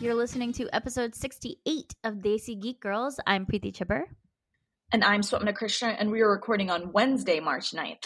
[0.00, 3.18] You're listening to episode 68 of Desi Geek Girls.
[3.26, 4.02] I'm Preeti Chibber.
[4.92, 8.04] And I'm Swapna Krishna, and we are recording on Wednesday, March 9th.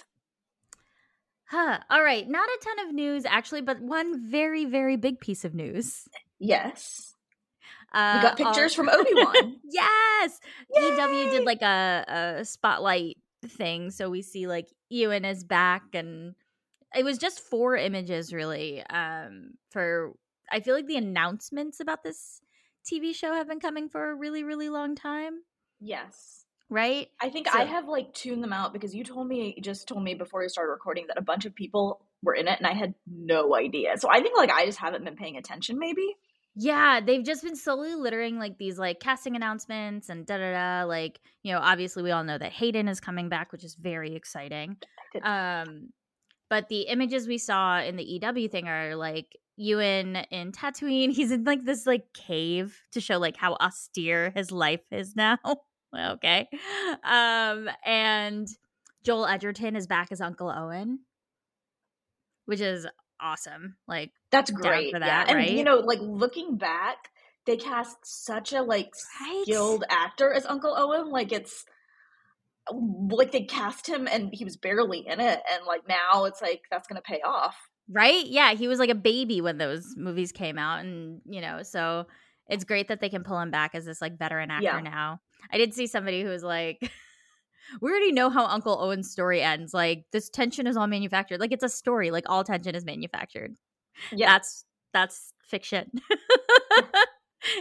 [1.50, 1.78] Huh.
[1.90, 2.26] All right.
[2.26, 6.08] Not a ton of news, actually, but one very, very big piece of news.
[6.40, 7.14] Yes.
[7.92, 9.56] Uh, we got pictures all- from Obi-Wan.
[9.70, 10.40] yes.
[10.74, 13.90] EW did like a, a spotlight thing.
[13.90, 16.34] So we see like Ewan is back and
[16.96, 18.82] it was just four images really.
[18.88, 20.14] Um for
[20.52, 22.40] I feel like the announcements about this
[22.88, 25.42] TV show have been coming for a really, really long time.
[25.80, 26.38] yes.
[26.68, 27.10] Right?
[27.20, 29.86] I think So- I have like tuned them out because you told me, you just
[29.86, 32.66] told me before we started recording that a bunch of people were in it and
[32.66, 33.98] I had no idea.
[33.98, 36.16] So I think like I just haven't been paying attention maybe.
[36.54, 40.86] Yeah, they've just been slowly littering like these like casting announcements and da da da.
[40.88, 44.14] Like, you know, obviously we all know that Hayden is coming back, which is very
[44.14, 44.78] exciting.
[45.22, 45.90] Um,
[46.48, 51.12] but the images we saw in the EW thing are like Ewan in Tatooine.
[51.12, 55.38] He's in like this like cave to show like how austere his life is now.
[55.96, 56.48] okay.
[57.04, 58.48] Um, and
[59.04, 61.00] Joel Edgerton is back as Uncle Owen,
[62.46, 62.86] which is
[63.20, 63.76] awesome.
[63.86, 64.92] Like, That's great.
[64.92, 65.06] for yeah.
[65.06, 65.50] that, And right?
[65.50, 67.10] you know, like looking back,
[67.46, 69.42] they cast such a like Right?
[69.44, 71.10] skilled actor as Uncle Owen.
[71.10, 71.64] Like it's
[72.70, 76.62] like they cast him and he was barely in it and like now it's like
[76.70, 77.56] that's gonna pay off.
[77.90, 78.26] Right?
[78.26, 82.06] Yeah, he was like a baby when those movies came out, and you know, so
[82.48, 84.80] it's great that they can pull him back as this like veteran actor Yeah.
[84.80, 85.20] now.
[85.52, 86.78] I did see somebody who was like,
[87.80, 89.74] "We already know how Uncle Owen's story ends.
[89.74, 91.40] Like this tension is all manufactured.
[91.40, 92.10] Like it's a story.
[92.10, 93.54] Like all tension is manufactured.
[94.12, 94.32] Yeah.
[94.32, 95.90] That's that's fiction.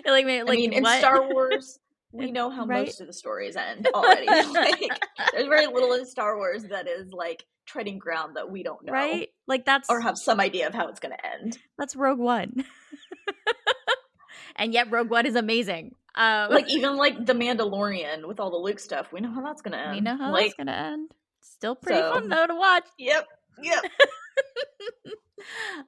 [0.06, 1.00] like, like I mean, in what?
[1.00, 1.80] Star Wars,
[2.12, 2.86] we know how Right?
[2.86, 4.26] most of the stories end already.
[4.28, 4.92] like,
[5.34, 8.92] there's very little in Star Wars that is like treading ground that we don't know
[8.92, 9.30] right?
[9.48, 11.58] Like that's or have some idea of how it's going to end.
[11.78, 12.66] that's Rogue One.
[14.56, 15.96] and yet Rogue One is amazing.
[16.16, 19.62] Um, Like even like the Mandalorian with all the Luke stuff, we know how that's
[19.62, 19.94] going to end.
[19.96, 21.12] we know how like, that's gonna end.
[21.42, 22.86] Still pretty so- fun though to watch.
[22.98, 23.28] Yep.
[23.64, 23.84] Yep.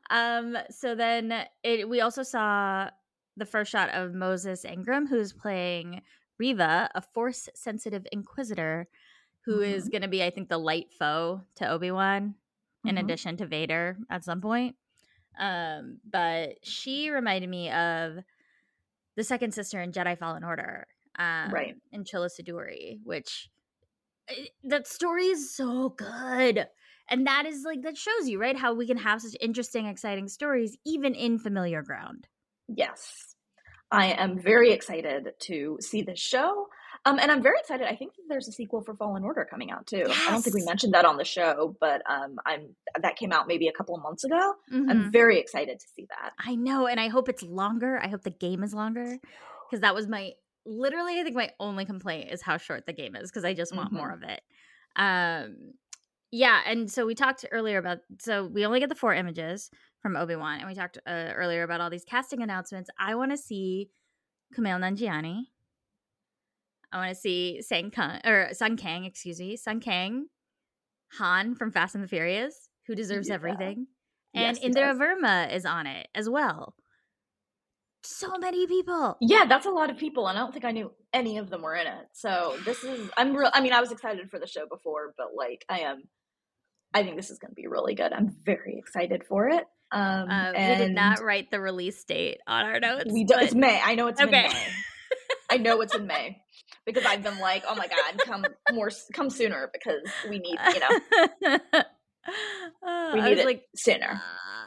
[0.10, 0.58] um.
[0.70, 1.34] So then
[1.64, 1.88] it.
[1.88, 2.90] We also saw
[3.38, 6.02] the first shot of Moses Ingram, who's playing
[6.38, 8.88] Reva, a force-sensitive Inquisitor,
[9.46, 12.36] who is going to be, I think, the light foe to Obi Wan,
[12.86, 13.00] in Mhm.
[13.00, 14.76] addition to Vader at some point.
[15.38, 16.00] Um.
[16.06, 18.20] But she reminded me of
[19.16, 20.88] the second sister in Jedi Fallen Order.
[21.18, 21.76] Um, Right.
[21.92, 23.50] In Trilla Suduri, which
[24.28, 26.68] it- that story is so good
[27.10, 30.28] and that is like that shows you right how we can have such interesting exciting
[30.30, 32.28] stories even in familiar ground
[32.76, 33.36] Yes.
[33.92, 36.68] I am very excited to see this show.
[37.06, 37.86] Um, and I'm very excited.
[37.86, 40.06] I think that there's a sequel for Fallen Order coming out too.
[40.08, 42.70] I don't think we mentioned that on the show, but um, I'm
[43.02, 44.54] that came out maybe a couple of months ago.
[44.72, 44.90] Mhm.
[44.90, 46.32] I'm very excited to see that.
[46.40, 49.18] i know and i hope it's longer i hope the game is longer
[49.70, 50.32] because that was my
[50.66, 53.76] literally i think my only complaint is how short the game is because i just
[53.76, 53.98] want Mhm.
[53.98, 54.42] more of it
[54.96, 55.74] um
[56.32, 59.70] yeah and so we talked earlier about so we only get the four images
[60.04, 63.38] from obi-wan and we talked uh, earlier about all these casting announcements i want to
[63.38, 63.90] see
[64.56, 65.46] kumail nanjiani
[66.92, 70.28] i want to see sang kang or sung kang excuse me sung kang
[71.20, 73.36] han from fast and the furious who deserves Yeah.
[73.36, 73.88] everything
[74.36, 75.00] and Yes, he indira does.
[75.00, 76.76] varma is on it as well
[78.04, 80.92] so many people Yeah, that's a lot of people, and I don't think I knew
[81.14, 82.08] any of them were in it.
[82.12, 83.50] So this is I'm real.
[83.54, 86.04] I mean, I was excited for the show before, but like I am.
[86.94, 88.12] I think this is going to be really good.
[88.12, 89.64] I'm very excited for it.
[89.94, 93.54] Um, uh, we did not write the release date on our notes We do, it's
[93.54, 93.80] May.
[93.84, 94.48] I know it's in Okay.
[94.48, 94.54] May.
[95.52, 96.42] I know it's in May
[96.86, 100.80] because I've been like, oh my god, come more, come sooner because we need, you
[100.80, 101.60] know,
[102.26, 104.22] Uh, we I need was it like, sooner.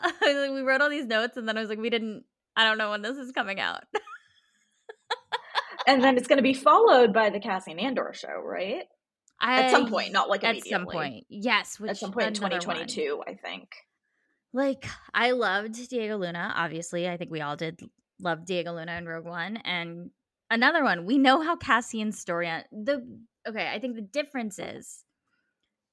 [0.05, 2.25] uh, I like, we wrote all these notes, and then I was like, we didn't.
[2.55, 3.83] I don't know when this is coming out.
[5.87, 8.85] And then it's going to be followed by the Cassian Andor show, right?
[9.41, 10.71] At some point, not like at immediately.
[10.71, 11.79] some point, yes.
[11.79, 12.77] Which At some point in another one.
[12.87, 13.69] 2022, I think.
[14.53, 16.53] Like I loved Diego Luna.
[16.57, 17.81] Obviously, I think we all did
[18.21, 20.11] love Diego Luna in Rogue One, and
[20.51, 21.07] another one.
[21.07, 22.49] We know how Cassian's story.
[22.49, 23.07] On, the
[23.49, 25.05] okay, I think the difference is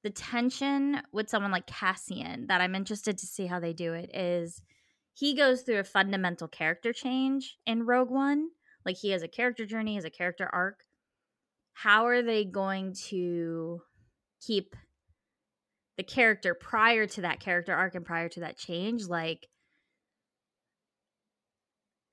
[0.02, 2.46] the tension with someone like Cassian.
[2.46, 4.10] That I'm interested to see how they do it.
[4.14, 4.62] Is
[5.12, 8.48] he goes through a fundamental character change in Rogue One?
[8.84, 10.84] Like he has a character journey, he has a character arc.
[11.72, 13.80] How are they going to
[14.40, 14.76] keep
[15.96, 19.46] the character prior to that character arc and prior to that change like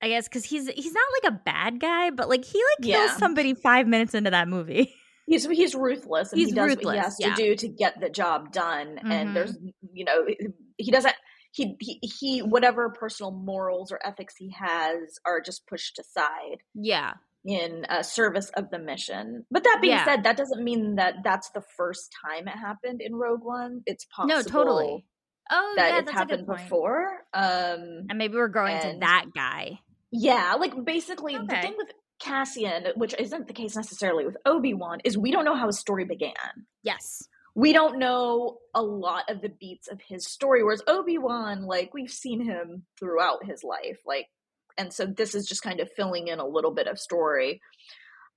[0.00, 3.10] i guess because he's he's not like a bad guy but like he like kills
[3.10, 3.16] Yeah.
[3.16, 4.94] somebody five minutes into that movie
[5.24, 7.34] He's he's ruthless and He's he does what ruthless, he has yeah.
[7.36, 8.98] to do to get the job done.
[9.02, 9.10] Mhm.
[9.10, 9.56] And there's
[9.92, 10.26] you know
[10.76, 11.14] he doesn't
[11.52, 17.12] he, he he whatever personal morals or ethics he has are just pushed aside Yeah.
[17.44, 19.44] In uh, service of the mission.
[19.50, 20.04] But that being Yeah.
[20.04, 23.82] said, that doesn't mean that that's the first time it happened in Rogue One.
[23.86, 25.06] It's possible No, totally.
[25.50, 26.62] Oh, that yeah, it's that's a happened good point.
[26.68, 27.08] before.
[27.34, 29.80] Um, And maybe we're growing to that guy.
[30.12, 31.88] yeah, like basically the thing with
[32.20, 35.78] Cassian, which isn't the case necessarily with Obi Wan, is we don't know how his
[35.78, 36.34] story began.
[36.84, 37.22] Yes.
[37.54, 42.10] we don't know a lot of the beats of his story whereas obi-wan like we've
[42.10, 44.26] seen him throughout his life like
[44.82, 47.60] and so this is just kind of filling in a little bit of story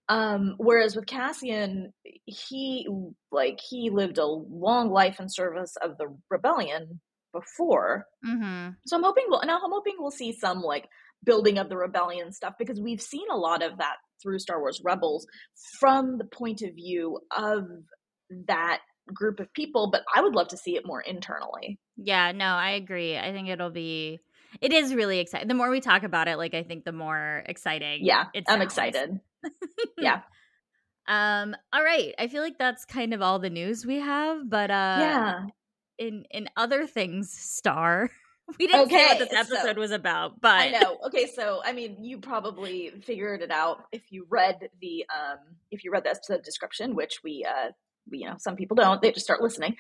[0.10, 1.92] um whereas with cassian
[2.26, 2.88] he
[3.32, 7.02] like he lived a long life in service of the rebellion
[7.34, 8.72] before Mm-hmm.
[8.86, 10.88] so i'm hoping we'll now i'm hoping we'll see some like
[11.24, 14.82] building of the rebellion stuff because we've seen a lot of that through star wars
[14.84, 15.26] rebels
[15.80, 17.64] from the point of view of
[18.48, 18.80] that
[19.14, 22.72] group of people but i would love to see it more internally Yeah, no, I
[22.72, 23.18] agree.
[23.18, 24.20] I think it'll be
[24.62, 25.48] it is really exciting.
[25.48, 28.00] The more we talk about it, like I think the more exciting.
[28.04, 29.20] yeah i'm excited
[29.98, 30.22] yeah
[31.08, 32.16] Um, all right.
[32.18, 35.40] I feel like that's kind of all the news we have, but uh yeah
[35.98, 38.10] in in other things, Star.
[38.60, 41.74] We didn't say what this episode so- was about, but i know okay so i
[41.74, 45.40] mean you probably figured it out if you read the um
[45.72, 47.72] if you read the episode description which we uh
[48.12, 49.76] we, you know some people don't they just start listening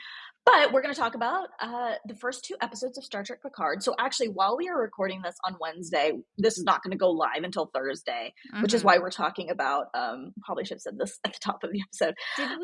[0.45, 3.81] but we're going to talk about uh the first two episodes of star trek picard
[3.83, 7.09] so actually while we are recording this on wednesday this is not going to go
[7.09, 8.85] live until thursday which is Mhm.
[8.85, 11.81] why we're talking about um probably should have said this at the top of the
[11.81, 12.13] episode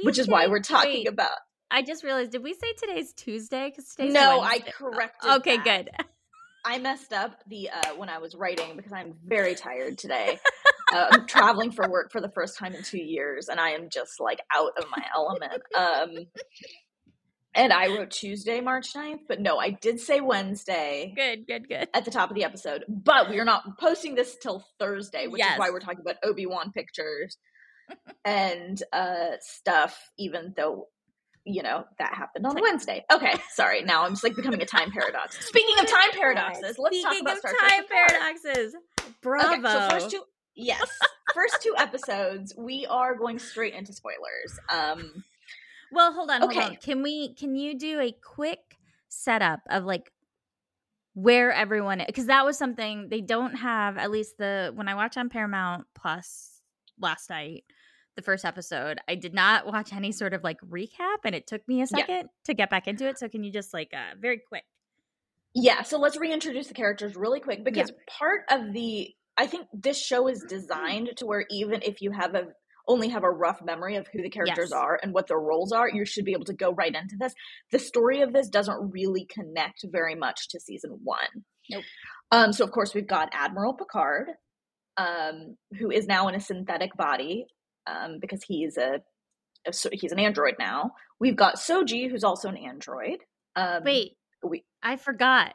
[0.03, 1.37] which is why we're talking wait, about
[1.73, 2.31] I just realized.
[2.31, 3.69] Did we say today's Tuesday?
[3.69, 4.71] Because today's no i Wednesday.
[4.77, 5.63] corrected Okay, that.
[5.85, 5.89] good.
[6.65, 10.37] I messed up the uh, when I was writing because I'm very tired today.
[10.93, 13.87] uh, I'm traveling for work for the first time in two years, and I am
[13.89, 15.61] just like out of my element.
[15.73, 16.09] Um,
[17.55, 21.89] and I wrote Tuesday, March 9th, but no, I did say Wednesday Good, good, good.
[21.93, 22.85] at the top of the episode.
[22.87, 25.53] But we are not posting this till Thursday, which Yes.
[25.53, 27.37] is why we're talking about Obi Wan pictures
[28.25, 30.87] and uh, stuff, even though.
[31.43, 33.03] You know, that happened on Wednesday.
[33.11, 33.81] Okay, sorry.
[33.81, 35.43] Now I'm just like becoming a time paradox.
[35.47, 38.75] Speaking of time paradoxes, let's talk Speaking about of Star time paradoxes.
[39.23, 39.53] Bravo.
[39.55, 40.21] Okay, so first two,
[40.55, 40.87] yes,
[41.33, 44.59] first two episodes, we are going straight into spoilers.
[44.69, 45.23] Um,
[45.91, 46.57] Well, hold on, hold Okay.
[46.57, 46.77] on.
[46.81, 48.77] Can we can you do a quick
[49.09, 50.11] setup of like
[51.13, 55.17] where everyone because that was something they don't have at least the when I watched
[55.17, 56.61] on Paramount Plus
[56.99, 57.65] last night,
[58.15, 61.67] the first episode, I did not watch any sort of like recap and it took
[61.67, 62.05] me a Yeah.
[62.07, 63.19] second to get back into it.
[63.19, 64.63] So can you just like uh very quick?
[65.53, 69.97] yeah, so let's reintroduce the characters really quick because part of the, I think this
[70.01, 72.47] show is designed to where even if you have a
[72.91, 74.79] only have a rough memory of who the characters Yes.
[74.79, 77.33] are and what their roles are, you should be able to go right into this.
[77.71, 81.45] The story of this doesn't really connect very much to season one.
[81.69, 81.83] Nope.
[82.31, 84.29] Um, so of course we've got Admiral Picard,
[84.97, 87.45] um, who is now in a synthetic body,
[87.87, 88.99] um, because he's a,
[89.67, 90.91] a so he's an android now.
[91.19, 93.19] We've got Soji, who's also an android.
[93.55, 94.13] Um, Wait,
[94.43, 95.53] we I forgot.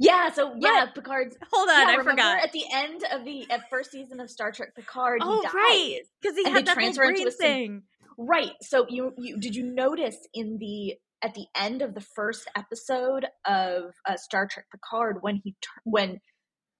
[0.00, 0.94] Yeah, so yeah, What?
[0.96, 2.42] Picard's Hold on, yeah, I forgot.
[2.42, 5.52] at the end of the at first season of Star Trek Picard, Oh dies.
[5.54, 7.82] right, because he had that transfer whole into brain a syn- thing.
[8.18, 8.52] Right.
[8.62, 13.26] So you you did you notice in the at the end of the first episode
[13.46, 16.20] of uh, Star Trek Picard when he when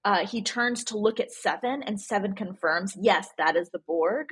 [0.03, 4.27] uh, he turns to look at Seven and Seven confirms, yes, that is the Borg.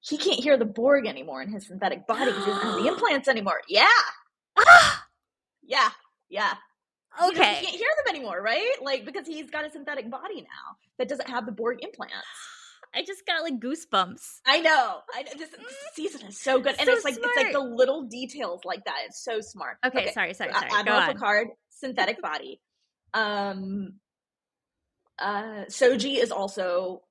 [0.00, 2.88] He can't hear the Borg anymore in his synthetic body because he doesn't have the
[2.92, 3.60] implants anymore.
[3.68, 3.86] Yeah,
[5.62, 5.90] yeah,
[6.28, 6.54] yeah.
[7.24, 7.54] Okay.
[7.56, 8.72] he can't hear them anymore, right?
[8.80, 12.14] Like because he's got a synthetic body now that doesn't have the Borg implants.
[12.94, 14.40] I just got like goosebumps.
[14.46, 14.98] I know.
[15.14, 15.58] I this, this
[15.94, 18.96] season is so good, and So it's like it's like the little details like that.
[19.06, 19.78] It's so smart.
[19.84, 20.68] Okay, sorry, sorry, sorry.
[20.70, 21.12] Go Admiral on.
[21.12, 22.60] Picard, synthetic body.
[23.14, 23.94] Um,
[25.18, 27.02] uh, Soji is also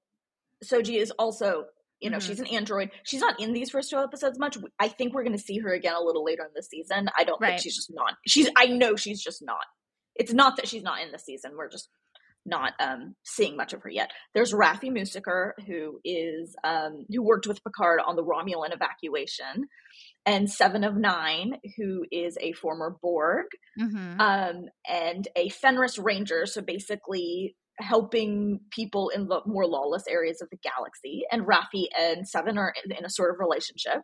[0.64, 1.66] Soji is also
[2.00, 2.28] you know Mhm.
[2.28, 2.92] she's an android.
[3.04, 4.58] She's not in these first two episodes much.
[4.80, 7.10] I think we're going to see her again a little later in the season.
[7.18, 7.50] I don't Right.
[7.52, 8.16] think she's just not.
[8.28, 9.66] She's I know she's just not.
[10.16, 11.52] It's not that she's not in the season.
[11.56, 11.90] We're just
[12.44, 14.12] not um seeing much of her yet.
[14.34, 19.68] There's Raffi Musiker who is um who worked with Picard on the Romulan evacuation
[20.26, 23.46] and Seven of Nine who is a former Borg
[23.80, 24.20] Mhm.
[24.20, 30.50] um and a Fenris Ranger so basically helping people in the more lawless areas of
[30.50, 34.02] the galaxy and Raffi and Seven are in a sort of relationship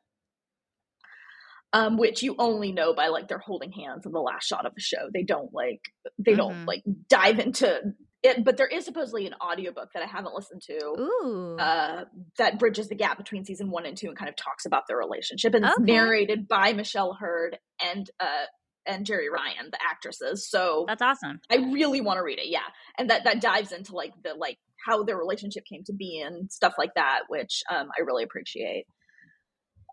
[1.73, 4.73] um, which you only know by like they're holding hands in the last shot of
[4.75, 5.09] the show.
[5.13, 5.81] They don't like
[6.17, 6.37] they Mhm.
[6.37, 7.93] don't like dive into
[8.23, 11.55] it, but there is supposedly an audiobook that I haven't listened to Ooh.
[11.59, 12.05] uh,
[12.37, 14.97] that bridges the gap between season one and two and kind of talks about their
[14.97, 18.45] relationship, and it's narrated by Michelle Hurd and uh,
[18.85, 20.49] and Jeri Ryan, the actresses.
[20.49, 21.41] So That's awesome.
[21.51, 22.47] I really want to read it.
[22.47, 22.61] Yeah,
[22.97, 26.49] and that that dives into like the like how their relationship came to be and
[26.51, 28.85] stuff like that, which um, I really appreciate.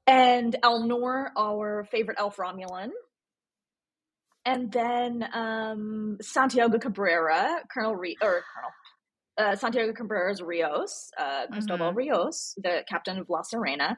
[0.06, 2.90] And Elnor, our favorite elf Romulan,
[4.44, 8.70] and then um, Santiago Cabrera, Colonel Re- or Colonel
[9.36, 11.96] uh, Santiago Cabrera's Rios, uh, Cristobal Mhm.
[11.96, 13.96] Rios, the captain of La Sirena,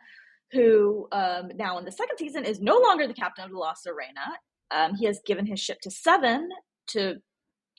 [0.52, 4.36] who um, now in the second season is no longer the captain of La Sirena.
[4.70, 6.48] Um, he has given his ship to Seven
[6.88, 7.16] to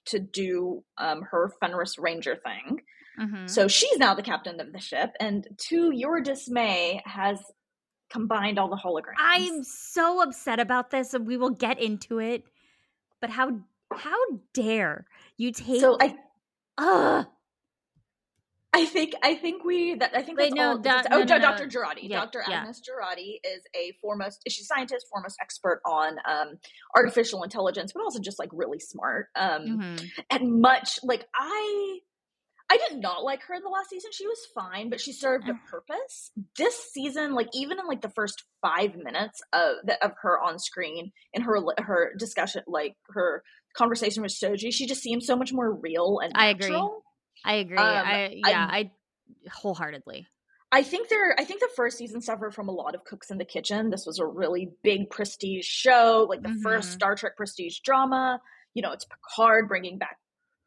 [0.08, 2.82] to do um, her Fenris Ranger thing.
[3.20, 3.50] Mhm.
[3.50, 7.42] So she's now the captain of the ship, and to your dismay, has
[8.10, 9.16] combined all the holograms.
[9.20, 12.44] I'm so upset about this, and we will get into it.
[13.22, 13.60] But how
[13.94, 14.18] how
[14.54, 15.06] dare
[15.38, 15.82] you take?
[15.82, 16.16] so I
[16.78, 17.26] Ugh.
[18.74, 20.78] I think I think we that I think Wait, that's no, all.
[20.78, 21.40] da- oh, no, no, no.
[21.40, 21.68] Dr.
[21.68, 22.44] Jurati, Yeah, Dr.
[22.48, 22.60] yeah.
[22.60, 24.44] Agnes Jurati is a foremost.
[24.48, 26.60] She's a scientist, foremost expert on um,
[26.96, 29.30] artificial intelligence, but also just like really smart.
[29.36, 30.10] Um, Mhm.
[30.30, 32.00] and much like I.
[32.70, 34.12] I did not like her in the last season.
[34.12, 35.66] She was fine, but she served a Mm.
[35.68, 36.32] purpose.
[36.58, 40.60] This season, like even in like the first five minutes of the, of her on
[40.60, 43.44] screen in her her discussion, like her
[43.74, 47.04] conversation with Soji, she just seems so much more real and natural.
[47.46, 47.78] I agree.
[47.78, 47.78] I agree.
[47.78, 48.92] Um, I yeah, I
[49.52, 50.28] wholeheartedly.
[50.72, 53.38] I think there I think the first season suffered from a lot of cooks in
[53.38, 53.90] the kitchen.
[53.90, 56.94] This was a really big prestige show, like the first Mhm.
[56.94, 58.42] Star Trek prestige drama.
[58.74, 60.18] You know, it's Picard bringing back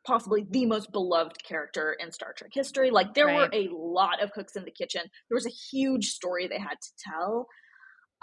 [0.07, 2.91] possibly the most beloved character in Star Trek history.
[2.91, 5.03] Like there were a lot of cooks in the kitchen.
[5.29, 7.47] There was a huge story they had to tell.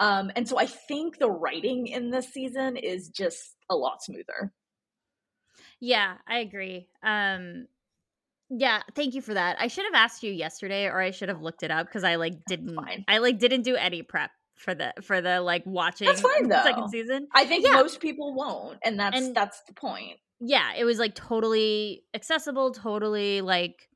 [0.00, 4.52] Um, and so I think the writing in this season is just a lot smoother.
[5.80, 6.88] Yeah, I agree.
[7.02, 7.66] Um
[8.50, 9.56] yeah, thank you for that.
[9.60, 12.14] I should have asked you yesterday or I should have looked it up because I
[12.16, 12.78] like didn't.
[13.06, 16.62] I like didn't do any prep for the for the like watching That's fine, the
[16.64, 17.28] second season.
[17.34, 17.72] I think Yeah.
[17.74, 20.18] most people won't, and that's And- that's the point.
[20.40, 23.88] Yeah, it was like totally accessible, totally like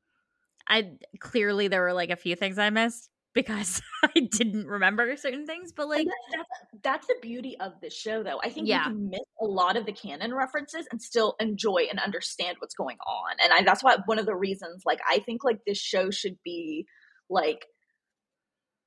[0.67, 5.45] I clearly there were like a few things I missed because I didn't remember certain
[5.45, 8.39] things, but like And that- that's, that's the beauty of the show, though.
[8.43, 8.85] I think Yeah.
[8.89, 12.75] you can miss a lot of the canon references and still enjoy and understand what's
[12.75, 13.35] going on.
[13.43, 16.37] And I, that's why one of the reasons, like, I think like this show should
[16.43, 16.85] be
[17.29, 17.65] like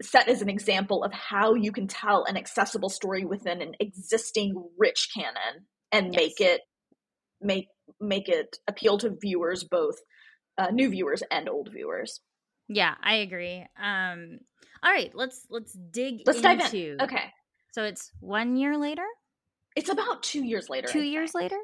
[0.03, 4.55] set as an example of how you can tell an accessible story within an existing
[4.79, 6.17] rich canon and Yes.
[6.23, 6.61] make it
[7.41, 7.69] make
[8.01, 9.97] make it appeal to viewers both
[10.59, 12.21] uh, new viewers and old viewers.
[12.69, 13.67] yeah, I agree.
[13.83, 14.39] Um
[14.83, 17.01] all right, let's let's dig Let's dive in.
[17.01, 17.33] Okay,
[17.73, 19.05] So it's one year later?
[19.75, 20.89] it's about two years later.
[20.89, 21.59] Two years later?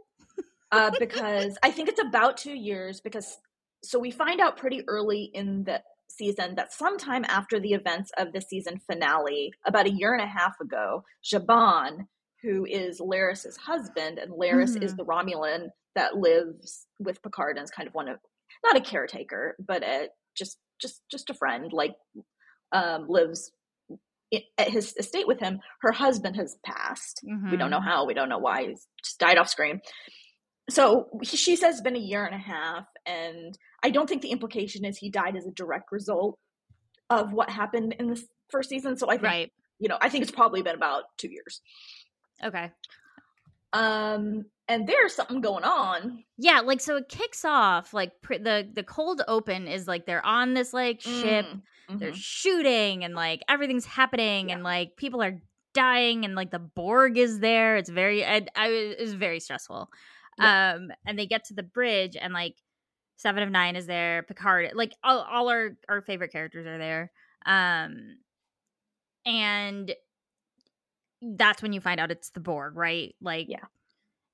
[0.71, 3.01] uh, because I think it's about two years.
[3.01, 3.39] Because
[3.83, 8.33] so we find out pretty early in the season that sometime after the events of
[8.33, 12.07] the season finale, about a year and a half ago, Zhaban,
[12.43, 14.97] who is Laris's husband, and Laris is Mhm.
[14.97, 18.19] the Romulan that lives with Picard and is kind of one of
[18.65, 21.95] not a caretaker, but a just just just a friend, like
[22.73, 23.53] um, lives
[24.59, 25.61] at his estate with him.
[25.83, 27.21] Her husband has passed.
[27.51, 27.85] We don't know Mhm.
[27.85, 28.07] how.
[28.07, 28.67] We don't know why.
[28.69, 29.83] He's just died off screen.
[30.71, 34.23] So he- she says it's been a year and a half, and I don't think
[34.23, 36.39] the implication is he died as a direct result
[37.11, 38.97] of what happened in the first season.
[38.97, 39.53] So I think Right.
[39.79, 41.61] you know I think it's probably been about two years.
[42.45, 42.71] Okay.
[43.73, 46.25] Um, and there's something going on.
[46.39, 50.25] Yeah, like so it kicks off like pr- the the cold open is like they're
[50.25, 51.47] on this like ship,
[51.91, 52.17] Mm, they're mhm.
[52.17, 54.55] shooting and like everything's happening Yeah.
[54.57, 55.41] and like people are
[55.75, 57.77] dying and like the Borg is there.
[57.77, 59.89] It's very I, I it was very stressful.
[60.39, 62.57] Um and they get to the bridge and like
[63.17, 67.11] Seven of Nine is there, Picard, like all, all our our favorite characters are there.
[67.47, 68.17] Um
[69.25, 69.93] and
[71.23, 73.15] that's when you find out it's the Borg, right?
[73.21, 73.65] Like Yeah.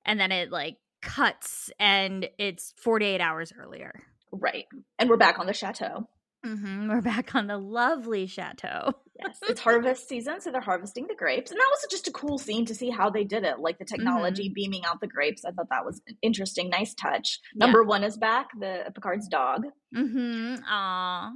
[0.05, 3.93] And then it like cuts and it's 48 hours earlier.
[4.31, 4.65] right,
[4.97, 6.07] and we're back on the chateau.
[6.43, 8.93] hmm We're back on the lovely chateau.
[9.21, 12.37] Yes, it's harvest season, so they're harvesting the grapes, and that was just a cool
[12.37, 15.43] scene to see how they did it, like the technology beaming out the grapes.
[15.45, 17.39] I thought that was an interesting, nice touch.
[17.55, 17.65] Yeah.
[17.65, 19.63] Number one is back, the Picard's dog,
[19.95, 20.63] Mm-hmm.
[20.65, 21.31] Aw.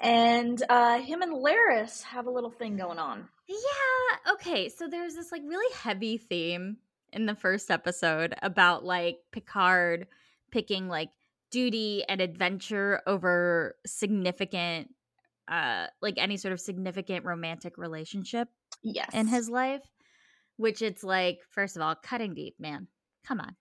[0.00, 3.28] and uh, him and Laris have a little thing going on.
[3.50, 4.32] Yeah.
[4.34, 4.68] Okay.
[4.68, 6.76] So there's this like really heavy theme
[7.12, 10.06] in the first episode about like Picard
[10.52, 11.10] picking like
[11.50, 14.94] duty and adventure over significant
[15.48, 18.48] uh like any sort of significant romantic relationship
[18.82, 19.82] Yes, in his life
[20.56, 22.86] which it's like first of all cutting deep man
[23.26, 23.56] come on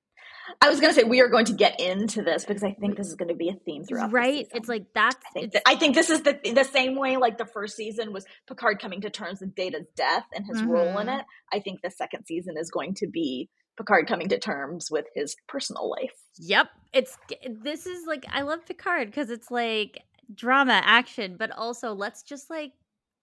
[0.61, 2.97] I was going to say we are going to get into this because I think
[2.97, 4.11] this is going to be a theme throughout.
[4.11, 7.37] right it's like that's I think, I think this is the the same way like
[7.37, 11.07] the first season was Picard coming to terms with Data's death and his role in
[11.07, 11.19] Mhm.
[11.19, 11.25] it.
[11.53, 15.35] I think the second season is going to be Picard coming to terms with his
[15.47, 16.15] personal life.
[16.37, 16.67] Yep.
[16.93, 17.17] It's
[17.49, 20.01] this is like I love Picard because it's like
[20.33, 22.73] drama, action, but also let's just like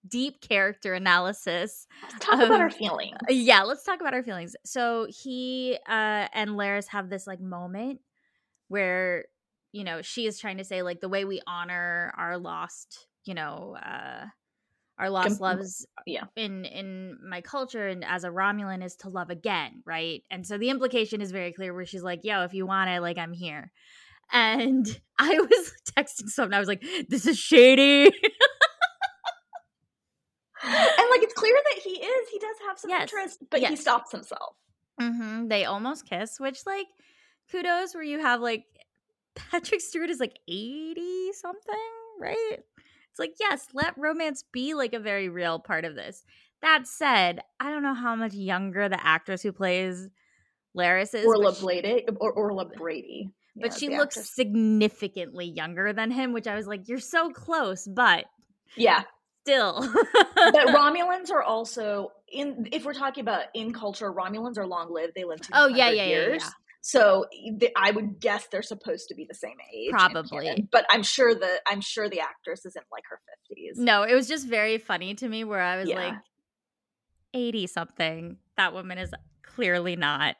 [0.09, 1.87] deep character analysis.
[2.03, 3.17] Let's talk um, about our feelings.
[3.29, 4.55] Yeah, let's talk about our feelings.
[4.65, 7.99] So he uh and Laris have this like moment
[8.67, 9.25] where
[9.71, 13.33] you know she is trying to say like the way we honor our lost you
[13.33, 14.25] know uh
[14.99, 19.29] our lost loves yeah in in my culture and as a romulan is to love
[19.29, 22.65] again right and so the implication is very clear where she's like yo if you
[22.65, 23.71] want it like i'm here
[24.31, 28.11] and i was texting someone i was like this is shady
[31.17, 33.01] like it's clear that he is he does have some yes.
[33.03, 33.69] interest but yes.
[33.69, 34.55] he stops himself
[34.99, 35.47] mm-hmm.
[35.47, 36.87] they almost kiss which like
[37.51, 38.65] kudos where you have like
[39.37, 41.75] Patrick Stewart is like 80 something,
[42.19, 42.57] right?
[43.09, 46.23] It's like, yes, let romance be like a very real part of this.
[46.61, 50.09] That said, I don't know how much younger the actress who plays
[50.75, 51.25] Laris is.
[51.25, 52.05] Orla Brady.
[52.19, 53.29] Or Orla Brady.
[53.55, 54.35] But yeah, she looks actress.
[54.35, 58.25] significantly younger than him, which I was like, you're so close, but
[58.75, 59.03] yeah,
[59.47, 59.81] still.
[60.35, 62.67] but Romulans are also in.
[62.71, 65.13] If we're talking about in culture, Romulans are long lived.
[65.15, 65.41] They live.
[65.41, 66.41] to Oh yeah, yeah, years.
[66.41, 66.51] yeah, yeah.
[66.81, 67.25] So
[67.75, 70.67] I would guess they're supposed to be the same age, probably.
[70.71, 73.77] But I'm sure the I'm sure the actress is in like her fifties.
[73.77, 75.95] No, it was just very funny to me where I was yeah.
[75.95, 76.13] like,
[77.33, 78.37] eighty something.
[78.55, 79.11] That woman is
[79.43, 80.35] clearly not.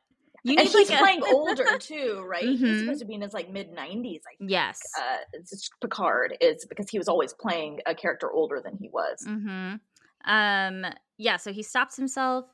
[0.48, 2.44] You and he's like playing a- older too, right?
[2.44, 2.66] Mm-hmm.
[2.66, 4.22] He's supposed to be in his like mid nineties.
[4.25, 4.50] I think.
[4.51, 8.89] Yes, uh, it's Picard is because he was always playing a character older than he
[8.89, 9.25] was.
[9.27, 9.75] Mm-hmm.
[10.32, 10.86] Um.
[11.18, 11.38] Yeah.
[11.38, 12.46] So he stops himself.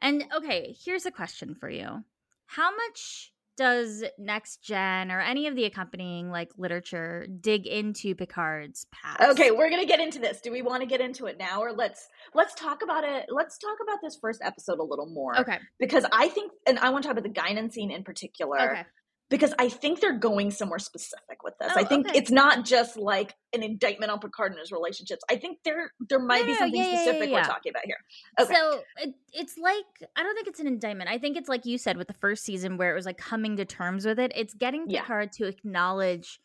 [0.00, 2.04] And okay, here's a question for you.
[2.46, 8.86] How much does next gen or any of the accompanying like literature dig into picard's
[8.92, 9.20] past?
[9.32, 10.40] Okay we're gonna get into this.
[10.40, 13.58] Do we want to get into it now or let's let's talk about it let's
[13.58, 15.38] talk about this first episode a little more.
[15.40, 15.58] Okay.
[15.78, 18.58] Because i think and i want to talk about the guinan scene in particular.
[18.58, 18.82] Okay
[19.30, 21.72] because I think they're going somewhere specific with this.
[21.74, 22.18] Oh, I think okay.
[22.18, 25.22] it's not just like an indictment on Picard and his relationships.
[25.30, 27.96] I think there there might be something yeah, specific yeah, yeah, we're talking about here.
[28.40, 28.54] Okay.
[28.54, 31.10] So it, it's like I don't think it's an indictment.
[31.10, 33.56] I think it's like you said with the first season where it was like coming
[33.56, 34.32] to terms with it.
[34.34, 36.40] It's getting Picard to acknowledge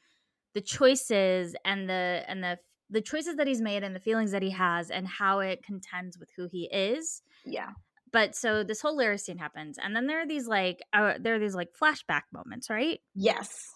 [0.54, 4.44] the choices and the and the the choices that he's made and the feelings that
[4.44, 7.22] he has and how it contends with who he is.
[7.46, 7.70] Yeah
[8.14, 11.36] but so this whole Laris scene happens, and then there are these like uh, there
[11.36, 13.00] are these like flashback moments, right?
[13.16, 13.72] Yes.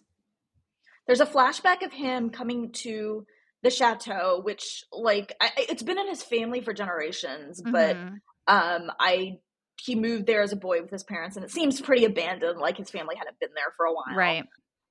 [1.07, 3.25] There's a flashback of him coming to
[3.63, 8.15] the chateau, which like I, it's been in his family for generations, but mm-hmm.
[8.47, 9.39] um, I
[9.81, 12.77] he moved there as a boy with his parents, and it seems pretty abandoned, like
[12.77, 14.45] his family hadn't been there for a while, right?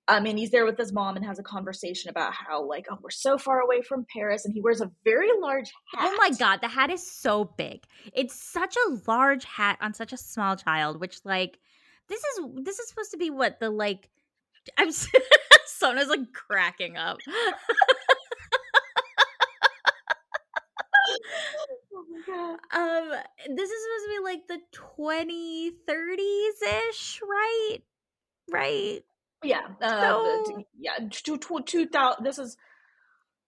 [0.09, 2.99] Um, and he's there with his mom and has a conversation about how like oh
[3.03, 6.05] we're so far away from Paris, and he wears a very large hat.
[6.05, 7.83] Oh my god, the hat is so big.
[8.13, 11.01] It's such a large hat on such a small child.
[11.01, 11.59] Which like
[12.09, 14.09] this is this is supposed to be what the like.
[14.79, 17.19] I'm Swapna's like cracking up.
[22.29, 23.13] oh um,
[23.57, 27.79] this is supposed to be like the 2030s ish, right?
[28.51, 29.05] Right.
[29.45, 29.61] Yeah.
[29.81, 30.93] Uh, so, yeah.
[31.11, 32.25] Two, two, two thousand.
[32.25, 32.57] This is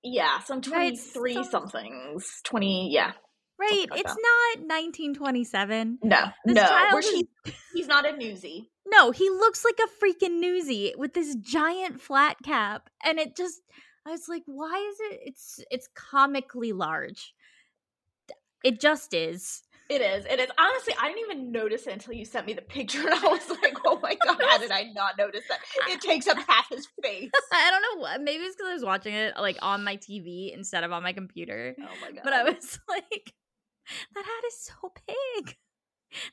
[0.03, 2.41] yeah, some twenty three right, somethings.
[2.45, 2.91] Twenty.
[2.93, 3.13] Yeah.
[3.59, 3.87] Right.
[3.91, 4.59] Like it's that.
[4.59, 5.99] not 1927.
[6.05, 6.27] No.
[6.45, 6.99] This no.
[6.99, 7.09] Is...
[7.09, 7.29] she,
[7.75, 8.67] he's not a newsie.
[8.87, 13.61] No, he looks like a freaking newsie with this giant flat cap, and it just.
[14.07, 15.21] I was like, why is it?
[15.25, 17.35] It's it's comically large.
[18.65, 19.63] It just is.
[19.89, 20.27] It is.
[20.27, 20.49] It is.
[20.59, 23.49] Honestly, I didn't even notice it until you sent me the picture, and I was
[23.63, 25.61] like, "Oh my god, how did I not notice that?
[25.89, 28.21] It takes up half his face." I don't know what.
[28.21, 31.13] Maybe it's because I was watching it like on my TV instead of on my
[31.15, 31.75] computer.
[31.81, 32.21] Oh my god!
[32.23, 33.33] But I was like,
[34.15, 35.57] "That hat is so big."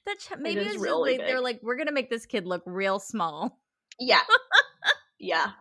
[0.05, 2.63] That ch- maybe it it's really like, they're like, "We're gonna make this kid look
[2.65, 3.59] real small."
[3.99, 4.21] Yeah.
[5.17, 5.51] yeah.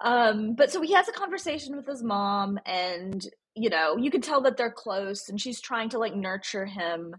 [0.00, 3.26] Um, but so he has a conversation with his mom, and
[3.60, 7.14] you know, you can tell that they're close and she's trying to like nurture him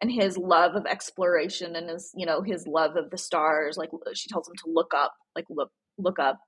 [0.00, 3.76] and his love of exploration and his, you know, his love of the stars.
[3.76, 6.38] Like she tells him to look up, like look look up,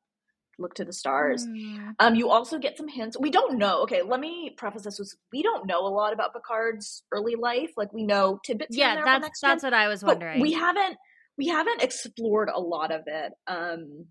[0.61, 1.45] look to the stars.
[1.45, 1.95] Mm.
[1.99, 3.17] Um, you also get some hints.
[3.19, 3.83] We don't know.
[3.83, 7.73] Okay, let me preface this with we don't know a lot about Picard's early life.
[7.77, 8.77] Like we know tidbits.
[8.77, 10.41] Yeah, that's that's what I was wondering.
[10.41, 10.97] we haven't
[11.37, 13.33] we haven't explored a lot of it.
[13.49, 14.07] Um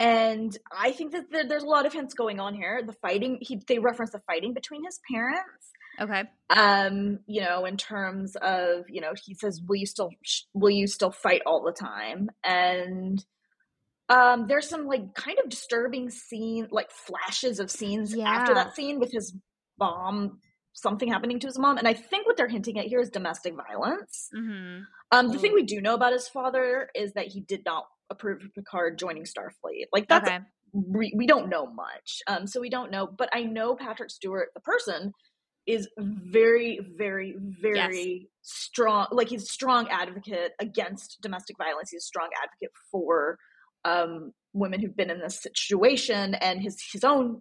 [0.00, 2.82] and I think that there, there's a lot of hints going on here.
[2.84, 5.70] The fighting, he they reference the fighting between his parents.
[6.00, 6.24] Okay.
[6.48, 10.10] Um, you know, in terms of, you know, he says, "Will you still
[10.54, 13.22] will you still fight all the time?" And
[14.08, 18.28] um there's some like kind of disturbing scene like flashes of scenes yeah.
[18.28, 19.36] after that scene with his
[19.78, 20.40] mom
[20.72, 23.54] something happening to his mom, and I think what they're hinting at here is domestic
[23.54, 24.28] violence.
[24.34, 24.82] Mm-hmm.
[25.12, 28.42] Um, the thing we do know about his father is that he did not approve
[28.44, 29.86] of Picard joining Starfleet.
[29.92, 30.38] Like that's Okay.
[30.72, 32.18] we, we don't know much.
[32.28, 35.12] Um, so we don't know, but I know Patrick Stewart, the person,
[35.66, 39.06] is very, very, very strong.
[39.12, 41.90] Like he's a strong advocate against domestic violence.
[41.90, 43.38] He's a strong advocate for
[43.84, 47.40] um, women who've been in this situation and his his own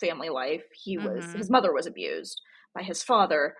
[0.00, 0.64] family life.
[0.74, 1.34] He was Mhm.
[1.34, 2.40] his mother was abused
[2.74, 3.54] by his father.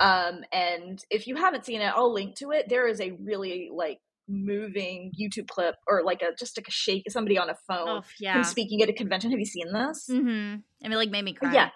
[0.00, 2.68] Um, and if you haven't seen it, I'll link to it.
[2.68, 7.10] There is a really like moving YouTube clip or like a just like a shake
[7.10, 8.42] somebody on a phone Oh him yeah.
[8.42, 9.30] speaking at a convention.
[9.30, 10.08] Have you seen this?
[10.10, 10.56] Mm-hmm.
[10.84, 11.52] I mean, like made me cry.
[11.52, 11.70] Yeah.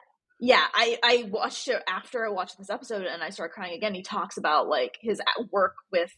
[0.44, 3.94] Yeah, I I watched it after I watched this episode and I started crying again.
[3.94, 6.10] He talks about like his at work with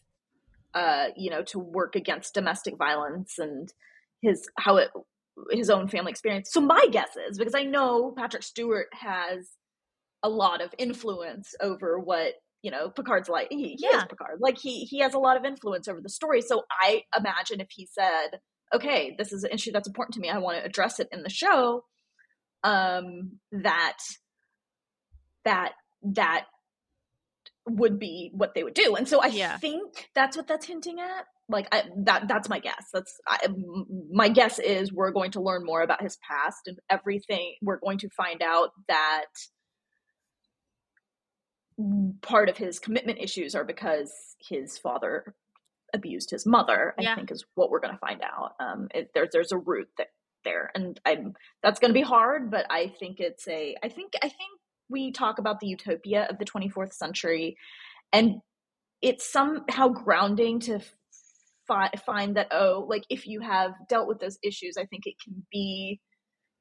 [0.73, 3.71] uh you know to work against domestic violence and
[4.23, 4.89] his how it
[5.51, 6.49] his own family experience.
[6.51, 9.51] So my guess is because I know Patrick Stewart has
[10.23, 12.33] a lot of influence over what
[12.65, 13.47] you know Picard's like.
[13.51, 14.39] He, he is Picard.
[14.39, 16.41] Like he he has a lot of influence over the story.
[16.41, 18.39] So I imagine if he said,
[18.73, 20.29] "Okay, this is an issue that's important to me.
[20.31, 21.85] I want to address it in the show,"
[22.63, 23.97] um, that
[25.43, 26.45] that that
[27.67, 28.95] would be what they would do.
[28.95, 29.57] And so I Yeah.
[29.57, 31.25] think that's what that's hinting at.
[31.47, 32.85] Like I, that that's my guess.
[32.91, 33.47] That's I,
[34.11, 37.53] my guess is we're going to learn more about his past and everything.
[37.61, 39.25] We're going to find out that
[42.21, 45.35] part of his commitment issues are because his father
[45.93, 46.93] abused his mother.
[46.99, 47.13] Yeah.
[47.13, 48.53] I think is what we're going to find out.
[48.59, 50.07] Um, it, there's there's a root that
[50.43, 51.33] there, and I'm
[51.63, 53.75] that's going to be hard, but I think it's a.
[53.83, 54.59] I think I think
[54.89, 57.57] we talk about the utopia of the 24th century,
[58.13, 58.35] and
[59.01, 60.79] it's somehow grounding to
[61.67, 65.15] fi- find that oh, like if you have dealt with those issues, I think it
[65.23, 65.99] can be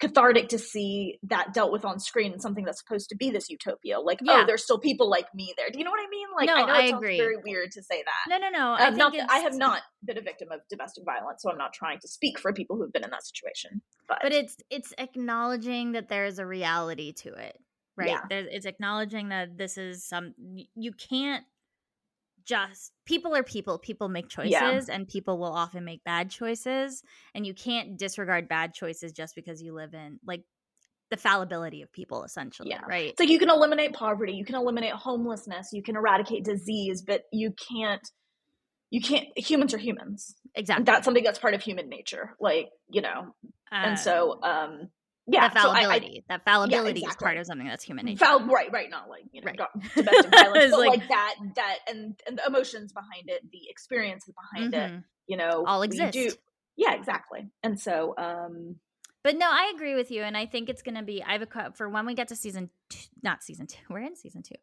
[0.08, 3.48] cathartic to see that dealt with on screen and something that's supposed to be this
[3.50, 4.42] utopia like oh, Yeah.
[4.42, 6.54] oh there's still people like me there do you know what i mean like No,
[6.54, 7.16] i know I it sounds agree.
[7.18, 8.72] very weird to say that No, no, no.
[8.78, 11.72] I not that I have not been a victim of domestic violence, so I'm not
[11.72, 13.80] trying to speak for people who've been in that situation.
[14.08, 17.56] But, but it's it's acknowledging that there's a reality to it
[17.96, 18.20] right Yeah.
[18.28, 20.34] there's it's acknowledging that this is some
[20.74, 21.44] you can't
[22.46, 24.80] just people are people people make choices Yeah.
[24.90, 27.02] and people will often make bad choices
[27.34, 30.42] and you can't disregard bad choices just because you live in like
[31.10, 32.80] the fallibility of people essentially Yeah.
[32.88, 37.02] right it's like you can eliminate poverty, you can eliminate homelessness, you can eradicate disease,
[37.02, 38.06] but you can't.
[38.90, 39.26] You can't.
[39.36, 40.36] Humans are humans.
[40.54, 42.36] exactly That's something that's part of human nature.
[42.38, 43.34] Like you know,
[43.72, 44.88] and so um,
[45.26, 45.48] yeah.
[45.48, 47.24] the so I- I, fallibility that fallibility is exactly.
[47.26, 49.58] part of something that's human nature Foul, right, right, not like you know Right.
[49.94, 54.34] domestic violence, but like- like, that, that, and and the emotions behind it, the experiences
[54.34, 55.04] behind it, Mhm.
[55.26, 56.30] you know, all exist do-
[56.76, 57.48] yeah, exactly.
[57.62, 58.76] And so, um,
[59.22, 61.22] But no, I agree with you, and I think it's going to be.
[61.22, 63.78] I have a for when we get to season, two, not season two.
[63.90, 64.56] We're in season two,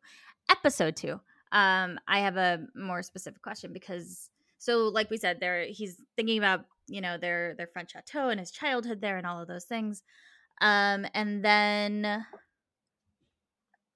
[0.50, 1.20] episode two.
[1.54, 6.38] Um, I have a more specific question because, so like we said, there he's thinking
[6.38, 9.66] about you know their their French chateau and his childhood there and all of those
[9.66, 10.04] things.
[10.62, 12.26] Um, and then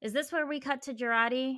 [0.01, 1.57] is this where we cut to Jurati?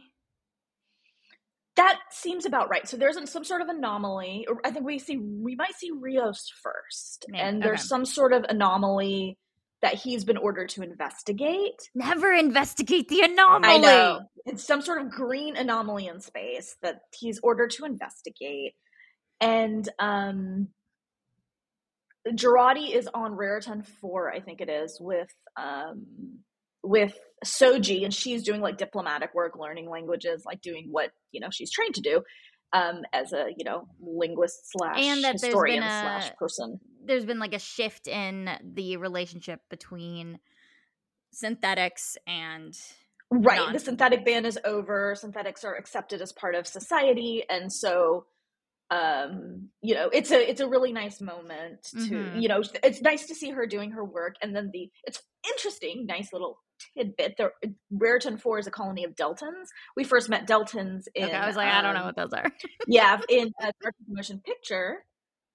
[1.77, 2.87] that seems about right.
[2.87, 4.45] So there's some sort of anomaly.
[4.65, 7.87] I think we see we might see Rios first, Yeah, and there's okay.
[7.87, 9.37] some sort of anomaly
[9.83, 11.75] that he's been ordered to investigate.
[11.93, 13.75] Never investigate the anomaly.
[13.75, 18.73] I know it's some sort of green anomaly in space that he's ordered to investigate,
[19.39, 20.69] and um,
[22.31, 26.05] Jurati is on Raritan Four, I think it is, with um,
[26.83, 31.49] with Soji, and she's doing like diplomatic work, learning languages, like doing what you know
[31.51, 32.21] she's trained to do.
[32.73, 37.39] Um, as a you know linguist slash And that historian a- slash person, there's been
[37.39, 40.39] like a shift in the relationship between
[41.31, 42.77] synthetics and
[43.29, 47.71] right non- the synthetic ban is over synthetics are accepted as part of society and
[47.71, 48.25] so
[48.89, 52.41] um you know it's a it's a really nice moment to Mhm.
[52.41, 56.05] you know it's nice to see her doing her work and then the it's interesting
[56.05, 56.57] nice little
[56.95, 57.51] tidbit there
[57.91, 61.57] raritan 4 is a colony of deltans we first met deltans in okay, I was
[61.57, 62.45] like, I don't know um, what those are.
[62.87, 63.71] yeah in a
[64.07, 65.03] motion picture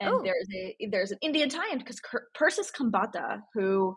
[0.00, 0.22] and Oh.
[0.22, 2.00] there's a there's an indian tie-in because
[2.34, 3.96] persis khambatta who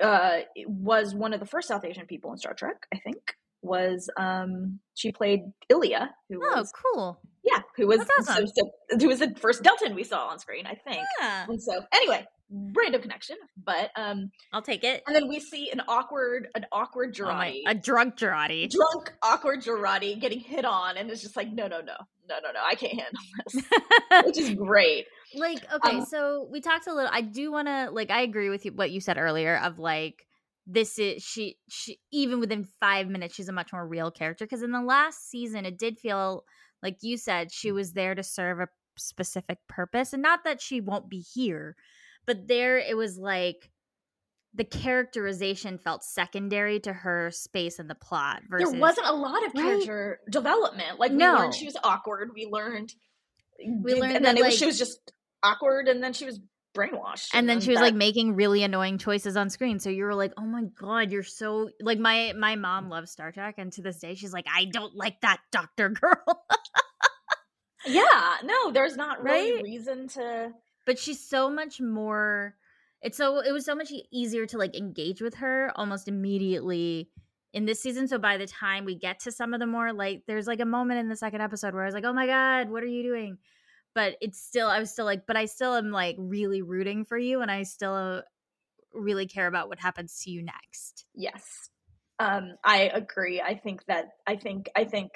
[0.00, 3.18] uh was one of the first south asian people in star trek i think
[3.60, 7.20] was um she played Ilia, who Oh, was cool.
[7.50, 10.66] Yeah who was That's so, so, who was the first deltan we saw on screen
[10.66, 11.04] i think.
[11.20, 15.02] Yeah, and so anyway random connection but um I'll take it.
[15.06, 18.70] and then we see an awkward an awkward Oh Jurati a drunk Jurati.
[18.70, 21.94] drunk awkward Jurati getting hit on and it's just like no no no.
[22.30, 22.60] No no no.
[22.62, 24.26] I can't handle this.
[24.26, 25.06] Which is great.
[25.34, 27.08] Like, okay, Um, so we talked a little.
[27.10, 30.26] I do want to, like, I agree with you what you said earlier of like
[30.66, 34.62] this is she she even within five minutes she's a much more real character because
[34.62, 36.44] in the last season it did feel
[36.82, 37.74] like you said she mm.
[37.74, 41.76] was there to serve a specific purpose and not that she won't be here
[42.26, 43.70] but there it was like
[44.54, 49.44] the characterization felt secondary to her space in the plot versus there wasn't a lot
[49.46, 50.32] of character right?
[50.32, 51.34] development like we no.
[51.34, 52.92] learned she was awkward we learned
[53.82, 55.12] we learned and that, then like, was, she was just
[55.42, 56.40] awkward and then she was
[56.76, 57.86] brainwashed and, and then she was that...
[57.86, 61.22] like making really annoying choices on screen so you were like oh my god you're
[61.22, 64.64] so like my my mom loves star trek and to this day she's like i
[64.64, 66.44] don't like that doctor girl
[67.86, 69.62] yeah no there's not really Right?
[69.62, 70.52] reason to
[70.86, 72.54] but she's so much more
[73.02, 77.10] it's so it was so much easier to like engage with her almost immediately
[77.52, 80.24] in this season so by the time we get to some of the more like
[80.26, 82.68] there's like a moment in the second episode where i was like oh my god
[82.70, 83.38] what are you doing?
[83.94, 87.16] But it's still i was still like but i still am like really rooting for
[87.18, 88.22] you and i still
[88.92, 91.04] really care about what happens to you next.
[91.14, 91.70] Yes.
[92.18, 93.40] Um i agree.
[93.40, 95.12] I think that i think i think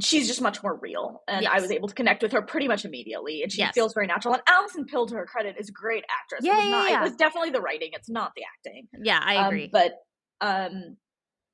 [0.00, 2.84] she's just much more real and i was able to connect with her pretty much
[2.84, 3.72] immediately and she Yes.
[3.74, 6.56] feels very natural and alison pill to her credit is a great actress Yeah, it
[6.56, 7.00] was, yeah, not, yeah.
[7.00, 9.92] it was definitely the writing it's not the acting yeah i Um, agree but
[10.40, 10.96] um,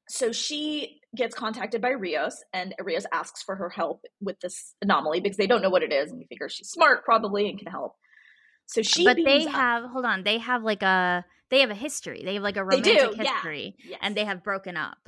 [0.09, 5.21] so she gets contacted by Rios, and Rios asks for her help with this anomaly
[5.21, 7.69] because they don't know what it is, and we figure she's smart probably and can
[7.73, 7.95] help.
[8.67, 11.75] So she, but they up- have hold on they have like a they have a
[11.75, 13.33] history they have like a They romantic yeah.
[13.35, 13.99] history Yes.
[14.03, 14.99] and they have broken up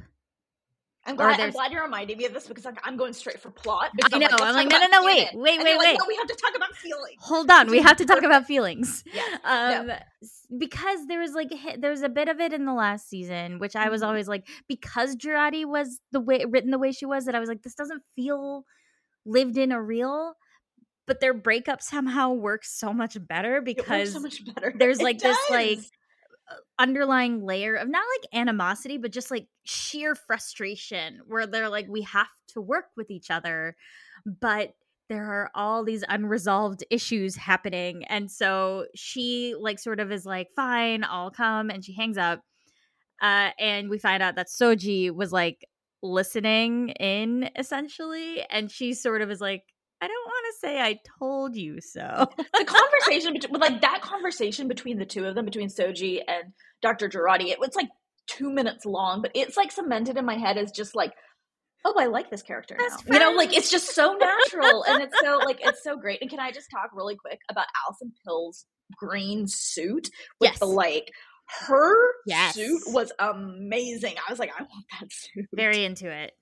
[1.06, 3.50] I'm glad, I'm glad you're reminding me of this because like, I'm going straight for
[3.50, 3.90] plot.
[4.12, 5.98] I know, Like, I'm like, no, no, no, wait, wait, wait, wait.
[5.98, 7.16] No, we have to talk about feelings.
[7.20, 9.38] hold on we have to talk about feelings Yes.
[9.44, 13.08] um s- because there was like there was a bit of it in the last
[13.08, 14.06] season which i was Mhm.
[14.08, 17.48] always like because Jurati was the way written the way she was that i was
[17.48, 18.64] like this doesn't feel
[19.24, 20.34] lived in or real
[21.06, 24.74] but their breakup somehow works so much better It works because so much better.
[24.76, 25.78] there's like this like.
[26.78, 32.02] Underlying layer of not like animosity but just like sheer frustration where they're like we
[32.02, 33.74] have to work with each other
[34.24, 34.74] but
[35.09, 40.48] there are all these unresolved issues happening and so she like sort of is like
[40.54, 42.40] fine i'll come and she hangs up
[43.22, 45.66] uh and we find out that soji was like
[46.02, 49.64] listening in essentially and she sort of is like
[50.00, 52.26] i don't want to say i told you so.
[52.59, 57.09] The conversation between like that conversation between the two of them between soji and dr
[57.09, 57.88] Jurati, it was like
[58.26, 61.12] two minutes long but it's like cemented in my head as just like
[61.85, 63.14] oh i like this character now.
[63.14, 66.28] You know like it's just so natural and it's so like it's so great and
[66.30, 70.59] can i just talk really quick about Alison pill's green suit with Yes.
[70.59, 71.11] the like
[71.61, 71.94] her
[72.26, 72.56] Yes.
[72.56, 74.14] suit was amazing.
[74.16, 75.46] I was like i want that suit.
[75.54, 76.32] Very into it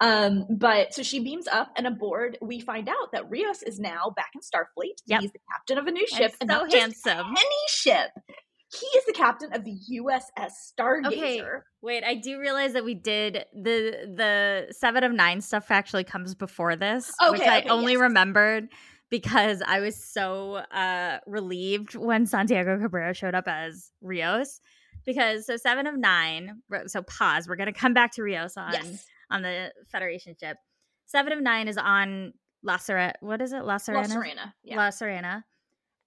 [0.00, 4.12] um, but so she beams up, and aboard, we find out that Rios is now
[4.14, 4.96] back in Starfleet.
[5.06, 5.20] Yep.
[5.20, 8.10] He's the captain of a new ship, and and so handsome any ship.
[8.72, 11.06] He is the captain of the USS Stargazer.
[11.06, 11.42] Okay.
[11.82, 16.34] Wait, I do realize that we did the the seven of nine stuff actually comes
[16.34, 18.02] before this, which I okay, only yes.
[18.02, 18.68] remembered
[19.08, 24.60] because I was so uh relieved when Santiago Cabrera showed up as Rios.
[25.04, 27.48] Because so seven of nine, so pause.
[27.48, 29.06] We're gonna come back to Rios on Yes.
[29.30, 30.56] On the Federation ship.
[31.06, 33.12] Seven of nine is on La Sirena.
[33.20, 33.64] What is it?
[33.64, 34.08] La La Sirena.
[34.08, 34.54] Serena.
[34.62, 34.76] Yeah.
[34.76, 35.44] La Serena.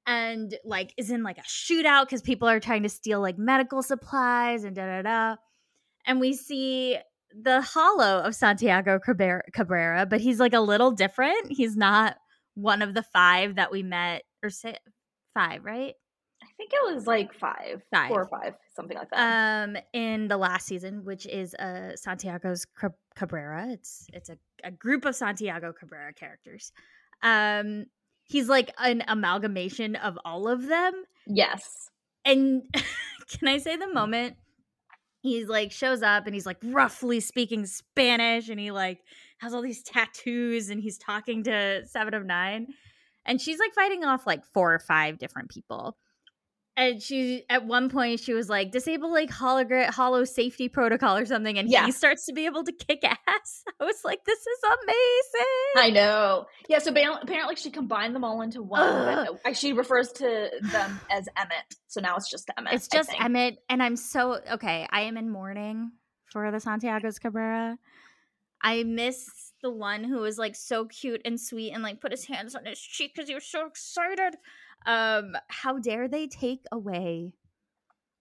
[0.05, 3.83] And like is in like a shootout because people are trying to steal like medical
[3.83, 5.35] supplies and da da da.
[6.05, 6.97] And we see
[7.31, 11.51] the holo of Santiago Cabrera, Cabrera, but he's like a little different.
[11.51, 12.17] He's not
[12.55, 14.77] one of the five that we met, or say
[15.33, 15.93] five, right?
[16.59, 18.09] I think it was like five, Five.
[18.09, 19.63] four or five, something like that.
[19.63, 22.65] Um, in the last season, which is uh Santiago's
[23.15, 23.67] Cabrera.
[23.69, 26.73] It's it's a, a group of Santiago Cabrera characters.
[27.23, 27.85] Um,
[28.23, 30.93] he's like an amalgamation of all of them.
[31.27, 31.89] yes.
[32.25, 32.63] And
[33.29, 34.35] can I say the moment
[35.21, 38.99] he's like shows up and he's like roughly speaking Spanish and he like
[39.39, 42.67] has all these tattoos and he's talking to Seven of Nine
[43.25, 45.97] and she's like fighting off like four or five different people.
[46.79, 51.25] And she at one point she was like disable like hologram holo safety protocol or
[51.25, 51.85] something, and Yeah.
[51.85, 53.63] he starts to be able to kick ass.
[53.81, 55.73] I was like, this is amazing.
[55.75, 56.45] I know.
[56.69, 59.27] Yeah, so ba- apparently she combined them all into one.
[59.53, 61.75] She refers to them as Emmett.
[61.87, 62.73] So now it's just Emmett.
[62.75, 63.11] It's just.
[63.21, 64.87] Emmett, and I'm so okay.
[64.89, 65.91] I am in mourning
[66.31, 67.77] for the Santiago's Cabrera.
[68.63, 69.25] I miss
[69.61, 72.65] the one who was like so cute and sweet and like put his hands on
[72.65, 74.35] his cheek because he was so excited.
[74.85, 77.33] Um, how dare they take away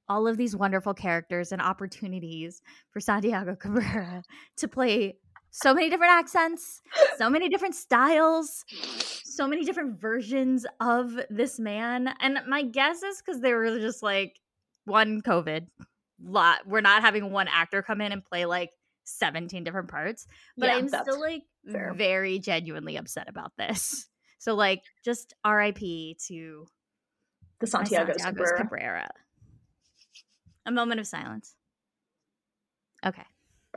[0.09, 4.23] all of these wonderful characters and opportunities for Santiago Cabrera
[4.57, 5.17] to play
[5.51, 6.81] so many different accents,
[7.17, 8.65] so many different styles,
[9.25, 12.15] so many different versions of this man.
[12.21, 14.35] And my guess is because they were just like,
[14.85, 15.67] one COVID.
[16.21, 18.71] Lot we're not having one actor come in and play like
[19.05, 20.27] 17 different parts.
[20.57, 21.95] But Yeah, I'm still like fair.
[21.95, 24.09] very genuinely upset about this.
[24.39, 25.79] So like just RIP
[26.29, 26.67] to
[27.61, 28.59] The Santiago Santiago's Cabrera.
[28.59, 29.09] Cabrera.
[30.67, 31.55] A moment of silence.
[33.05, 33.23] Okay.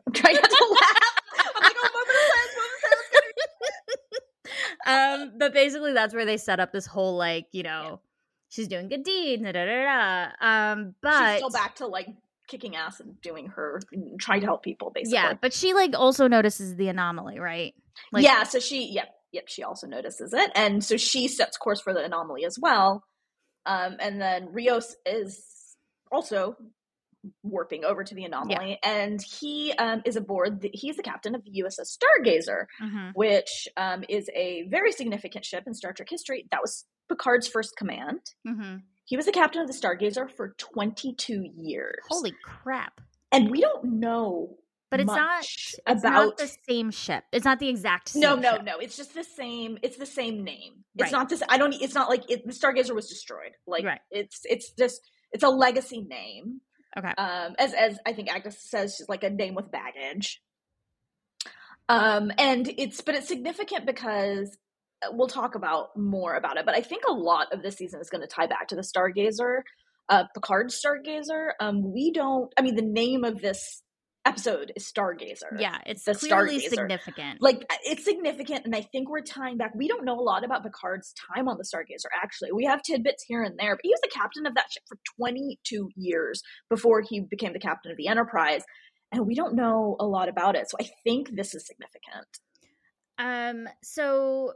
[0.08, 1.12] I'm trying not to laugh.
[1.56, 3.06] I'm like, oh, moment of silence, moment of
[4.86, 5.24] silence.
[5.34, 8.02] um, but basically that's where they set up this whole like, you know,
[8.50, 10.72] she's doing good deeds, da, da, da, da.
[10.74, 12.08] Um, but She's still back to like
[12.48, 13.80] kicking ass and doing her,
[14.20, 15.14] trying to help people, basically.
[15.14, 17.74] yeah, but she like also notices the anomaly, right?
[18.12, 20.52] Like, yeah, so she, yep, yep, she also notices it.
[20.56, 23.04] And so she sets course for the anomaly as well.
[23.66, 25.44] Um, and then Rios is
[26.12, 26.56] also
[27.44, 30.62] warping over to the anomaly, and he um, is aboard.
[30.62, 33.12] The, he's the captain of the USS Stargazer, mhm.
[33.14, 36.48] which um, is a very significant ship in Star Trek history.
[36.50, 38.22] That was Picard's first command.
[38.46, 42.00] hmm He was the captain of the Stargazer for 22 years.
[42.10, 43.00] Holy crap!
[43.32, 44.58] and we don't know
[44.92, 45.44] But it's not.
[45.44, 47.24] It's about not the same ship.
[47.32, 48.22] It's not the exact same.
[48.22, 48.64] no no ship.
[48.66, 51.12] no it's just the same it's the same name it's Right.
[51.14, 54.02] not this i don't it's not like it, the stargazer was destroyed like Right.
[54.12, 55.00] it's it's just
[55.32, 56.60] it's a legacy name
[56.98, 57.14] Okay.
[57.18, 60.42] um as as i think agnes says she's like a name with baggage
[61.90, 64.58] um and it's but it's significant because
[65.06, 68.02] uh, we'll talk about more about it but i think a lot of this season
[68.02, 69.62] is going to tie back to the stargazer
[70.10, 73.82] uh picard's stargazer um we don't i mean the name of this
[74.26, 76.70] episode is stargazer Yeah, it's the clearly Stargazer.
[76.70, 77.42] significant.
[77.42, 80.44] like uh, it's significant and i think we're tying back we don't know a lot
[80.46, 83.90] about picard's time on the stargazer actually we have tidbits here and there but he
[83.90, 87.98] was the captain of that ship for 22 years before he became the captain of
[87.98, 88.64] the enterprise
[89.12, 92.28] and we don't know a lot about it so i think this is significant
[93.18, 94.54] Um, so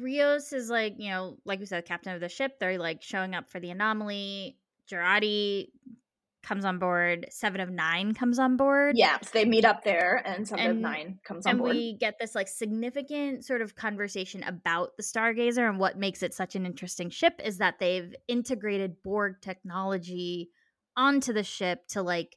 [0.00, 2.58] Rios is like, you know, like we said, captain of the ship.
[2.60, 4.58] They're like showing up for the anomaly.
[4.90, 5.68] Jurati
[6.42, 7.26] comes on board.
[7.30, 8.96] Seven of Nine comes on board.
[8.96, 11.96] yeah so they meet up there and seven of nine comes on And board we
[11.98, 16.54] get this like significant sort of conversation about the Stargazer and what makes it such
[16.54, 20.48] an interesting ship is that they've integrated Borg technology
[20.96, 22.36] onto the ship to like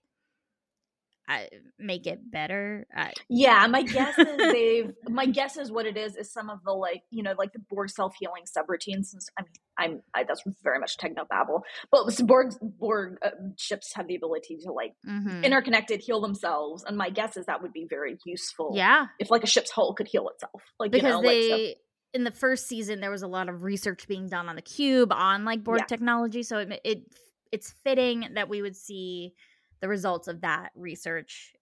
[1.80, 2.86] make it better.
[2.96, 6.60] Uh, yeah my guess is they've my guess is what it is is some of
[6.64, 10.44] the like you know like the borg self-healing subroutines since i mean i'm I, that's
[10.64, 15.44] very much techno babble but borg borg uh, ships have the ability to like mhm.
[15.44, 19.44] interconnected heal themselves and my guess is that would be very useful Yeah, if like
[19.44, 21.76] a ship's hull could heal itself like because you know like they
[22.14, 25.12] in the first season there was a lot of research being done on the cube
[25.12, 25.86] on like Borg Yeah.
[25.86, 27.04] technology, so it, it
[27.52, 29.34] it's fitting that we would see
[29.82, 31.54] the results of that research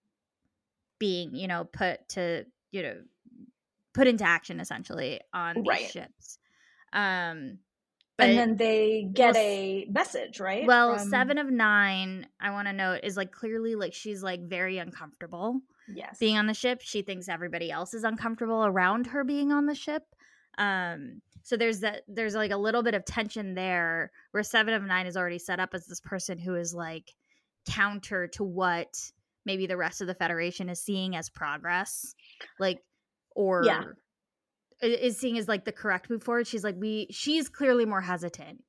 [0.98, 2.96] being you know put to you know
[3.94, 5.90] put into action essentially on these Right.
[5.90, 6.38] ships.
[6.92, 7.58] Um,
[8.16, 12.50] but and then they get well, a message right well, from- seven of nine, I
[12.50, 16.54] want to note is like clearly like she's like very uncomfortable yes being on the
[16.54, 16.80] ship.
[16.82, 20.02] She thinks everybody else is uncomfortable around her being on the ship.
[20.58, 24.82] Um, so there's that there's like a little bit of tension there where seven of
[24.82, 27.14] nine is already set up as this person who is like
[27.70, 28.94] counter to what
[29.46, 32.14] maybe the rest of the Federation is seeing as progress.
[32.58, 32.78] Like
[33.34, 33.84] or Yeah.
[34.82, 36.46] is seeing as like the correct move forward.
[36.46, 38.62] She's like, we she's clearly more hesitant,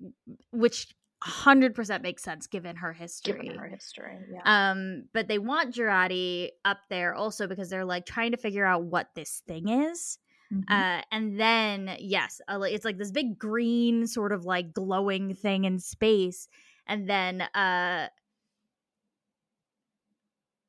[0.52, 0.88] which
[1.24, 3.34] hundred percent makes sense given her history.
[3.34, 8.08] given her history yeah Um, but they want Jurati up there also because they're like
[8.08, 10.18] trying to figure out what this thing is.
[10.52, 10.64] Mhm.
[10.68, 15.78] Uh, and then yes, it's like this big green sort of like glowing thing in
[15.80, 16.48] space,
[16.88, 18.08] and then uh,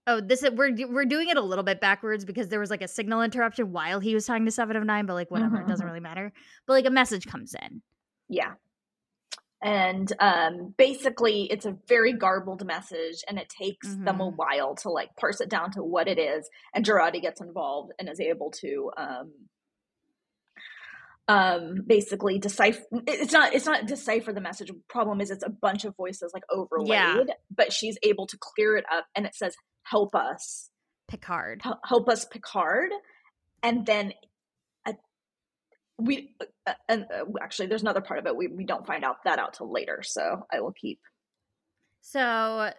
[0.06, 2.82] oh, this is we're we're doing it a little bit backwards because there was like
[2.82, 5.64] a signal interruption while he was talking to Seven of Nine, but like whatever, it
[5.64, 5.88] Mhm, doesn't mhm.
[5.88, 6.32] really matter.
[6.66, 7.82] But like a message comes in.
[8.28, 8.54] Yeah.
[9.64, 14.34] And um, basically, it's a very garbled message, and it takes them a Mhm.
[14.36, 16.50] while to like parse it down to what it is.
[16.74, 19.32] And Jurati gets involved and is able to um,
[21.28, 22.82] um, basically decipher.
[23.06, 23.54] It's not.
[23.54, 24.72] It's not decipher the message.
[24.88, 26.88] Problem is, it's a bunch of voices like overlaid.
[26.88, 27.22] Yeah.
[27.54, 30.70] But she's able to clear it up, and it says, "Help us,
[31.08, 31.60] Picard.
[31.62, 32.90] Hel- help us, Picard."
[33.62, 34.12] And then
[34.86, 34.92] uh,
[35.98, 36.34] we
[36.66, 39.38] uh, and uh, actually there's another part of it we, we don't find out that
[39.38, 40.98] out till later so i will keep
[42.00, 42.72] So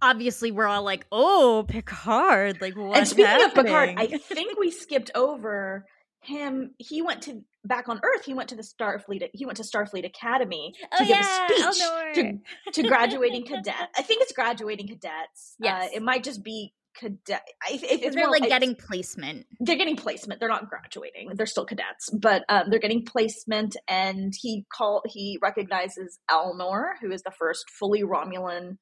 [0.00, 2.60] obviously we're all like, oh, Picard.
[2.60, 2.96] Like what?
[2.96, 5.84] and speaking of picard i think we skipped over
[6.26, 9.62] him he went to back on earth he went to the starfleet he went to
[9.62, 12.14] starfleet academy to oh give yeah, a speech Elnor.
[12.14, 15.84] to, to graduating cadet i think it's graduating cadets Yes.
[15.84, 19.46] uh, it might just be cadet I, it, they're more like it's- getting placement.
[19.60, 24.32] they're getting placement they're not graduating they're still cadets but um, they're getting placement and
[24.40, 28.76] he call he recognizes elnor who is the first fully romulan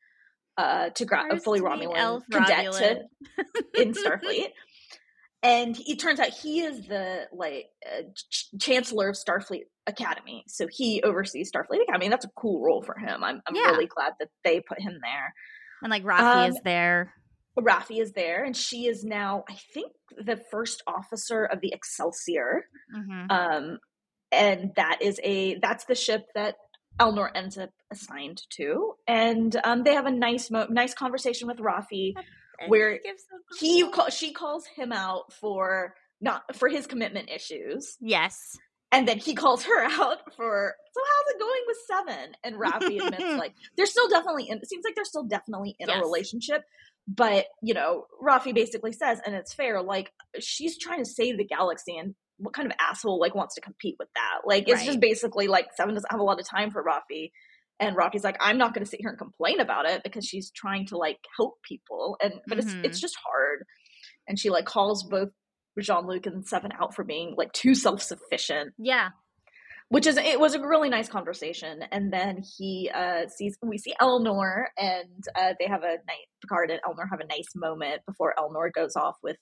[0.59, 4.49] uh, to gra- Our fully Romulan cadet to, in Starfleet.
[5.43, 10.69] And it turns out he is the like uh, ch- chancellor of Starfleet Academy, so
[10.71, 12.09] he oversees Starfleet Academy.
[12.09, 13.25] That's a cool role for him.
[13.25, 13.71] I'm, I'm Yeah.
[13.73, 15.35] really glad that they put him there.
[15.83, 17.13] And like Raffi Um, is there.
[17.59, 22.67] Raffi is there, and she is now, I think, the first officer of the Excelsior.
[22.95, 23.79] hmm Um,
[24.31, 26.55] and that is a that's the ship that
[27.01, 31.59] Elnor ends up assigned to, and um, they have a nice mo- nice conversation with
[31.59, 32.15] Raffi,
[32.69, 32.99] where
[33.59, 38.57] he call, she calls him out for not for his commitment issues, Yes.
[38.93, 42.33] and then he calls her out for so how's it going with Seven?
[42.45, 44.59] And Raffi admits like they're still definitely in.
[44.59, 45.99] It seems like they're still definitely in Yes.
[45.99, 46.63] a relationship.
[47.09, 49.83] But you know, Raffi basically says, and it's fair.
[49.83, 53.61] Like she's trying to save the galaxy, and what kind of asshole like wants to
[53.61, 54.41] compete with that?
[54.47, 57.33] Like it's just basically like Seven doesn't have a lot of time for Raffi,
[57.81, 60.51] and Raffi's like, I'm not going to sit here and complain about it because she's
[60.51, 62.63] trying to like help people, and but Mhm.
[62.63, 63.65] it's it's just hard.
[64.29, 65.31] And she like calls both
[65.81, 69.11] Jean Luc and Seven out for being like too self sufficient Yeah.
[69.89, 73.95] which is it was a really nice conversation and then he uh sees we see
[74.01, 78.35] elnor and uh they have a night picard and elnor have a nice moment before
[78.39, 79.37] elnor goes off with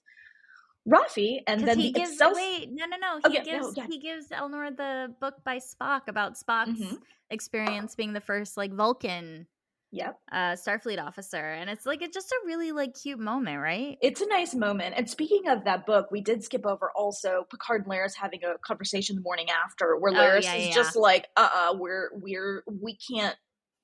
[0.89, 3.77] raffi and then he the gives Excels- wait no no no Oh, he no, gives
[3.77, 3.87] yeah.
[3.89, 6.99] he gives Elnor the book by Spock about Spock's Mhm.
[7.31, 9.47] experience being the first like Vulcan
[9.93, 13.99] yep uh Starfleet officer and it's like it's just a really like cute moment right
[14.01, 17.83] it's a nice moment and speaking of that book we did skip over also picard
[17.83, 21.29] and laris having a conversation the morning after where Oh, yeah, is yeah, just like
[21.37, 23.37] uh-uh we're we're we can't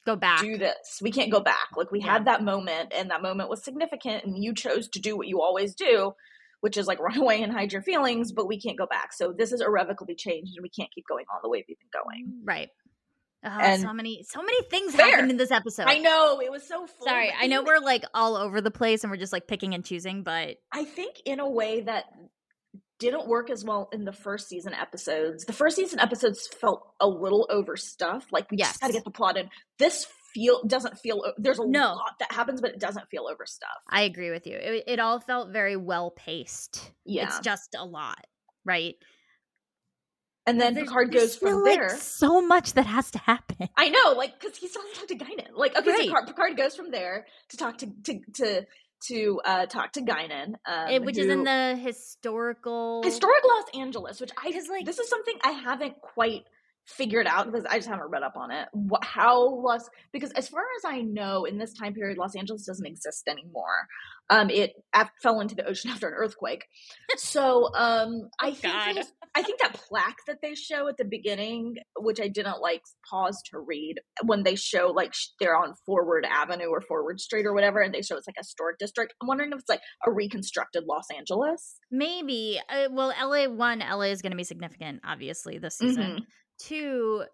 [0.06, 1.00] go back do this.
[1.02, 1.66] We can't go back.
[1.76, 2.12] Like we Yeah.
[2.12, 5.42] had that moment and that moment was significant and you chose to do what you
[5.42, 6.14] always do,
[6.60, 9.12] which is like run away and hide your feelings, but we can't go back.
[9.12, 12.02] So this is irrevocably changed and we can't keep going on the way we've been
[12.02, 12.40] going.
[12.44, 12.68] right
[13.44, 15.10] oh, And- so many so many things Fair.
[15.10, 17.06] happened in this episode I know it was so full.
[17.06, 19.84] sorry I know we're like all over the place and we're just like picking and
[19.84, 22.04] choosing but I think in a way that
[22.98, 25.44] didn't work as well in the first season episodes.
[25.44, 28.32] The first season episodes felt a little overstuffed.
[28.32, 28.68] Like we Yes.
[28.68, 29.50] just got to get the plot in.
[29.78, 30.06] This
[30.36, 31.22] feel doesn't feel.
[31.38, 31.94] There's a No.
[31.94, 33.84] lot that happens, but it doesn't feel overstuffed.
[33.88, 37.26] I agree with you it, it all felt very well paced Yeah.
[37.26, 38.22] it's just a lot
[38.64, 38.96] right
[40.46, 41.96] and then There's- Picard goes from like, there.
[41.98, 45.24] so much that has to happen I know, like, because he still hasn't talked to
[45.24, 45.50] Guinan.
[45.56, 46.08] Like, okay, Right.
[46.08, 48.66] so Picard, goes from there to talk to to to
[49.08, 54.20] to uh, talk to Guinan, um, It- which is in the historical historic Los Angeles,
[54.20, 56.44] which I like- this is something I haven't quite
[56.86, 58.68] figured out because I just haven't read up on it.
[58.72, 62.64] What, how Los because as far as I know, in this time period, Los Angeles
[62.64, 63.86] doesn't exist anymore.
[64.30, 66.64] Um, it af- fell into the ocean after an earthquake.
[67.16, 68.98] So um, I think God.
[69.34, 72.80] I think that plaque that they show at the beginning, which I didn't like
[73.10, 77.44] pause to read when they show like sh- they're on Forward Avenue or Forward Street
[77.46, 79.12] or whatever, and they show it's like a historic district.
[79.20, 81.76] I'm wondering if it's like a reconstructed Los Angeles.
[81.90, 86.24] maybe uh, well la one la is going to be significant obviously this season Mm-hmm.
[86.58, 87.24] Two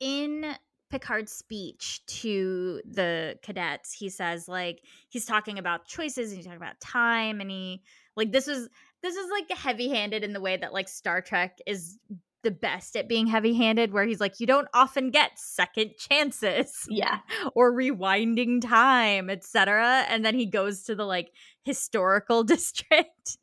[0.00, 0.54] in
[0.90, 6.60] picard's speech to the cadets he says like he's talking about choices and he's talking
[6.60, 7.82] about time and he
[8.14, 8.68] like this is
[9.02, 11.98] this is like heavy handed in the way that like star trek is
[12.42, 16.84] the best at being heavy handed where he's like you don't often get second chances
[16.90, 17.20] Yeah.
[17.54, 20.04] or rewinding time, etc.
[20.08, 21.30] And then he goes to the like
[21.62, 23.38] historical district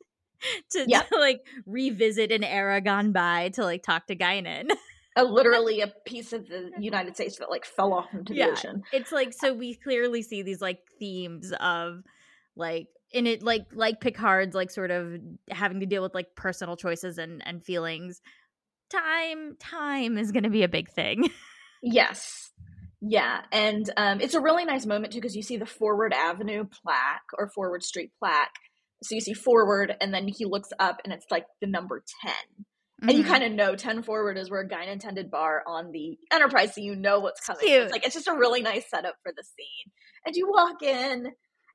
[0.72, 1.08] to, Yep.
[1.08, 4.68] to, like revisit an era gone by to like talk to Guinan.
[5.20, 8.82] a, literally a piece of the United States that like fell off into the ocean.
[8.92, 12.02] it's like so we clearly see these like themes of
[12.56, 16.76] like in it like like Picard's like sort of having to deal with like personal
[16.76, 18.20] choices and and feelings.
[18.90, 21.30] Time time is going to be a big thing.
[21.82, 22.50] Yes.
[23.00, 26.64] Yeah, and um, it's a really nice moment too because you see the Forward Avenue
[26.64, 28.54] plaque or Forward Street plaque.
[29.02, 32.66] So you see Forward, and then he looks up, and it's like the number ten,
[33.02, 33.28] and you Mhm.
[33.28, 36.96] kind of know ten Forward is where Guinan tended bar on the Enterprise, so you
[36.96, 37.60] know what's coming.
[37.66, 37.82] Cute.
[37.82, 39.92] It's like it's just a really nice setup for the scene.
[40.26, 41.32] And you walk in,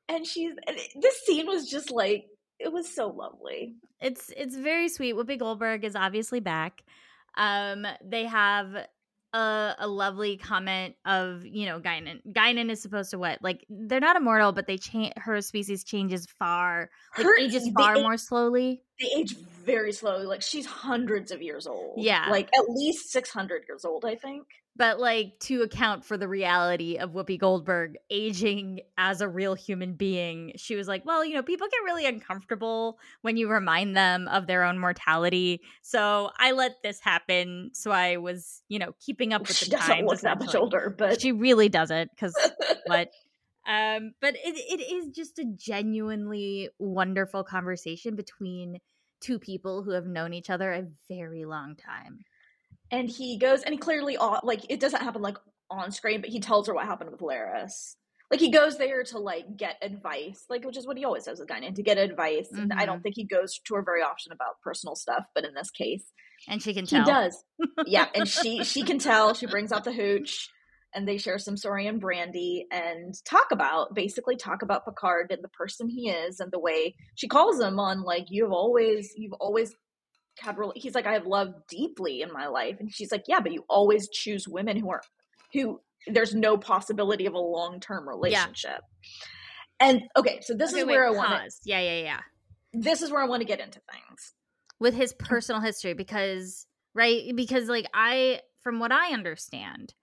[0.07, 2.25] and she's and this scene was just like
[2.59, 3.75] it was so lovely.
[4.01, 5.15] it's it's very sweet.
[5.15, 6.83] Whoopi Goldberg is obviously back.
[7.37, 8.75] Um, they have
[9.33, 12.21] a, a lovely comment of you know Guinan.
[12.31, 15.11] Guinan is supposed to what like they're not immortal, but they change.
[15.17, 18.83] Her species changes far, like Her- ages far age- more slowly.
[19.01, 19.35] They age
[19.65, 20.25] very slowly.
[20.25, 21.95] Like she's hundreds of years old.
[22.03, 22.27] Yeah.
[22.29, 24.45] like at least six hundred years old, I think.
[24.77, 29.93] But like to account for the reality of Whoopi Goldberg aging as a real human
[29.93, 34.27] being, she was like, "Well, you know, people get really uncomfortable when you remind them
[34.27, 35.61] of their own mortality.
[35.81, 37.71] So I let this happen.
[37.73, 40.07] So I was, you know, keeping up with She the doesn't times.
[40.09, 42.35] look that much older, but She really doesn't, because
[42.85, 43.11] what?
[43.67, 48.79] Um, but it, it is just a genuinely wonderful conversation between
[49.25, 52.19] two people who have known each other a very long time.
[52.91, 55.37] And he goes, and he clearly, like, it doesn't happen like
[55.69, 57.95] on screen, but he tells her what happened with Laris.
[58.31, 61.39] Like he goes there to like get advice, like which is what he always does
[61.39, 62.47] with Guinan to get advice.
[62.51, 62.63] Mm-hmm.
[62.63, 63.03] And I don't mm-hmm.
[63.03, 66.03] think he goes to her very often about personal stuff, but in this case,
[66.47, 67.05] and she can tell.
[67.05, 67.43] He does.
[67.85, 69.35] yeah, and she she can tell.
[69.35, 70.49] She brings out the hooch
[70.95, 75.49] and they share some Saurian brandy and talk about basically talk about Picard and the
[75.49, 79.75] person he is and the way she calls him on like you've always you've always
[80.39, 83.39] had really he's like I have loved deeply in my life and she's like yeah
[83.39, 85.01] but you always choose women who are
[85.53, 88.81] who there's no possibility of a long-term relationship.
[89.81, 89.87] Yeah.
[89.87, 92.19] And okay, so this okay, is wait, where I want to Yeah, yeah, yeah.
[92.73, 94.33] This is where I want to get into things.
[94.79, 95.25] With his mm-hmm.
[95.25, 99.93] personal history because right because like I from what I understand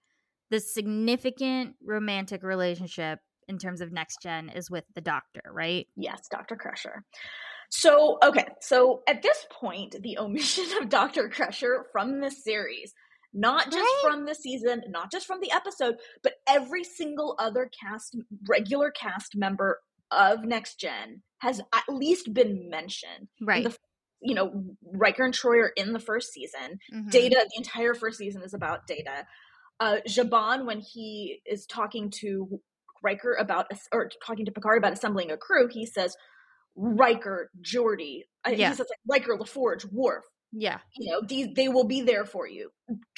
[0.49, 5.87] the significant romantic relationship in terms of next gen is with the doctor, right?
[5.95, 6.55] Yes, Dr.
[6.55, 7.03] Crusher.
[7.69, 11.29] So, okay, so at this point, the omission of Dr.
[11.29, 12.93] Crusher from the series,
[13.33, 13.99] not just right?
[14.03, 18.15] from the season, not just from the episode, but every single other cast,
[18.47, 19.79] regular cast member
[20.11, 23.27] of Next Gen has at least been mentioned.
[23.41, 23.63] Right.
[23.63, 23.75] The,
[24.21, 24.63] you know,
[24.93, 26.79] Riker and Troi are in the first season.
[26.93, 27.09] Mm-hmm.
[27.09, 29.25] Data, the entire first season is about Data
[29.83, 32.61] uh, Zhaban, when he is talking to
[33.03, 36.15] Riker about, or talking to Picard about assembling a crew, he says,
[36.75, 38.69] Riker, Geordi, yeah.
[38.69, 40.23] he says like Riker, LaForge, Worf.
[40.53, 40.79] Yeah.
[40.97, 42.69] You know, these they will be there for you.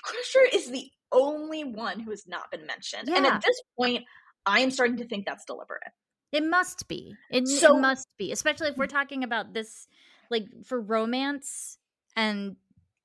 [0.01, 3.07] Crusher is the only one who has not been mentioned.
[3.07, 3.17] Yeah.
[3.17, 4.03] And at this point,
[4.45, 5.83] I am starting to think that's deliberate.
[6.31, 7.13] It must be.
[7.29, 9.87] It, so, it must be, especially if we're talking about this,
[10.31, 11.77] like for romance
[12.15, 12.55] and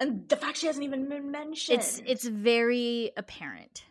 [0.01, 1.79] and the fact she hasn't even been mentioned.
[1.79, 3.85] It's it's very apparent.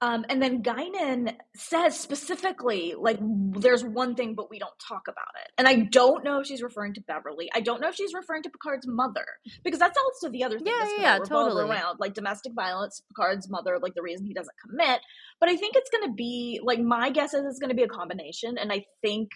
[0.00, 5.32] Um, and then Guinan says specifically, like, there's one thing, but we don't talk about
[5.42, 5.50] it.
[5.56, 7.48] And I don't know if she's referring to Beverly.
[7.54, 9.24] I don't know if she's referring to Picard's mother,
[9.62, 11.70] because that's also the other thing yeah, that's yeah, totally.
[11.70, 15.00] around, like domestic violence, Picard's mother, like the reason he doesn't commit.
[15.40, 17.84] But I think it's going to be, like, my guess is it's going to be
[17.84, 18.58] a combination.
[18.58, 19.30] And I think,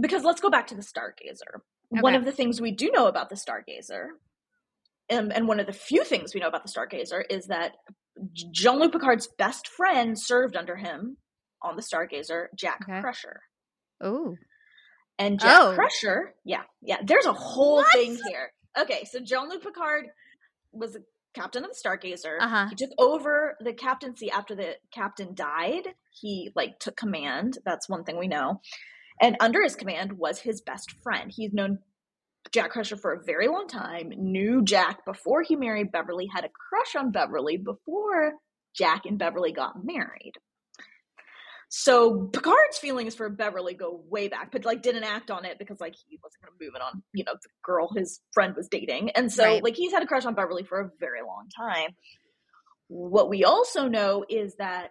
[0.00, 1.60] because let's go back to the Stargazer.
[1.92, 2.00] Okay.
[2.00, 4.06] One of the things we do know about the Stargazer
[5.10, 7.72] um, and one of the few things we know about the Stargazer is that
[8.52, 11.16] Jean Luc Picard's best friend served under him
[11.62, 13.00] on the Stargazer, Jack okay.
[13.00, 13.40] Crusher.
[14.00, 14.34] Oh.
[15.18, 15.72] And Jack oh.
[15.74, 16.98] Crusher, yeah, yeah.
[17.04, 17.92] There's a whole what?
[17.92, 18.52] thing here.
[18.78, 20.06] Okay, so Jean Luc Picard
[20.72, 20.96] was
[21.34, 22.38] captain of the Stargazer.
[22.40, 22.68] Uh-huh.
[22.70, 25.88] He took over the captaincy after the captain died.
[26.10, 27.58] He like took command.
[27.64, 28.60] That's one thing we know.
[29.20, 31.30] And under his command was his best friend.
[31.34, 31.78] He's known
[32.52, 36.48] Jack Crusher for a very long time, knew Jack before he married Beverly, had a
[36.48, 38.34] crush on Beverly before
[38.74, 40.32] Jack and Beverly got married.
[41.72, 45.80] So Picard's feelings for Beverly go way back, but like didn't act on it because
[45.80, 49.10] like he wasn't gonna move it on, you know, the girl his friend was dating.
[49.10, 49.62] And so right.
[49.62, 51.94] like he's had a crush on Beverly for a very long time.
[52.88, 54.90] What we also know is that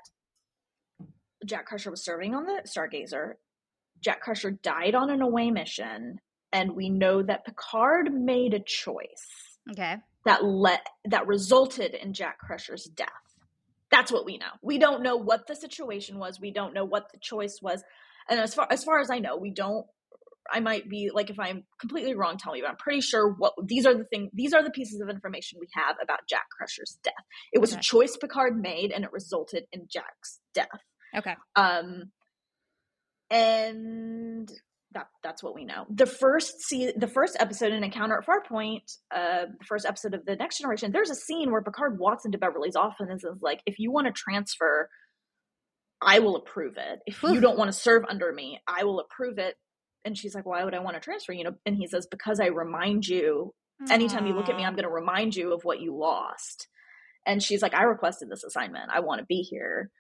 [1.46, 3.34] Jack Crusher was serving on the Stargazer.
[4.02, 6.20] Jack Crusher died on an away mission
[6.52, 9.58] and we know that Picard made a choice.
[9.72, 9.98] Okay.
[10.26, 13.10] That let that resulted in Jack Crusher's death.
[13.92, 14.52] That's what we know.
[14.62, 16.40] We don't know what the situation was.
[16.40, 17.84] We don't know what the choice was.
[18.30, 19.86] And as far as far as I know, we don't
[20.52, 23.54] I might be like if I'm completely wrong, tell me, but I'm pretty sure what
[23.66, 26.98] these are the thing these are the pieces of information we have about Jack Crusher's
[27.04, 27.14] death.
[27.52, 27.80] It was okay.
[27.80, 30.68] a choice Picard made and it resulted in Jack's death.
[31.16, 31.36] Okay.
[31.56, 32.12] Um
[33.30, 34.52] and
[34.94, 35.86] that that's what we know.
[35.90, 40.26] The first see the first episode in Encounter at Farpoint, uh, the first episode of
[40.26, 43.62] the Next Generation, there's a scene where Picard walks into Beverly's office and is like,
[43.66, 44.90] "If you want to transfer,
[46.02, 47.00] I will approve it.
[47.06, 49.56] If you don't want to serve under me, I will approve it."
[50.06, 52.40] And she's like, "Why would I want to transfer?" You know, and he says, "Because
[52.40, 53.54] I remind you.
[53.90, 56.68] Anytime you look at me, I'm going to remind you of what you lost."
[57.26, 58.90] And she's like, "I requested this assignment.
[58.92, 59.92] I want to be here.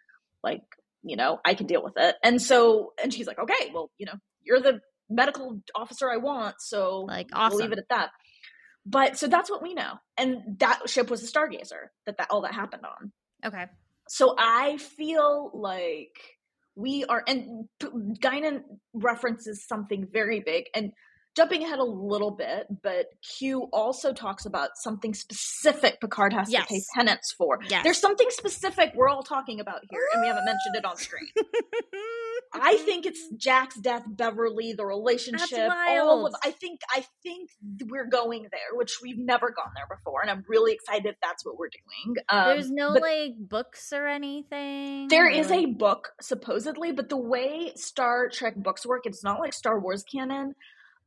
[0.43, 0.63] Like,
[1.03, 4.07] you know, I can deal with it." And so, and she's like, "Okay, well, you
[4.07, 4.19] know."
[4.49, 7.57] You're the medical officer I want, so like awesome.
[7.57, 8.09] we'll leave it at that.
[8.85, 12.41] But so that's what we know, and that ship was the Stargazer that that all
[12.41, 13.11] that happened on.
[13.45, 13.65] Okay.
[14.07, 16.17] So I feel like
[16.75, 18.61] we are, and Guinan
[18.93, 20.91] references something very big, and
[21.35, 26.67] jumping ahead a little bit, but Q also talks about something specific Picard has yes.
[26.67, 27.59] to pay penance for.
[27.69, 27.83] Yes.
[27.83, 31.29] There's something specific we're all talking about here, and we haven't mentioned it on screen.
[32.53, 36.33] I think it's Jack's death, Beverly, the relationship, all of.
[36.43, 37.51] I think I think
[37.87, 41.57] we're going there, which we've never gone there before, and I'm really excited that's what
[41.57, 42.15] we're doing.
[42.29, 45.07] Um, There's no like books or anything.
[45.09, 49.53] There is a book supposedly, but the way Star Trek books work, it's not like
[49.53, 50.55] Star Wars canon.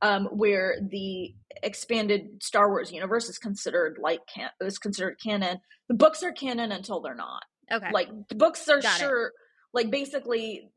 [0.00, 1.32] Um, where the
[1.62, 5.58] expanded Star Wars universe is considered like can- is considered canon.
[5.88, 7.44] The books are canon until they're not.
[7.70, 7.90] Okay.
[7.92, 9.32] Like the books are Got sure.
[9.72, 10.70] Like basically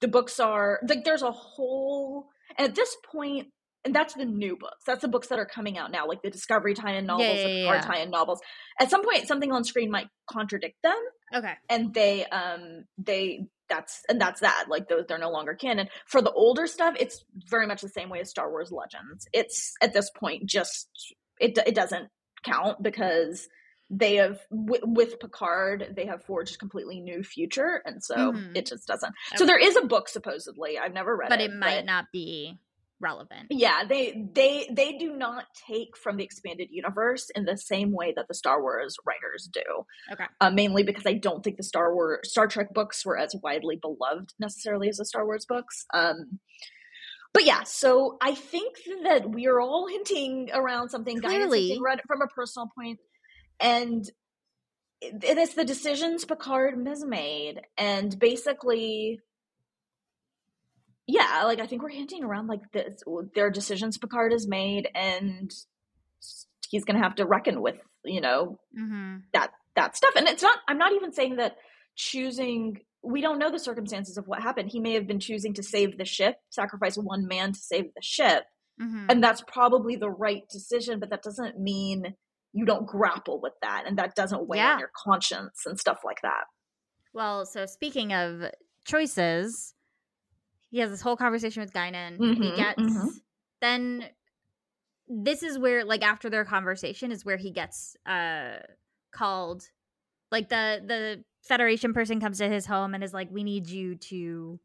[0.00, 2.28] the books are like there's a whole
[2.58, 3.48] and at this point
[3.84, 4.82] and that's the new books.
[4.86, 7.74] That's the books that are coming out now, like the Discovery tie-in novels, yeah, yeah,
[7.74, 7.80] yeah.
[7.82, 8.40] tie-in novels.
[8.80, 10.96] At some point, something on screen might contradict them.
[11.34, 11.52] Okay.
[11.68, 14.66] And they, um, they that's and that's that.
[14.68, 15.88] Like those, they're no longer canon.
[16.06, 19.26] For the older stuff, it's very much the same way as Star Wars Legends.
[19.32, 20.88] It's at this point just
[21.40, 22.08] it it doesn't
[22.44, 23.48] count because
[23.98, 28.56] they have w- with Picard they have forged a completely new future, and so mm-hmm.
[28.56, 29.12] it just doesn't.
[29.30, 29.36] Okay.
[29.36, 30.78] So there is a book supposedly.
[30.78, 31.30] I've never read it.
[31.30, 32.58] but it, it might but not be
[33.00, 33.46] relevant.
[33.50, 38.12] Yeah, they they they do not take from the expanded universe in the same way
[38.16, 39.62] that the Star Wars writers do.
[40.12, 40.24] Okay.
[40.40, 43.76] Uh, mainly because I don't think the Star Wars Star Trek books were as widely
[43.76, 45.86] beloved necessarily as the Star Wars books.
[45.94, 46.40] Um,
[47.32, 51.20] but yeah, so I think that we are all hinting around something.
[51.20, 53.00] Clearly, from a personal point
[53.60, 54.10] and
[55.00, 59.20] it is the decisions Picard has made, and basically,
[61.06, 63.02] yeah, like I think we're hinting around like this.
[63.34, 65.52] There are decisions Picard has made, and
[66.70, 69.16] he's going to have to reckon with you know mm-hmm.
[69.32, 70.14] that that stuff.
[70.16, 70.58] And it's not.
[70.68, 71.56] I'm not even saying that
[71.96, 72.80] choosing.
[73.02, 74.70] We don't know the circumstances of what happened.
[74.70, 78.02] He may have been choosing to save the ship, sacrifice one man to save the
[78.02, 78.44] ship,
[78.80, 79.06] mm-hmm.
[79.10, 81.00] and that's probably the right decision.
[81.00, 82.14] But that doesn't mean
[82.54, 84.74] you don't grapple with that and that doesn't weigh yeah.
[84.74, 86.44] on your conscience and stuff like that.
[87.12, 88.44] Well, so speaking of
[88.84, 89.74] choices,
[90.70, 92.16] he has this whole conversation with Guinan.
[92.18, 93.08] Mm-hmm, he gets mm-hmm.
[93.60, 94.04] then
[95.08, 98.56] this is where like after their conversation is where he gets uh
[99.12, 99.68] called
[100.30, 103.96] like the the federation person comes to his home and is like we need you
[103.96, 104.58] to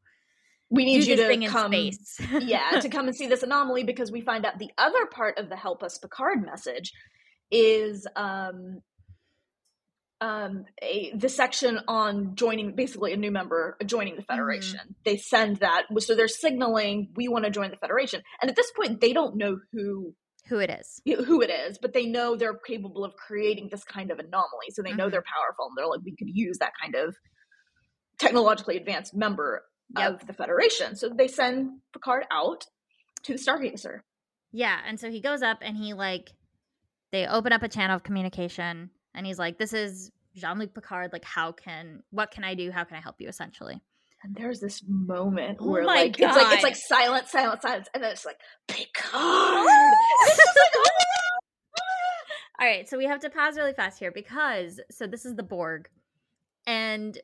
[0.70, 1.74] we need you to come
[2.42, 5.50] yeah to come and see this anomaly because we find out the other part of
[5.50, 6.94] the help us picard message
[7.52, 8.82] is um,
[10.22, 14.32] um, a, the section on joining, basically a new member joining the mm-hmm.
[14.32, 14.80] Federation.
[14.80, 15.02] Mm-hmm.
[15.06, 18.22] They send that, so they're signaling we want to join the Federation.
[18.42, 20.14] And at this point, they don't know who
[20.48, 24.10] who it is, who it is, but they know they're capable of creating this kind
[24.10, 24.72] of anomaly.
[24.72, 24.98] So they mm-hmm.
[24.98, 27.16] know they're powerful, and they're like, we could use that kind of
[28.18, 29.64] technologically advanced member
[29.98, 30.14] yep.
[30.14, 30.96] of the Federation.
[30.96, 32.66] So they send Picard out
[33.24, 34.00] to the Stargazer.
[34.52, 36.32] Yeah, and so he goes up and he like
[37.12, 41.26] they open up a channel of communication and he's like this is jean-luc picard like
[41.26, 42.72] how can what can i do?
[42.72, 43.28] How can i help you?
[43.28, 43.82] essentially.
[44.22, 46.28] And there's this moment oh where like God.
[46.28, 49.68] it's like it's like silent silent silence and then it's like picard!
[50.24, 50.90] It's just like, oh
[52.62, 55.44] all right so we have to pause really fast here because so this is the
[55.44, 55.88] borg
[56.68, 57.18] and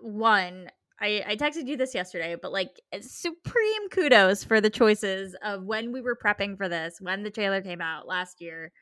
[0.00, 5.36] one I, I texted you this yesterday, but like eh, supreme kudos for the choices
[5.42, 8.72] of when we were prepping for this, when the trailer came out last year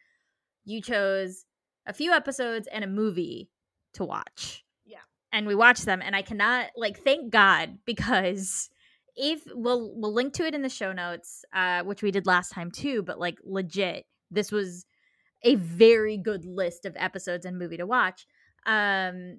[0.65, 1.45] you chose
[1.87, 3.51] a few episodes and a movie
[3.95, 4.65] to watch.
[4.85, 4.99] Yeah.
[5.33, 8.69] And we watched them and I cannot like thank God because
[9.17, 12.51] if we'll we'll link to it in the show notes, uh, which we did last
[12.51, 14.87] time too, but like legit, this was
[15.43, 18.27] a very good list of episodes and movie to watch.
[18.67, 19.39] Um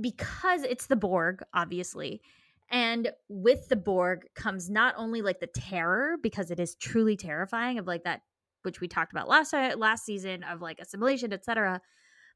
[0.00, 2.22] because it's the Borg, obviously.
[2.70, 7.78] And with the Borg comes not only like the terror, because it is truly terrifying
[7.78, 8.22] of like that
[8.62, 11.80] which we talked about last last season of like assimilation, etc.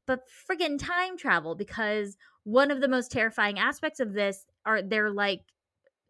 [0.07, 5.11] But friggin' time travel because one of the most terrifying aspects of this are they're
[5.11, 5.41] like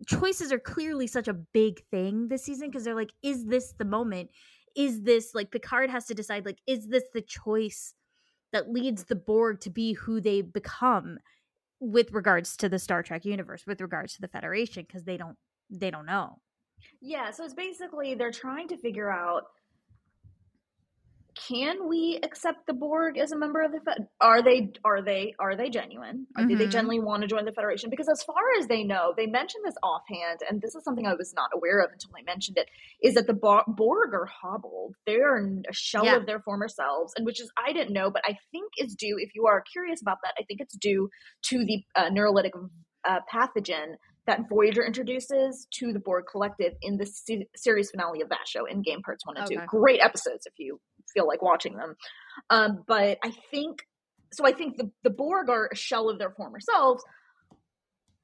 [0.06, 3.86] choices are clearly such a big thing this season because they're like, is this the
[3.86, 4.30] moment?
[4.76, 7.94] Is this like Picard has to decide like, is this the choice
[8.52, 11.18] that leads the Borg to be who they become
[11.80, 15.38] with regards to the Star Trek universe, with regards to the Federation, because they don't
[15.70, 16.40] they don't know.
[17.02, 19.44] Yeah, so it's basically they're trying to figure out
[21.36, 24.08] can we accept the Borg as a member of the Fed?
[24.22, 26.28] Are they are they are they genuine?
[26.38, 26.48] mm-hmm.
[26.48, 27.90] Do they genuinely want to join the Federation?
[27.90, 31.14] Because as far as they know, they mentioned this offhand, and this is something I
[31.14, 32.68] was not aware of until they mentioned it.
[33.02, 34.96] Is that the Borg are hobbled?
[35.06, 36.16] They are a shell yeah.
[36.16, 39.18] of their former selves, and which is I didn't know, but I think is due.
[39.20, 41.10] If you are curious about that, I think it's due
[41.50, 42.52] to the uh, neurolytic
[43.08, 43.96] uh, pathogen
[44.28, 48.64] that Voyager introduces to the Borg Collective in the se- series finale of that show,
[48.64, 49.56] Endgame Parts 1 and okay.
[49.56, 49.62] 2.
[49.68, 50.80] Great episodes if you
[51.14, 51.96] feel like watching them.
[52.50, 53.86] Um, but I think,
[54.34, 57.04] so I think the, the Borg are a shell of their former selves,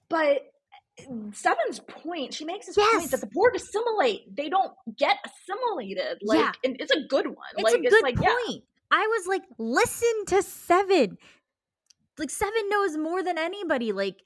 [0.10, 0.42] but
[1.34, 2.98] Seven's point, she makes this Yes.
[3.00, 4.36] point that the Borg assimilate.
[4.36, 6.20] They don't get assimilated.
[6.22, 6.52] Like, Yeah.
[6.64, 7.38] and it's a good one.
[7.56, 8.30] It's like, a good it's like, point.
[8.50, 8.60] yeah,
[8.92, 11.18] I was like, listen to Seven.
[12.20, 13.94] Like Seven knows more than anybody.
[13.94, 14.18] Like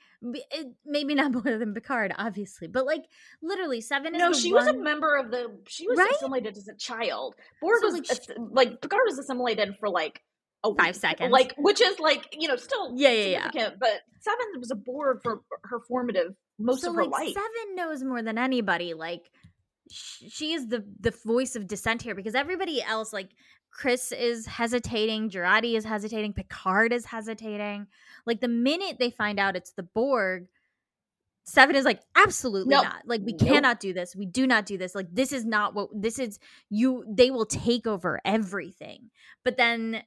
[0.85, 3.03] maybe not more than Picard, obviously, but like
[3.41, 5.57] literally, Seven no, she was a member of the.
[5.67, 6.11] She was Right?
[6.15, 7.35] assimilated as a child.
[7.61, 10.21] Borg So, was like, ass- like Picard was assimilated for like
[10.63, 10.95] a Five week.
[10.95, 11.31] seconds.
[11.31, 13.69] like which is like you know still Yeah, yeah, yeah.
[13.79, 17.33] But Seven was a Borg for her formative most so of her like life.
[17.33, 18.93] Seven knows more than anybody.
[18.95, 19.29] Like
[19.91, 23.29] she is the the voice of dissent here because everybody else, like
[23.75, 27.87] Chris is hesitating, Jurati is hesitating, Picard is hesitating.
[28.25, 30.47] Like the minute they find out it's the Borg.
[31.43, 32.85] Seven is like absolutely Nope.
[32.85, 33.01] not.
[33.05, 33.49] Like we Nope.
[33.49, 34.15] cannot do this.
[34.15, 34.95] We do not do this.
[34.95, 36.39] Like this is not what this is.
[36.69, 39.11] You they will take over everything.
[39.43, 40.01] But then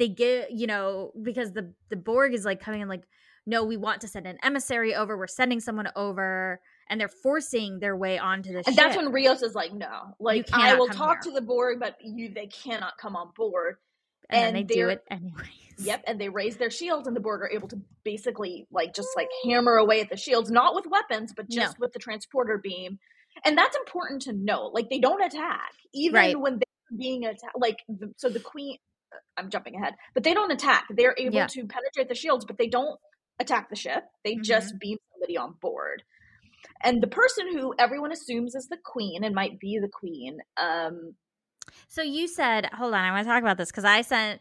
[0.00, 3.04] they get you know because the the Borg is like coming in like
[3.46, 5.16] no we want to send an emissary over.
[5.16, 8.76] We're sending someone over, and they're forcing their way onto the And ship.
[8.76, 11.96] that's when Rios is like, no, like I will talk here." to the Borg, but
[12.02, 13.76] you they cannot come on board.
[14.30, 15.50] and, and they do it anyways.
[15.78, 19.08] Yep, and they raise their shields, and the Borg are able to basically like just
[19.16, 21.56] like hammer away at the shields, not with weapons, but No.
[21.62, 22.98] just with the transporter beam.
[23.44, 24.70] And that's important to note.
[24.72, 26.38] Like they don't attack, even Right.
[26.40, 27.56] when they're being attacked.
[27.58, 28.78] Like the, so, the queen.
[29.12, 30.84] uh, I'm jumping ahead, but they don't attack.
[30.90, 31.46] They're able Yeah.
[31.48, 32.98] to penetrate the shields, but they don't
[33.40, 34.04] attack the ship.
[34.24, 34.42] They Mm-hmm.
[34.42, 36.04] just beam somebody on board.
[36.82, 41.14] And the person who everyone assumes is the queen and might be the queen, um,
[41.88, 44.40] So you said, hold on, I want to talk about this because I sent.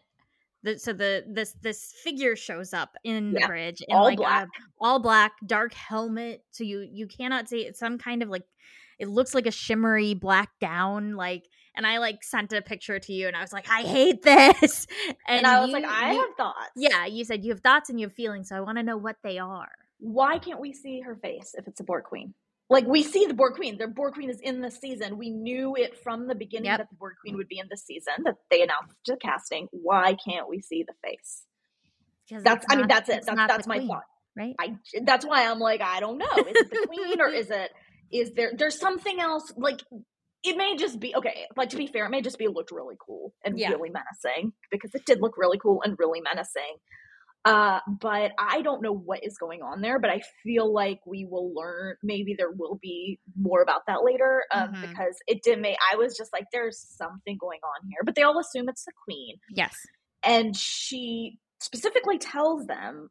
[0.64, 4.18] The, so the this this figure shows up in the Yeah, bridge in all like
[4.18, 4.48] black.
[4.48, 4.50] a
[4.80, 8.44] all black dark helmet so you you cannot see it's some kind of like
[8.98, 11.44] it looks like a shimmery black gown like
[11.76, 14.88] and i like sent a picture to you and i was like i hate this
[15.28, 16.72] and, I was you- like, I you- have thoughts.
[16.78, 18.96] yeah you said you have thoughts and you have feelings so i want to know
[18.96, 19.72] what they are
[20.04, 22.34] why can't we see her face if it's a Borg Queen?
[22.70, 23.78] Like we see the Borg Queen.
[23.78, 25.18] The Borg Queen is in the season.
[25.18, 26.78] We knew it from the beginning Yep.
[26.80, 29.68] that the Borg Queen would be in the season that they announced the casting.
[29.72, 31.44] Why can't we see the face?
[32.32, 33.24] That's I mean that's it.
[33.26, 34.04] That's that's my queen, thought.
[34.36, 36.26] right I that's why I'm like I don't know.
[36.38, 37.72] Is it the Queen or is it
[38.12, 39.82] is there there's something else like
[40.44, 41.46] it may just be okay.
[41.56, 43.70] Like to be fair, it may just be looked really cool and Yeah.
[43.72, 46.78] really menacing because it did look really cool and really menacing.
[47.46, 50.00] Uh, but I don't know what is going on there.
[50.00, 51.96] But I feel like we will learn.
[52.04, 54.44] Maybe there will be more about that later.
[54.52, 54.82] Um, Mhm.
[54.82, 55.78] because it did make.
[55.92, 58.02] I was just like, there's something going on here.
[58.06, 59.76] But they all assume it's the queen, yes
[60.24, 63.10] and she specifically tells them,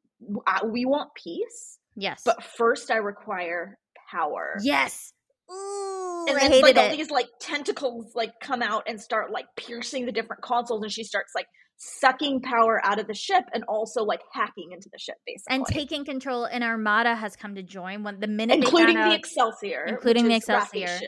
[0.64, 3.78] "We want peace, yes but first I require
[4.10, 5.12] power." yes
[5.50, 9.30] Ooh, and I then hated like all these like tentacles like come out and start
[9.30, 11.46] like piercing the different consoles and she starts like
[11.84, 15.66] sucking power out of the ship and also like hacking into the ship basically and
[15.66, 20.28] taking control and armada has come to join when the minute including the excelsior including
[20.28, 21.00] the Excelsior.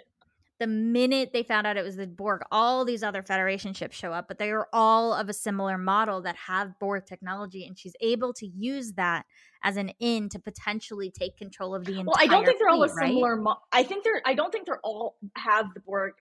[0.58, 4.12] the minute they found out it was the borg all these other federation ships show
[4.12, 7.94] up but they are all of a similar model that have borg technology and she's
[8.00, 9.24] able to use that
[9.62, 12.68] as an in to potentially take control of the entire well i don't think they're
[12.68, 13.08] all a fleet, right?
[13.10, 16.14] similar mo- i think they're i don't think they're all have the borg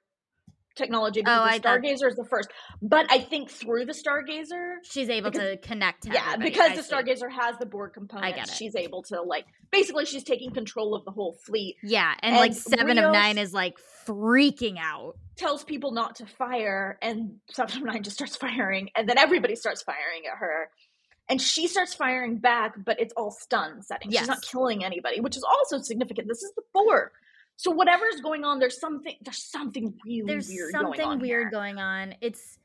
[0.76, 2.49] technology because Oh, the I stargazer is the first
[2.82, 6.76] but i think through the stargazer she's able because- to connect to yeah because I
[6.76, 6.93] the see.
[6.93, 8.53] stargazer has the borg component get it.
[8.53, 12.51] she's able to like basically she's taking control of the whole fleet yeah and, like
[12.51, 13.76] and seven of nine is like
[14.07, 19.09] freaking out tells people not to fire and Seven of Nine just starts firing and
[19.09, 20.69] then everybody starts firing at her.
[21.30, 24.11] And she starts firing back, but it's all stun setting.
[24.11, 26.28] She's not killing anybody, which is also significant.
[26.28, 27.11] This is the Borg.
[27.58, 31.20] So whatever's going on, there's something there's something really there's weird something going on.
[31.20, 32.16] weird going on.
[32.22, 32.58] It's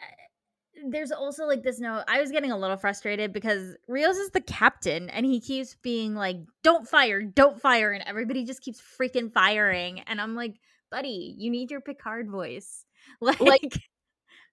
[0.00, 4.30] uh, there's also like this note i was getting a little frustrated because rios is
[4.30, 8.82] the captain and he keeps being like don't fire don't fire and everybody just keeps
[9.00, 10.00] freaking firing.
[10.00, 10.56] And i'm like
[10.90, 12.84] buddy you need your picard voice.
[13.20, 13.78] Like, Like,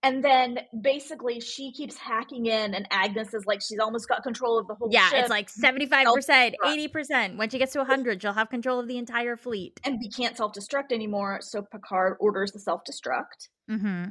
[0.04, 4.58] And then basically she keeps hacking in and Agnes is like she's almost got control
[4.58, 8.34] of the whole yeah ship it's like 75% 80% when she gets to 100 she'll
[8.34, 12.60] have control of the entire fleet and we can't self-destruct anymore, so Picard orders the
[12.60, 13.50] self-destruct.
[13.70, 14.06] mm-hmm.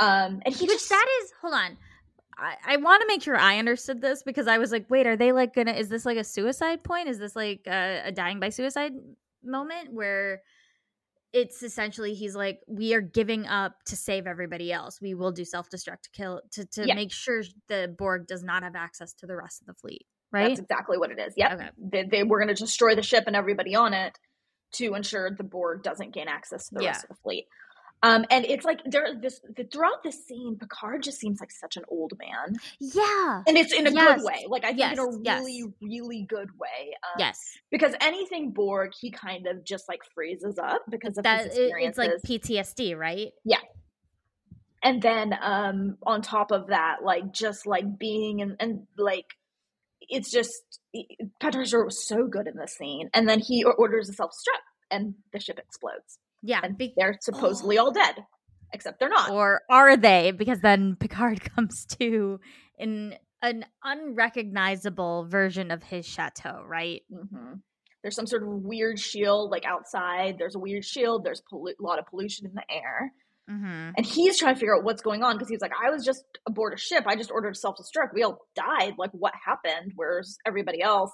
[0.00, 1.76] Um and he Which just that is, hold on.
[2.38, 5.16] I, I want to make sure I understood this because I was like, wait, are
[5.16, 5.72] they like gonna?
[5.72, 7.08] Is this like a suicide point?
[7.08, 8.92] Is this like a, a dying by suicide
[9.42, 10.42] moment where
[11.32, 15.00] it's essentially he's like, we are giving up to save everybody else.
[15.00, 16.94] We will do self destruct to kill to to Yeah.
[16.94, 20.06] make sure the Borg does not have access to the rest of the fleet.
[20.32, 20.48] Right?
[20.48, 21.34] That's exactly what it is.
[21.36, 21.52] Yep.
[21.52, 21.68] Okay.
[21.78, 24.18] They, they were going to destroy the ship and everybody on it
[24.74, 27.46] to ensure the Borg doesn't gain access to the rest of the fleet.
[28.02, 31.76] Um, and it's like there this the, throughout this scene, Picard just seems like such
[31.76, 32.54] an old man.
[32.80, 33.42] Yeah.
[33.46, 34.16] And it's in a Yes.
[34.18, 34.44] good way.
[34.48, 35.40] Like I think Yes, in a yes.
[35.40, 36.94] really, really good way.
[37.02, 37.38] Um, Yes.
[37.70, 42.04] Because anything Borg, he kind of just like freezes up because of That his experiences.
[42.22, 43.32] it's like PTSD, right?
[43.44, 43.58] Yeah.
[44.82, 49.26] And then um on top of that, like just like being and and like
[50.02, 50.52] it's just
[51.40, 53.10] Patrick was so good in this scene.
[53.12, 54.62] And then he orders a self destruct
[54.96, 56.18] and the ship explodes.
[56.42, 56.60] Yeah.
[56.62, 58.16] And be- they're supposedly all dead.
[58.72, 59.30] Except they're not.
[59.30, 60.30] or are they?
[60.30, 62.38] Because then Picard comes to
[62.78, 67.02] in an unrecognizable version of his chateau, right?
[67.10, 67.54] hmm
[68.02, 70.36] There's some sort of weird shield like outside.
[70.38, 71.24] There's a weird shield.
[71.24, 73.12] There's pollu- a lot of pollution in the air.
[73.50, 73.90] Mm-hmm.
[73.96, 76.22] And he's trying to figure out what's going on because he's like, I was just
[76.46, 77.04] aboard a ship.
[77.06, 78.12] I just ordered self destruct.
[78.14, 78.94] We all died.
[78.98, 79.92] Like, what happened?
[79.96, 81.10] Where's everybody else?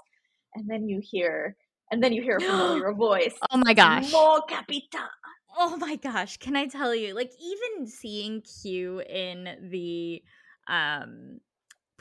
[0.57, 1.57] And then you hear,
[1.91, 3.35] and then you hear a familiar voice.
[3.51, 4.13] Oh my gosh.
[4.13, 4.41] Mo.
[5.57, 6.37] Oh my gosh.
[6.39, 7.15] Can I tell you?
[7.15, 10.23] Like even seeing Q in the
[10.67, 11.41] um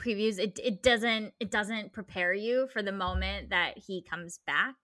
[0.00, 4.74] previews, it it doesn't it doesn't prepare you for the moment that he comes back.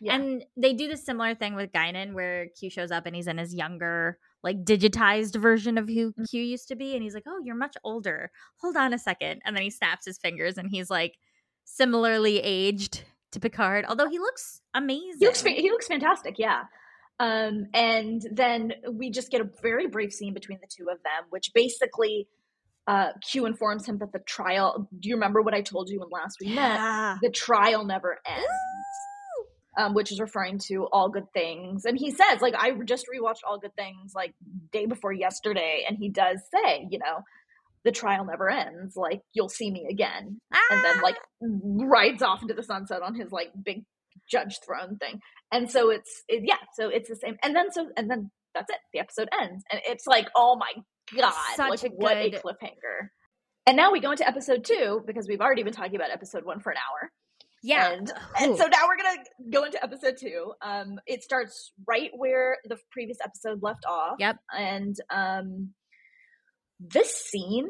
[0.00, 0.16] Yeah.
[0.16, 3.38] And they do the similar thing with Guinan where Q shows up and he's in
[3.38, 6.28] his younger, like digitized version of who Mm.
[6.30, 6.94] Q used to be.
[6.94, 8.30] And he's like, Oh, you're much older.
[8.60, 9.42] Hold on a second.
[9.44, 11.16] And then he snaps his fingers and he's like
[11.64, 15.18] similarly aged to Picard, although he looks amazing.
[15.18, 16.64] He looks he looks fantastic, yeah.
[17.18, 21.26] Um, and then we just get a very brief scene between the two of them,
[21.30, 22.28] which basically
[22.86, 24.88] uh, Q informs him that the trial.
[24.98, 26.76] Do you remember what I told you when last we met?
[26.76, 27.18] yeah.
[27.22, 28.46] The trial never ends.
[29.74, 33.40] Um, which is referring to all good things, and he says, like, I just rewatched
[33.48, 34.34] all good things like
[34.70, 37.24] day before yesterday, and he does say, you know,
[37.84, 38.96] the trial never ends.
[38.96, 43.32] Like, you'll see me again, and then like rides off into the sunset on his
[43.32, 43.84] like big
[44.30, 45.20] judge throne thing.
[45.50, 47.36] And so it's it, yeah, so it's the same.
[47.42, 48.78] And then so and then that's it.
[48.92, 50.72] The episode ends, and it's like oh my
[51.16, 53.08] god, Such like a what a cliffhanger.
[53.66, 56.60] And now we go into episode two because we've already been talking about episode one
[56.60, 57.10] for an hour.
[57.62, 57.92] yeah.
[57.92, 60.52] And, and so now we're gonna go into episode two.
[60.62, 64.16] Um, it starts right where the previous episode left off.
[64.18, 64.36] Yep.
[64.56, 65.70] And um,
[66.88, 67.68] this scene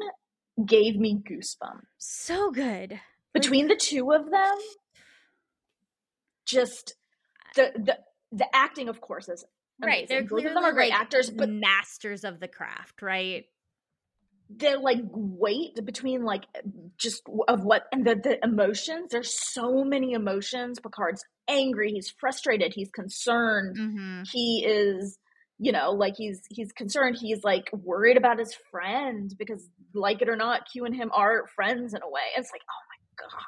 [0.65, 2.99] gave me goosebumps so good.
[3.33, 4.55] between the two of them
[6.45, 6.95] just
[7.55, 7.97] the the
[8.31, 9.45] the acting of course is
[9.83, 10.07] Right.
[10.07, 13.45] They're both clearly of them are great like actors but masters of the craft, right?
[14.55, 16.43] the like weight between like
[16.99, 22.71] just of what and the, the emotions there's so many emotions picard's angry he's frustrated
[22.75, 24.23] he's concerned Mm-hmm.
[24.31, 25.17] he is
[25.59, 30.29] you know like he's he's concerned he's like worried about his friend because like it
[30.29, 33.43] or not q and him are friends in a way it's like oh my god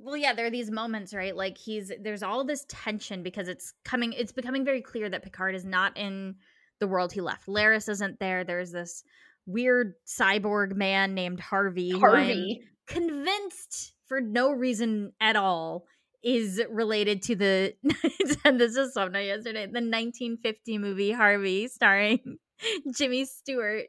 [0.00, 1.34] Well, yeah, there are these moments, right?
[1.34, 5.54] Like he's there's all this tension because it's coming it's becoming very clear that Picard
[5.56, 6.36] is not in
[6.78, 7.48] the world he left.
[7.48, 8.44] Laris isn't there.
[8.44, 9.02] There's this
[9.46, 11.90] weird cyborg man named Harvey.
[11.90, 15.84] harvey convinced for no reason at all
[16.22, 17.74] is related to the
[18.44, 22.38] and this is something yesterday the 1950 movie harvey starring
[22.96, 23.86] jimmy stewart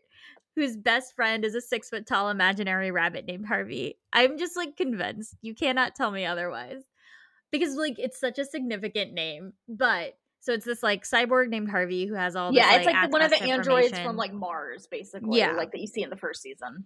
[0.56, 4.78] whose best friend is a six foot tall imaginary rabbit named harvey i'm just like
[4.78, 6.84] convinced you cannot tell me otherwise
[7.52, 12.06] because like it's such a significant name but so it's this like cyborg named harvey
[12.06, 14.88] who has all this, yeah, it's like the- one of the androids from like Mars,
[14.90, 15.38] basically.
[15.38, 15.52] Yeah.
[15.52, 16.86] like that you see in the first season.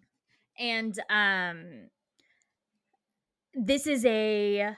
[0.58, 1.90] and um
[3.54, 4.76] this is a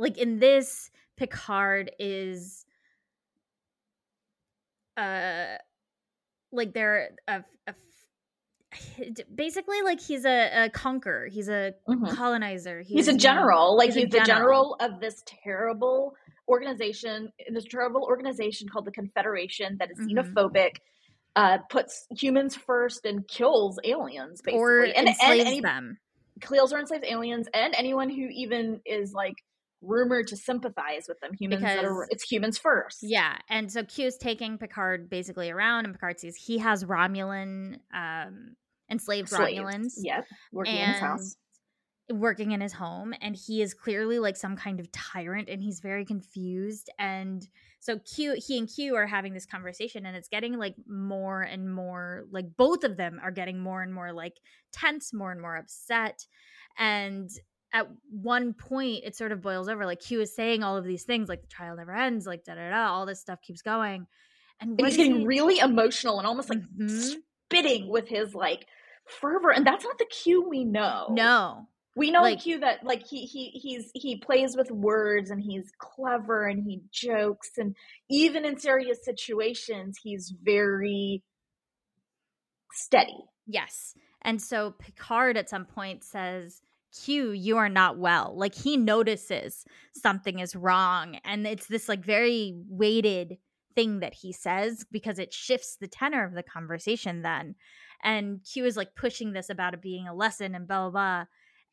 [0.00, 2.64] like in this picard is
[4.96, 5.56] uh
[6.52, 7.74] like they're a, a
[9.34, 12.08] basically like he's a, a conqueror he's a Mhm.
[12.08, 14.66] colonizer He's a you know, general, like he's he's, the general.
[14.66, 16.14] general of this terrible
[16.48, 20.08] organization, in this terrible organization called the Confederation that is Mhm.
[20.08, 20.76] xenophobic,
[21.36, 25.98] uh, puts humans first and kills aliens, basically, or and, and enslaves any, them
[26.40, 29.34] kills or enslaves aliens and anyone who even is like
[29.82, 31.32] rumored to sympathize with them.
[31.38, 32.98] Humans that are Because- it's humans first.
[33.02, 37.78] Yeah, and so Q is taking Picard basically around, and Picard sees he has Romulan,
[37.94, 38.56] um,
[38.90, 39.58] enslaved Slaves.
[39.58, 41.36] Romulans, Yep, working in his house.
[42.12, 45.78] working in his home, and he is clearly like some kind of tyrant, and he's
[45.80, 46.90] very confused.
[46.98, 47.46] And
[47.78, 51.72] so Q, he and Q are having this conversation, and it's getting like more and
[51.72, 54.34] more like both of them are getting more and more like
[54.72, 56.26] tense, more and more upset,
[56.76, 57.30] and
[57.72, 61.04] at one point it sort of boils over like Q is saying all of these
[61.04, 64.06] things like the trial never ends like da da da all this stuff keeps going
[64.60, 67.16] and, And he's getting he- really emotional and almost like Mhm.
[67.46, 68.66] spitting with his like
[69.06, 71.08] fervor, and that's not the Q we know.
[71.10, 71.66] no
[71.96, 75.70] We know Like- Q that like he he he's he plays with words and he's
[75.78, 77.74] clever and he jokes and
[78.08, 81.22] even in serious situations he's very
[82.72, 83.16] steady.
[83.46, 83.94] Yes.
[84.22, 86.60] And so Picard at some point says,
[86.92, 88.34] Q, you are not well.
[88.36, 89.64] Like he notices
[89.94, 91.18] something is wrong.
[91.24, 93.38] And it's this like very weighted
[93.74, 97.54] thing that he says because it shifts the tenor of the conversation then.
[98.02, 101.24] And Q is like pushing this about it being a lesson and blah blah blah.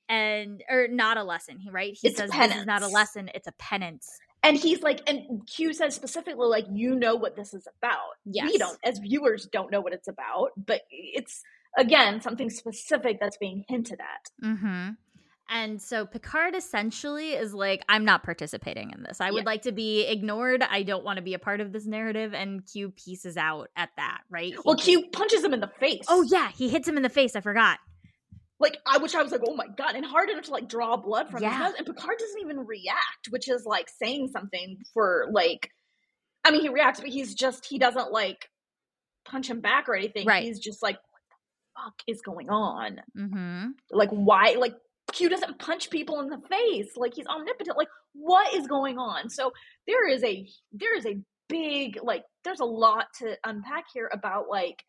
[0.09, 1.97] And or not a lesson, right?
[1.99, 4.07] He It's says this is not a lesson, it's a penance.
[4.43, 8.15] And he's like, and Q says specifically, like, you know what this is about.
[8.23, 8.51] Yes.
[8.51, 11.41] We don't, as viewers, don't know what it's about, but it's
[11.77, 14.45] again something specific that's being hinted at.
[14.47, 14.89] Mm-hmm.
[15.49, 19.21] And so Picard essentially is like, I'm not participating in this.
[19.21, 20.61] I would like to be ignored.
[20.61, 22.33] I don't want to be a part of this narrative.
[22.33, 24.51] And Q pieces out at that, right?
[24.53, 26.03] He Well, just- Q punches him in the face.
[26.09, 27.35] Oh yeah, he hits him in the face.
[27.35, 27.79] I forgot.
[28.59, 30.97] like I which I was like, oh my god, and hard enough to like draw
[30.97, 31.51] blood from Yeah.
[31.51, 31.73] his nose.
[31.77, 35.69] And Picard doesn't even react, which is like saying something for like
[36.43, 38.49] I mean he reacts, but he's just he doesn't like
[39.25, 40.25] punch him back or anything.
[40.25, 40.43] Right.
[40.43, 42.99] He's just like, what the fuck is going on?
[43.17, 43.65] Mm-hmm.
[43.91, 44.73] Like why like
[45.13, 46.91] Q doesn't punch people in the face.
[46.95, 47.77] Like he's omnipotent.
[47.77, 49.29] Like what is going on?
[49.29, 49.51] So
[49.87, 51.17] there is a there is a
[51.49, 54.83] big like there's a lot to unpack here about like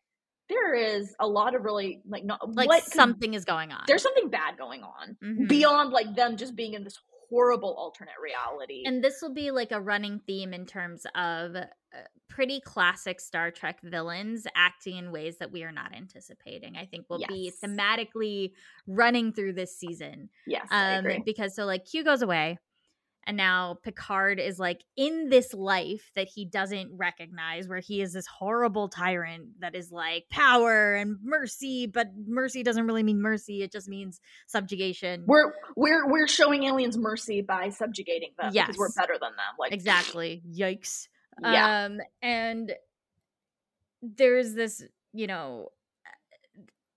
[0.49, 3.83] there is a lot of really like not Like what could- something is going on.
[3.87, 5.47] there's something bad going on Mhm.
[5.47, 6.97] beyond like them just being in this
[7.29, 8.83] horrible alternate reality.
[8.85, 11.67] and this will be like a running theme in terms of uh,
[12.27, 16.77] pretty classic Star Trek villains acting in ways that we are not anticipating.
[16.77, 18.51] I think will be thematically
[18.87, 20.29] running through this season.
[20.47, 22.57] yes, um because so like q goes away
[23.27, 28.13] and now picard is like in this life that he doesn't recognize where he is
[28.13, 33.61] this horrible tyrant that is like power and mercy but mercy doesn't really mean mercy
[33.61, 38.93] it just means subjugation We're we're we're showing aliens mercy by subjugating them because we're
[38.97, 39.55] better than them.
[39.59, 41.07] Like exactly yikes
[41.41, 41.85] Yeah.
[41.85, 42.73] um and
[44.01, 45.69] there's this you know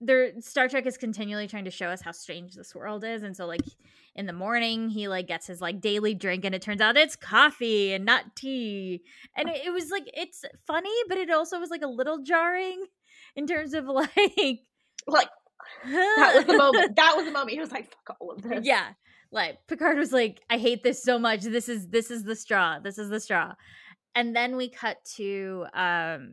[0.00, 3.36] there Star Trek is continually trying to show us how strange this world is and
[3.36, 3.60] so like
[4.14, 7.16] in the morning he like gets his like daily drink and it turns out it's
[7.16, 9.02] coffee and not tea
[9.36, 12.84] and it, it was like it's funny but it also was like a little jarring
[13.36, 14.60] in terms of like
[15.06, 15.28] like
[15.86, 16.92] that was the moment.
[16.96, 17.50] That was the moment.
[17.52, 18.88] He was like, "Fuck all of this." yeah
[19.30, 22.78] like picard was like i hate this so much this is this is the straw
[22.78, 23.54] this is the straw
[24.14, 26.32] and then we cut to um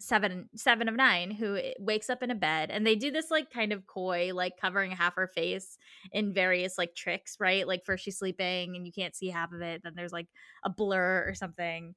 [0.00, 3.30] seven seven of nine who eh, wakes up in a bed and they do this
[3.30, 5.76] like kind of coy like covering half her face
[6.12, 9.60] in various like tricks right like first she's sleeping and you can't see half of
[9.60, 10.28] it then there's like
[10.64, 11.94] a blur or something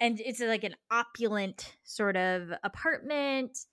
[0.00, 3.66] and it's like an opulent sort of apartment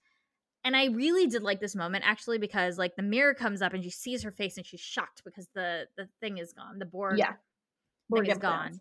[0.63, 3.83] and I really did like this moment actually because like the mirror comes up and
[3.83, 6.79] she sees her face and she's shocked because the the thing is gone.
[6.79, 7.33] The Borg Yeah.
[8.11, 8.65] thing is gone.
[8.65, 8.79] implants.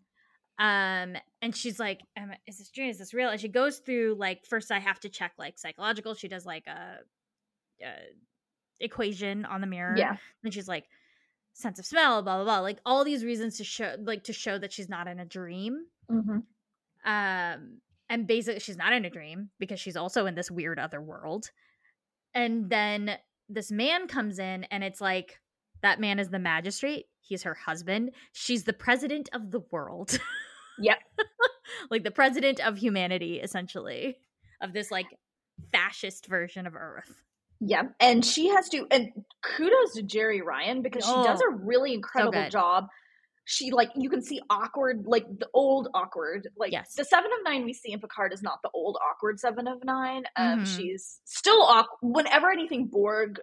[0.58, 2.00] Um and she's like,
[2.46, 2.90] is this dream?
[2.90, 3.30] Is this real?
[3.30, 6.14] And she goes through like first I have to check like psychological.
[6.14, 6.98] She does like a,
[7.82, 7.92] a
[8.80, 9.94] equation on the mirror.
[9.96, 10.16] Yeah.
[10.42, 10.84] Then she's like
[11.54, 12.60] sense of smell, blah blah blah.
[12.60, 15.86] Like all these reasons to show like to show that she's not in a dream.
[16.10, 16.38] Mm-hmm.
[17.04, 17.78] Um,
[18.08, 21.50] and basically, she's not in a dream because she's also in this weird other world.
[22.34, 23.16] And then
[23.48, 25.40] this man comes in, and it's like
[25.82, 27.06] that man is the magistrate.
[27.20, 28.10] He's her husband.
[28.32, 30.18] She's the president of the world.
[30.78, 30.98] Yep.
[31.90, 34.16] like the president of humanity, essentially,
[34.60, 35.06] of this like
[35.72, 37.22] fascist version of Earth.
[37.60, 38.86] Yeah, and she has to.
[38.90, 39.08] And
[39.42, 42.50] kudos to Jeri Ryan because she does Oh, a really incredible good.
[42.50, 42.86] job.
[43.46, 46.94] She like you can see awkward, like the old awkward, like Yes.
[46.94, 49.84] the Seven of Nine we see in Picard is not the old awkward Seven of
[49.84, 50.24] Nine.
[50.36, 50.66] Um, Mhm.
[50.76, 51.98] she's still awkward.
[52.02, 53.40] Whenever anything Borg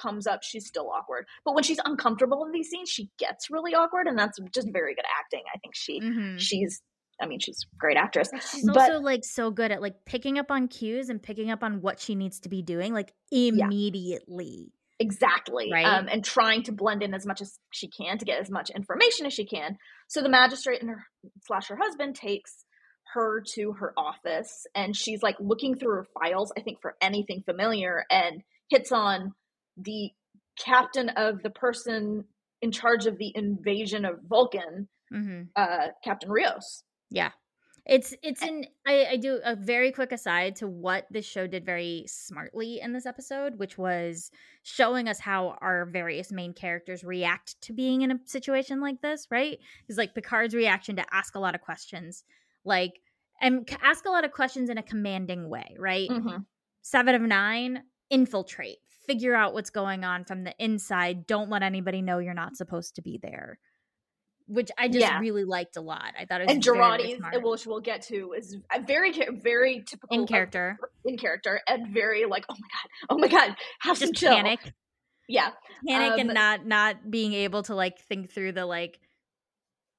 [0.00, 1.26] comes up, she's still awkward.
[1.44, 4.94] But when she's uncomfortable in these scenes, she gets really awkward, and that's just very
[4.94, 5.42] good acting.
[5.54, 6.38] I think she Mhm.
[6.38, 6.80] she's.
[7.22, 8.30] I mean, she's a great actress.
[8.50, 11.62] She's But- also like so good at like picking up on cues and picking up
[11.62, 14.72] on what she needs to be doing like immediately.
[14.98, 15.70] Exactly.
[15.72, 15.86] Right?
[15.86, 18.70] Um, and trying to blend in as much as she can to get as much
[18.70, 19.76] information as she can.
[20.08, 21.04] So the magistrate and her
[21.46, 22.64] slash her husband takes
[23.14, 27.42] her to her office and she's like looking through her files, I think for anything
[27.44, 29.32] familiar, and hits on
[29.76, 30.10] the
[30.58, 32.24] captain of the person
[32.62, 35.42] in charge of the invasion of Vulcan, Mm-hmm.
[35.56, 36.84] uh, Captain Rios.
[37.10, 37.30] Yeah.
[37.84, 41.64] It's it's an I, I do a very quick aside to what this show did
[41.64, 44.30] very smartly in this episode, which was
[44.62, 49.26] showing us how our various main characters react to being in a situation like this,
[49.30, 49.58] right?
[49.88, 52.22] Is like Picard's reaction to ask a lot of questions,
[52.64, 52.92] like
[53.40, 56.08] and ask a lot of questions in a commanding way, right?
[56.08, 56.42] Mm-hmm.
[56.82, 58.78] Seven of nine, infiltrate,
[59.10, 61.26] figure out what's going on from the inside.
[61.26, 63.58] Don't let anybody know you're not supposed to be there.
[64.46, 65.20] which I just Yeah.
[65.20, 66.12] really liked a lot.
[66.18, 67.42] I thought it was and very, very Jurati's, smart.
[67.44, 71.94] which we'll get to, is a very very typical in of- character, in character, and
[71.94, 74.34] very like, oh my god, oh my god, have some chill.
[74.34, 74.58] panic,
[75.28, 75.50] Yeah,
[75.86, 78.98] panic, Um, and not not being able to like think through the like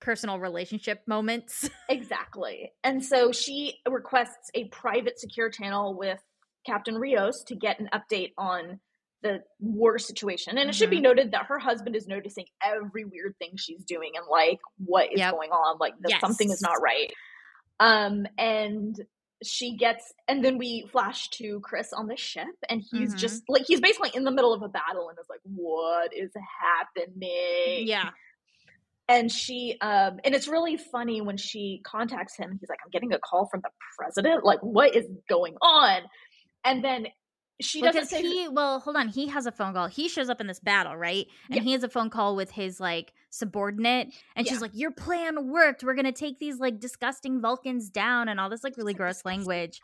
[0.01, 1.69] personal relationship moments.
[1.89, 2.73] exactly.
[2.83, 6.19] And so she requests a private secure channel with
[6.65, 8.81] Captain Rios to get an update on
[9.23, 10.57] the war situation.
[10.57, 11.03] And it should be Mm-hmm.
[11.03, 15.19] noted that her husband is noticing every weird thing she's doing and like what is
[15.19, 15.31] Yep.
[15.31, 17.11] going on, like that something is not right.
[17.79, 18.95] Um and
[19.43, 23.17] she gets and then we flash to Chris on the ship and he's Mhm.
[23.17, 26.31] just like he's basically in the middle of a battle and is like what is
[26.61, 27.87] happening?
[27.87, 28.09] yeah,
[29.09, 33.13] and she um and it's really funny when she contacts him he's like i'm getting
[33.13, 36.01] a call from the president like what is going on
[36.63, 37.07] and then
[37.61, 39.87] she doesn't because say he well hold on he has a phone call.
[39.87, 41.25] He shows up in this battle right?
[41.49, 41.63] And Yeah.
[41.63, 44.51] he has a phone call with his like subordinate and Yeah.
[44.53, 45.83] she's like your plan worked.
[45.83, 49.79] We're gonna take these like disgusting vulcans down and all this like really gross language.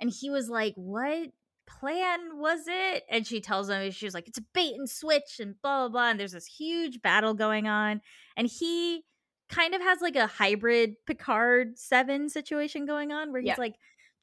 [0.00, 1.30] And he was like what
[1.66, 3.04] plan was it?
[3.10, 5.88] And she tells him she was like it's a bait and switch and blah blah
[5.88, 8.00] blah and there's this huge battle going on.
[8.36, 9.02] And he
[9.48, 13.54] kind of has like a hybrid picard 7 situation going on where he's Yeah.
[13.58, 13.74] like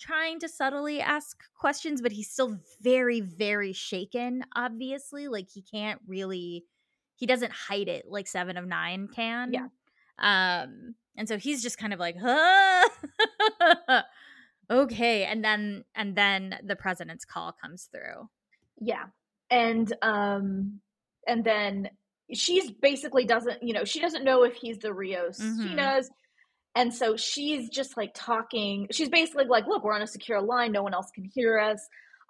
[0.04, 6.00] trying to subtly ask questions but he's still very very shaken obviously like he can't
[6.08, 6.66] really
[7.16, 9.68] he doesn't hide it like 7 of 9 can Yeah.
[10.20, 12.90] um and so he's just kind of like huh
[14.70, 18.30] okay and then and then the president's call comes through
[18.82, 19.06] yeah
[19.52, 20.80] and um
[21.28, 21.90] and then
[22.34, 25.44] she's basically doesn't you know she doesn't know if he's the rios she
[25.74, 25.78] Mhm.
[25.78, 26.10] does
[26.76, 30.72] and so she's just like talking she's basically like look we're on a secure line.
[30.72, 31.80] No one else can hear us.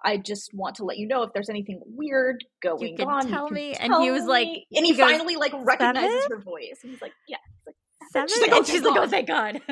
[0.05, 3.27] I just want to let you know if there's anything weird going can on.
[3.27, 6.23] Tell can me." And he was like- me." and he he, goes, finally like recognizes
[6.23, 6.79] "Seven?" her voice.
[6.83, 7.37] And he's like yeah.
[7.65, 7.75] Like,
[8.11, 8.27] seven?
[8.27, 9.61] She's like, "Oh, and she's like oh thank god.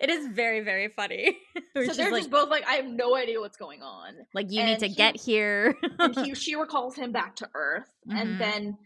[0.00, 1.38] It is very very funny.
[1.74, 4.14] So they're like, just both like i have no idea what's going on.
[4.32, 5.76] Like you need to he- get here.
[5.98, 7.88] and he she recalls him back to earth.
[8.08, 8.20] Mhm.
[8.20, 8.78] and then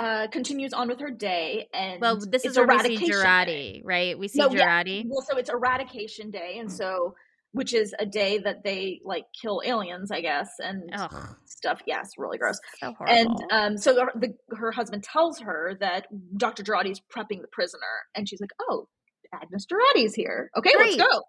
[0.00, 3.10] uh continues on with her day and well this is we eradication.
[3.10, 4.82] Jurati, right we see No, yeah.
[4.82, 5.04] Jurati.
[5.06, 7.14] well so it's eradication day and so
[7.52, 12.12] which is a day that they like kill aliens i guess and Ugh, stuff yes
[12.16, 16.62] really gross so horrible and um so the, the, her husband tells her that dr
[16.62, 17.80] Jurati is prepping the prisoner
[18.14, 18.88] and she's like oh
[19.34, 20.98] agnes Jurati's here okay Great.
[20.98, 21.22] let's go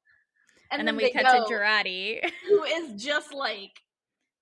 [0.72, 3.72] and, then we they cut go, to Jurati who is just like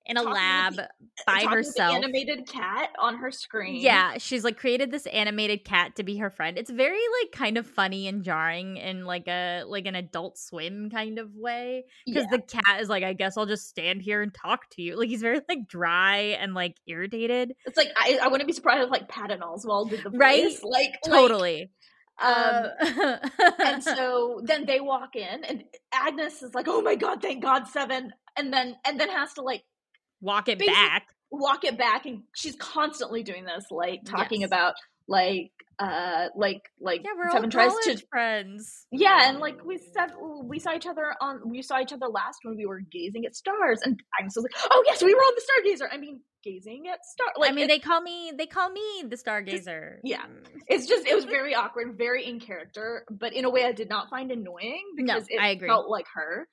[0.06, 0.90] in a lab the-
[1.28, 5.64] by with the herself animated cat on her screen Yeah, she's like created this animated
[5.64, 6.58] cat to be her friend.
[6.58, 10.90] It's very like kind of funny and jarring in like a like an adult swim
[10.90, 12.38] kind of way because Yeah.
[12.38, 14.98] the cat is like, I guess I'll just stand here and talk to you.
[14.98, 17.54] Like he's very like dry and like irritated.
[17.66, 20.20] It's like I, I wouldn't be surprised if like Patton Oswalt did the voice.
[20.20, 20.56] Right?
[20.64, 21.72] Like like, Totally.
[22.22, 22.34] um,
[22.82, 23.18] Uh,
[23.66, 27.68] and so then they walk in, and Agnes is like, "Oh my god, thank God,
[27.68, 28.12] seven.
[28.38, 29.64] And then and then has to like
[30.22, 31.08] walk it basic- back.
[31.32, 34.48] walk it back, and she's constantly doing this, like talking Yes.
[34.50, 34.74] about
[35.08, 38.86] like uh like like Yeah, we're seven tries to friends.
[38.92, 40.12] yeah, and like we said,
[40.44, 43.34] we saw each other on we saw each other last when we were gazing at
[43.36, 45.42] stars, and Agnes was like, "Oh yes, we were on the
[45.72, 47.32] stargazer." I mean, gazing at stars.
[47.38, 50.00] Like I mean, they call me they call me the stargazer.
[50.04, 50.26] yeah.
[50.68, 53.88] it's just it was very awkward, very in character, but in a way I did
[53.88, 55.70] not find annoying No, because it I agree.
[55.70, 56.48] felt like her.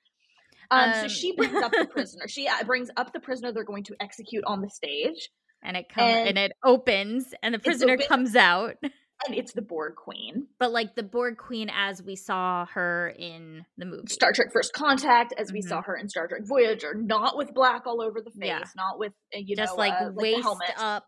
[0.71, 2.27] Um, so Um, she brings up the prisoner.
[2.27, 5.29] She uh, brings up the prisoner they're going to execute on the stage,
[5.63, 8.75] and it comes and, And it opens, and the prisoner open- comes out.
[9.27, 10.45] and it's the Borg Queen.
[10.59, 14.07] but like the Borg Queen as we saw her in the movie.
[14.09, 15.69] Star Trek First Contact, as we Mhm.
[15.69, 18.63] saw her in Star Trek Voyager, not with black all over the face, Yeah.
[18.75, 21.05] not with uh, you just know like uh, waist the up.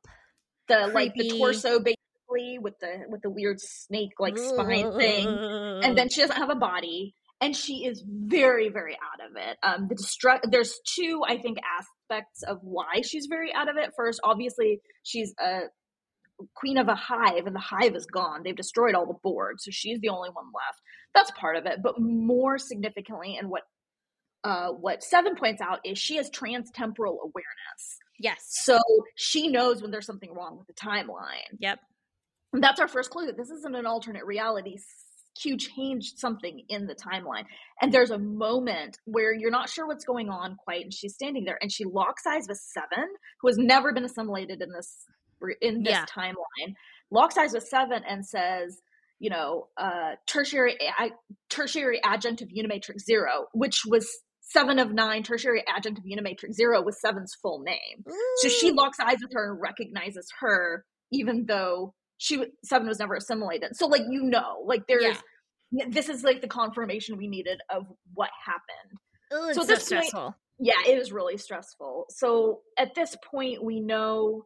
[0.68, 5.28] the like the torso basically with the with the weird snake like spine thing.
[5.28, 9.58] and then she doesn't have a body and she is very very out of it.
[9.64, 13.92] Um the destruct there's two i think aspects of why she's very out of it.
[13.96, 15.62] First obviously she's a
[16.56, 18.44] queen of a hive and the hive is gone.
[18.44, 20.80] They've destroyed all the Borgs so she's the only one left.
[21.14, 21.80] That's part of it.
[21.84, 23.64] But more significantly and what
[24.44, 28.00] uh what seven points out is she has trans-temporal awareness.
[28.22, 28.40] Yes.
[28.50, 28.78] so
[29.16, 31.58] she knows when there's something wrong with the timeline.
[31.60, 31.80] Yep.
[32.54, 34.78] and that's our first clue that this isn't an alternate reality.
[35.42, 37.46] Q changed something in the timeline.
[37.82, 41.46] And there's a moment where you're not sure what's going on quite, and she's standing
[41.46, 43.08] there and she locks eyes with Seven,
[43.42, 45.06] who has never been assimilated in this
[45.62, 46.06] in this Yeah.
[46.06, 46.74] timeline.
[47.12, 48.82] Locks eyes with Seven and says,
[49.20, 51.12] you know, uh, tertiary a-
[51.50, 54.10] tertiary adjunct of Unimatrix Zero, which was
[54.42, 55.24] seven of nine.
[55.24, 58.04] Tertiary adjunct of Unimatrix Zero was Seven's full name.
[58.42, 63.16] So she locks eyes with her and recognizes her, even though she Seven was never
[63.16, 63.76] assimilated.
[63.76, 65.18] So like you know, like there's
[65.72, 65.86] Yeah.
[65.90, 69.00] this is like the confirmation we needed of what happened.
[69.32, 70.36] Ugh, So so this point- stressful.
[70.60, 72.08] Yeah, it is really stressful.
[72.10, 74.44] So at this point, we know.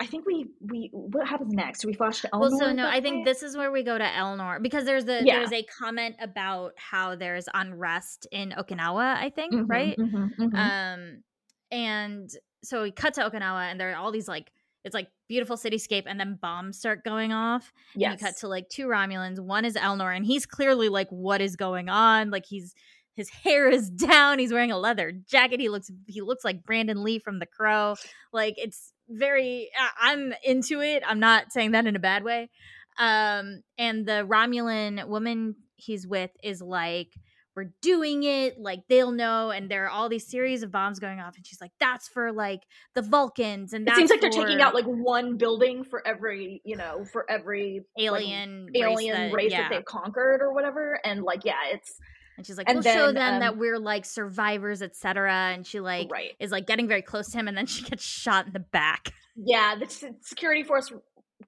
[0.00, 1.80] I think we we what happens next?
[1.82, 2.40] Do we flash to Elnor?
[2.40, 5.22] Well, so no, I think this is where we go to Elnor because there's a
[5.22, 5.38] Yeah.
[5.38, 9.14] there's a comment about how there's unrest in Okinawa.
[9.16, 9.96] I think Mhm, right.
[9.96, 10.54] mhm, mhm.
[10.56, 11.22] Um,
[11.70, 12.28] and
[12.64, 14.50] so we cut to Okinawa, and there are all these like
[14.84, 17.72] it's like beautiful cityscape, and then bombs start going off.
[17.94, 19.40] And you cut to like two Romulans.
[19.40, 22.74] One is Elnor, and he's clearly like, "What is going on?" Like he's
[23.14, 24.38] his hair is down.
[24.38, 25.58] He's wearing a leather jacket.
[25.58, 27.94] He looks he looks like Brandon Lee from The Crow.
[28.30, 29.70] Like it's very.
[29.98, 31.02] I'm into it.
[31.06, 32.50] I'm not saying that in a bad way.
[32.98, 37.08] Um, and the Romulan woman he's with is like,
[37.54, 38.58] "We're doing it.
[38.58, 41.60] Like they'll know." And there are all these series of bombs going off, and she's
[41.60, 42.60] like, "That's for like
[42.94, 46.76] the Vulcans." And it seems like they're taking out like one building for every you
[46.76, 51.54] know for every like, alien alien race, that, they've conquered or whatever and like yeah
[51.72, 51.98] it's
[52.36, 55.32] And she's like, And we'll show them um, that we're like survivors, etc.
[55.54, 58.02] And she like right is like getting very close to him, and then she gets
[58.04, 59.12] shot in the back.
[59.36, 59.86] yeah the
[60.22, 60.92] security force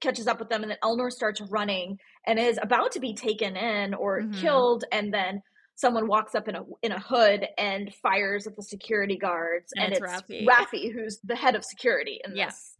[0.01, 3.57] catches up with them and then elnor starts running and is about to be taken
[3.57, 4.41] in or Mhm.
[4.41, 5.41] killed and then
[5.77, 9.93] someone walks up in a in a hood and fires at the security guards And
[9.93, 10.23] and, it's.
[10.47, 12.47] Raffi who's the head of security in Yeah.
[12.47, 12.77] this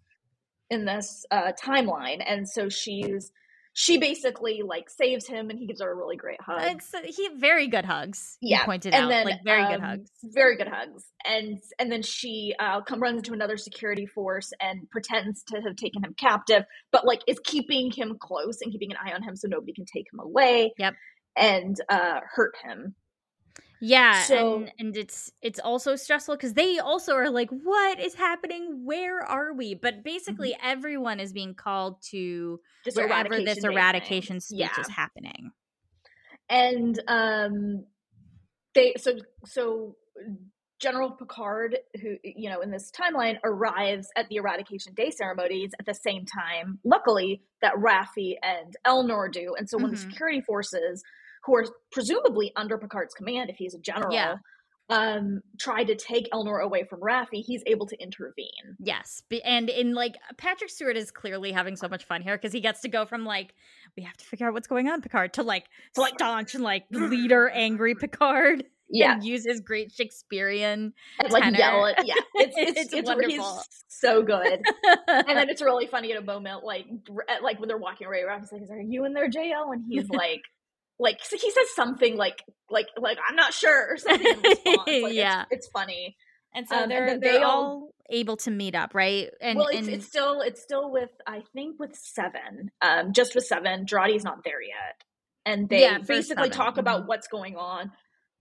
[0.71, 3.31] in this uh timeline and so she's
[3.77, 7.29] she basically like saves him and he gives her a really great hug It's he
[7.37, 8.39] very good hugs.
[8.41, 10.11] you Yeah, pointed and out then, like very good um, hugs.
[10.23, 14.89] very good hugs and and then she uh come runs into another security force and
[14.91, 16.63] pretends to have taken him captive
[16.93, 19.85] but like is keeping him close and keeping an eye on him so nobody can
[19.85, 20.95] take him away Yep.
[21.37, 22.95] And uh hurt him
[23.81, 28.15] Yeah, so- and and it's it's also stressful because they also are like, what is
[28.15, 28.85] happening?
[28.85, 29.75] Where are we?
[29.75, 30.59] But basically, Mm-hmm.
[30.63, 35.53] everyone is being called to this wherever eradication this eradication speech yeah is happening.
[36.49, 37.85] and um
[38.75, 39.13] they so
[39.45, 39.97] so
[40.81, 45.87] general picard who you know in this timeline arrives at the eradication day ceremonies at
[45.87, 50.11] the same time luckily that raffi and elnor do and so when the Mhm.
[50.11, 51.03] security forces
[51.47, 54.37] who are presumably under picard's command if he's a general Yeah.
[54.91, 59.95] um try to take elnor away from raffi he's able to intervene Yes, and in
[59.95, 63.07] like Patrick Stewart is clearly having so much fun here because he gets to go
[63.07, 63.55] from like
[63.97, 66.65] we have to figure out what's going on, Picard, to like To, like- staunch and
[66.65, 70.93] like leader, angry Picard, yeah and use his great Shakespearean.
[71.21, 71.59] and like tenor.
[71.59, 73.31] yell at yeah it's it's, It's it's, wonderful.
[73.31, 74.61] he's so good
[75.09, 76.85] and then it's really funny at a moment like
[77.43, 80.43] like when they're walking away Raffi's like are you in there JL and he's like
[80.99, 84.37] like so he says something like like like I'm not sure or something
[85.03, 85.43] like, Yeah.
[85.51, 86.17] it's, it's funny
[86.55, 89.31] and so Um, they're then they're they all, all- able to meet up, right?
[89.41, 93.35] And well it's, and it's still it's still with I think with seven um just
[93.35, 95.03] with seven Jurati's not there yet
[95.47, 97.07] and they Yeah, basically seven, talk about mhm.
[97.09, 97.91] what's going on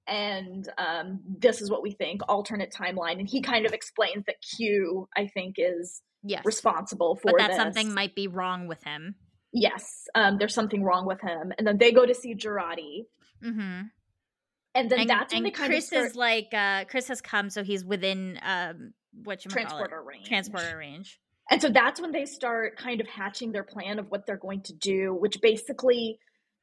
[0.06, 4.36] and um this is what we think alternate timeline and he kind of explains that
[4.58, 7.58] Q I think is yes, responsible for but that this.
[7.58, 9.16] something might be wrong with him.
[9.54, 13.06] Yes, um, there's something wrong with him, and then they go to see Jurati,
[13.44, 13.82] Mm-hmm.
[14.76, 17.08] and then And, that's when and they kind Chris of start is like, uh Chris
[17.10, 18.94] has come, so he's within um
[19.24, 20.28] what you transporter range.
[20.28, 21.20] transporter range.
[21.52, 24.62] and so that's when they start kind of hatching their plan of what they're going
[24.64, 26.18] to do, which basically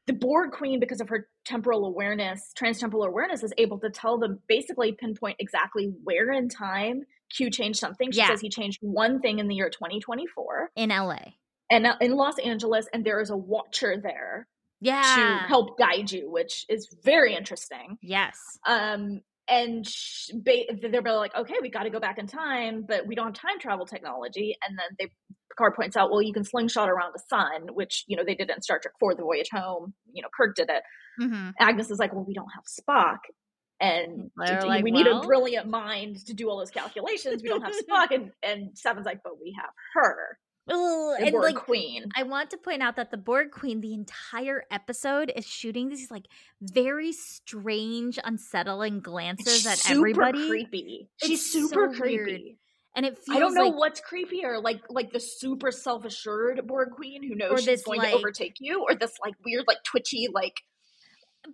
[0.06, 4.40] the Borg Queen, because of her temporal awareness, transtemporal awareness, is able to tell them
[4.48, 7.02] basically pinpoint exactly where in time
[7.36, 8.10] Q changed something.
[8.10, 8.28] She Yeah.
[8.28, 11.18] says he changed one thing in the year 2024, in LA.
[11.70, 14.46] And now in Los Angeles, and there is a watcher there
[14.80, 15.02] Yeah.
[15.42, 17.98] to help guide you, which is very interesting.
[18.02, 18.36] Yes.
[18.66, 23.04] um and sh- ba- they're like okay we got to go back in time but
[23.08, 25.08] we don't have time travel technology and then they
[25.50, 28.48] Picard points out well you can slingshot around the sun which you know they did
[28.48, 30.82] in Star Trek 4 the voyage home you know Kirk did it
[31.20, 31.50] Mm-hmm.
[31.58, 33.18] Agnes is like well we don't have Spock
[33.80, 37.74] and like, we need a brilliant mind to do all those calculations we don't have
[37.74, 40.38] Spock and and Seven's like but we have her
[40.72, 42.04] Ooh, the and Borg like queen.
[42.16, 46.10] I want to point out that the Borg Queen, the entire episode, is shooting these
[46.10, 46.26] like
[46.60, 51.08] very strange, unsettling glances at super everybody, creepy.
[51.18, 52.16] It's she's super so creepy.
[52.24, 52.40] Weird.
[52.96, 56.66] and it feels I don't know like what's creepier, like like the super self assured
[56.66, 59.82] Borg Queen who knows she's going like- to overtake you, or this like weird, like
[59.84, 60.54] twitchy, like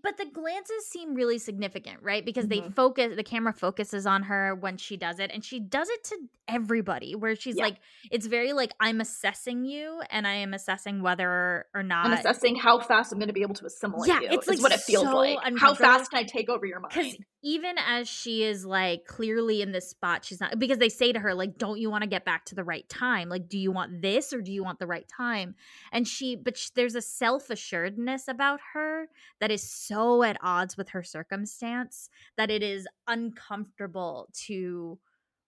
[0.03, 2.25] but the glances seem really significant, right?
[2.25, 2.75] Because they Mhm.
[2.75, 6.19] focus, the camera focuses on her when she does it, and she does it to
[6.49, 7.15] everybody.
[7.15, 7.65] Where she's Yeah.
[7.65, 7.77] like,
[8.11, 12.57] it's very like, I'm assessing you, and I am assessing whether or not I'm assessing
[12.57, 14.29] how fast I'm going to be able to assimilate Yeah, you.
[14.31, 15.39] it's, is like, what it feels so like.
[15.59, 17.25] How fast can I take over your because mind?
[17.43, 21.19] even as she is like clearly in this spot she's not because they say to
[21.21, 23.71] her like don't you want to get back to the right time like do you
[23.71, 25.55] want this or do you want the right time
[25.93, 29.09] and she but sh there's a self-assuredness about her
[29.41, 34.99] that is so at odds with her circumstance that it is uncomfortable to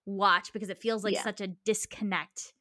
[0.05, 1.23] watch because it feels like Yeah.
[1.23, 2.53] such a disconnect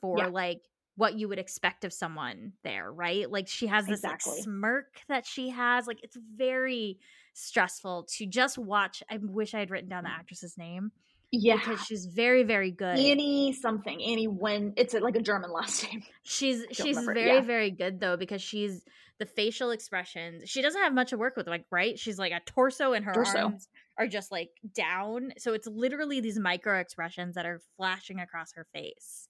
[0.00, 0.26] for Yeah.
[0.28, 3.28] like what you would expect of someone there, right?
[3.28, 5.86] Like she has this like, smirk that she has.
[5.86, 7.00] Like it's very
[7.32, 9.02] stressful to just watch.
[9.10, 10.18] I wish I had written down the mm.
[10.18, 10.92] actress's name
[11.40, 11.56] Yeah.
[11.56, 12.98] because she's very, very good.
[12.98, 14.02] Annie something.
[14.02, 16.02] Annie when it's like a German last name.
[16.22, 17.40] She's she's remember, very, yeah.
[17.40, 18.82] very good though because she's
[19.18, 20.48] the facial expressions.
[20.48, 21.98] She doesn't have much to work with, like right.
[21.98, 23.38] She's like a torso and her Torso.
[23.38, 25.32] arms are just like down.
[25.38, 29.28] So it's literally these micro expressions that are flashing across her face.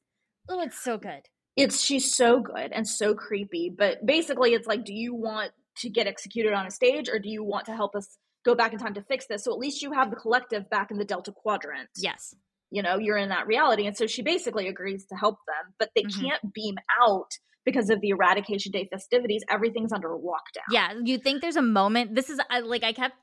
[0.49, 1.29] Oh, it's so good.
[1.57, 3.71] It's she's so good and so creepy.
[3.77, 7.29] But basically, it's like, do you want to get executed on a stage, or do
[7.29, 9.45] you want to help us go back in time to fix this?
[9.45, 11.89] So at least you have the collective back in the Delta Quadrant.
[11.97, 12.35] Yes.
[12.71, 15.91] you know you're in that reality and so she basically agrees to help them but
[15.95, 16.21] they Mhm.
[16.23, 16.75] can't beam
[17.07, 17.31] out
[17.65, 22.15] because of the eradication day festivities everything's under lockdown Yeah, you think there's a moment.
[22.15, 23.15] This is I, like I kept.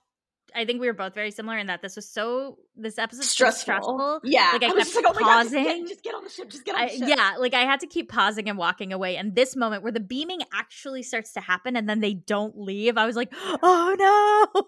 [0.55, 2.57] I think we were both very similar in that this was so.
[2.75, 3.61] This episode stressful.
[3.61, 4.19] stressful.
[4.23, 5.63] yeah Like, I was kept just like, oh my God, just, pausing.
[5.65, 7.81] get, just get on the ship just get on the ship yeah, like I had
[7.81, 9.17] to keep pausing and walking away.
[9.17, 12.97] And this moment where the beaming actually starts to happen and then they don't leave,
[12.97, 13.95] I was like, oh
[14.55, 14.61] no.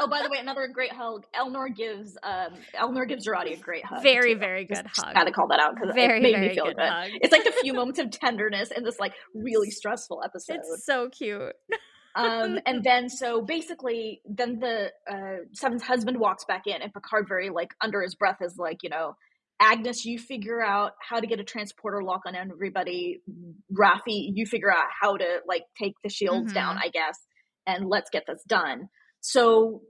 [0.00, 3.84] oh by the way another great hug elnor gives um elnor gives Jurati a great
[3.84, 4.40] hug Very, too.
[4.40, 5.14] very good just hug.
[5.14, 7.10] had to call that out because it made very me feel good, good, hug.
[7.14, 11.08] it's like the few moments of tenderness in this like really stressful episode It's so
[11.10, 11.52] cute.
[12.14, 17.26] Um and then so basically then the uh seven's husband walks back in and picard
[17.28, 19.14] very like under his breath is like you know
[19.60, 23.20] agnes you figure out how to get a transporter lock on everybody.
[23.72, 27.18] Raffi you figure out how to like take the shields down i guess
[27.66, 28.88] and let's get this done.
[29.20, 29.82] So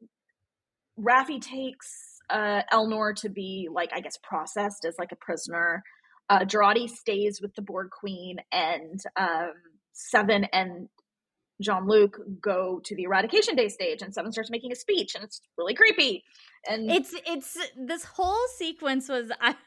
[0.99, 5.83] raffi takes uh elnor to be like i guess processed as like a prisoner.
[6.29, 9.53] Uh Jurati stays with the Borg Queen and um
[9.95, 10.89] Seven and
[11.63, 15.25] Jean Luc go to the eradication day stage and Seven starts making a speech and
[15.25, 16.25] it's really creepy.
[16.69, 19.55] And It's it's this whole sequence was I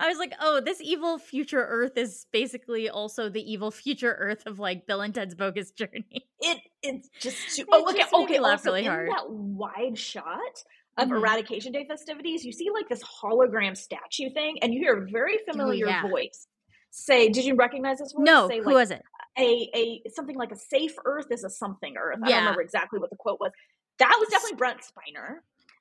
[0.00, 4.42] I was like, oh, this evil future Earth is basically also the evil future Earth
[4.46, 6.26] of like Bill and Ted's Bogus Journey.
[6.40, 9.08] it it's just too, oh look made okay laugh also really in hard.
[9.10, 10.64] that wide shot
[10.96, 11.18] of Mhm.
[11.18, 15.38] eradication day festivities you see like this hologram statue thing and you hear a very
[15.48, 16.08] familiar Oh, yeah.
[16.08, 16.46] voice
[16.90, 19.02] say did you recognize this voice No, say who like was it?
[19.38, 22.36] A a something like a safe earth is a something earth i Yeah.
[22.36, 23.52] don't remember exactly what the quote was
[23.98, 25.36] that was definitely brent spiner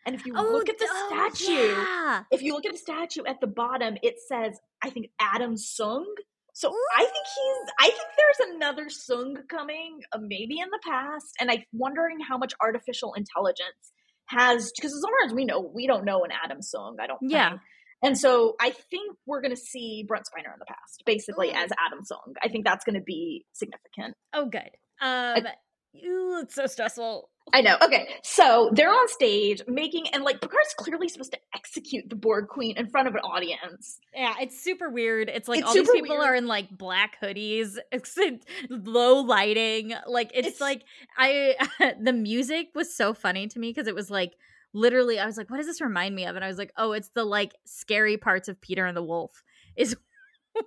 [0.06, 2.24] and if you look at the oh, statue yeah.
[2.32, 6.06] if you look at the statue at the bottom, it says, I think Adam Soong.
[6.54, 11.36] So I think he's, I think there's another Soong coming, uh, maybe in the past.
[11.42, 13.92] And I'm wondering how much artificial intelligence
[14.28, 17.20] has, because as far as we know, we don't know an Adam Soong, I don't
[17.22, 17.50] Yeah.
[17.50, 17.62] think.
[18.04, 21.56] And so I think we're going to see Brent Spiner in the past, basically Ooh.
[21.56, 22.34] as Adam Soong.
[22.44, 24.16] I think that's going to be significant.
[24.34, 24.70] Oh, good.
[25.02, 25.48] Um,
[25.94, 27.30] ew, it's so stressful.
[27.54, 27.78] I know.
[27.82, 28.10] Okay.
[28.24, 32.76] So they're on stage making, and like Picard's clearly supposed to execute the Borg Queen
[32.78, 34.00] in front of an audience.
[34.14, 35.30] Yeah, it's super weird.
[35.30, 36.28] It's like It's all these people weird.
[36.30, 37.78] are in like black hoodies,
[38.70, 39.94] low lighting.
[40.06, 40.84] Like it's, It's- like
[41.18, 41.56] I
[42.02, 44.34] the music was so funny to me because it was like
[44.78, 46.36] literally I was like, what does this remind me of?
[46.36, 49.44] And I was like, oh, it's the like scary parts of Peter and the Wolf
[49.76, 49.96] is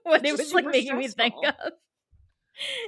[0.03, 1.73] what It's it was like making me think of.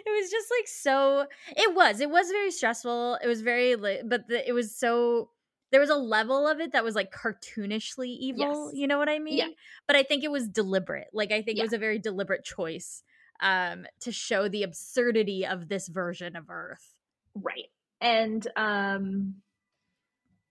[0.04, 1.26] It was just like so.
[1.56, 2.00] It was.
[2.00, 3.18] It was very stressful.
[3.22, 5.30] It was very, but the, it was so.
[5.70, 8.66] There was a level of it that was like cartoonishly evil.
[8.66, 8.78] Yes.
[8.78, 9.54] You know what I mean?
[9.86, 11.08] But I think it was deliberate.
[11.14, 11.62] Like I think Yeah.
[11.62, 13.02] it was a very deliberate choice
[13.40, 16.94] um, to show the absurdity of this version of Earth.
[17.34, 17.70] Right.
[18.02, 19.36] And um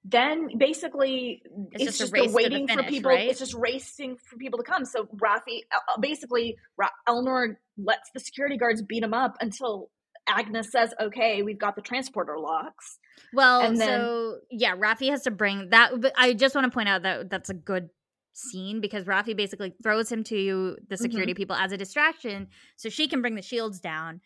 [0.04, 1.42] then basically
[1.74, 3.30] It's it's, just a just, waiting for people right?
[3.30, 8.20] it's just racing for people to come so raffi uh, basically Ra- elnor lets the
[8.20, 9.90] security guards beat him up until
[10.28, 12.98] agnes says okay we've got the transporter locks
[13.34, 15.92] Well, And then- so yeah, Raffi has to bring that.
[16.02, 17.90] But I just want to point out that that's a good
[18.34, 21.02] scene because Raffi basically throws him to the Mm-hmm.
[21.02, 22.48] security people as a distraction
[22.78, 24.22] so she can bring the shields down.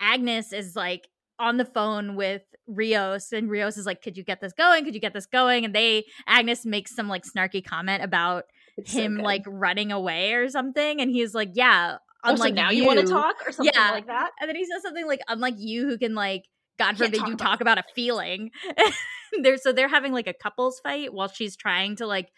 [0.00, 1.08] Agnes is like
[1.40, 4.84] on the phone with Rios and Rios is like, "Could you get this going?
[4.84, 8.44] Could you get this going?" And they Agnes makes some like snarky comment about
[8.76, 9.24] It's him good.
[9.24, 13.00] like running away or something and he's like, "Yeah, Oh, so unlike now you, want
[13.00, 13.90] to talk or something Yeah.
[13.92, 16.44] like that and then he says something like, unlike you who can like
[16.78, 18.50] God forbid talk you about talk about a feeling.
[19.42, 22.28] they're so they're having like a couples fight while she's trying to like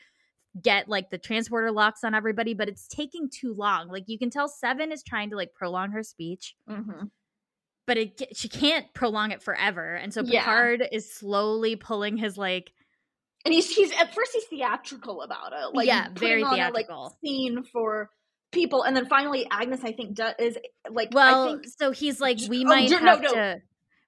[0.62, 3.88] get like the transporter locks on everybody, but it's taking too long.
[3.88, 7.10] Like you can tell Seven is trying to like prolong her speech, Mhm.
[7.92, 9.94] But it she can't prolong it forever.
[9.94, 10.40] And so Yeah.
[10.40, 12.72] Picard is slowly pulling his like
[13.44, 16.98] And he's he's at first he's theatrical about it, like Yeah, very theatrical.
[16.98, 18.08] a like scene for
[18.50, 20.58] people, and then finally Agnes, I think, does is
[20.90, 23.32] like well, I think so he's like we oh, might have no.
[23.34, 23.60] to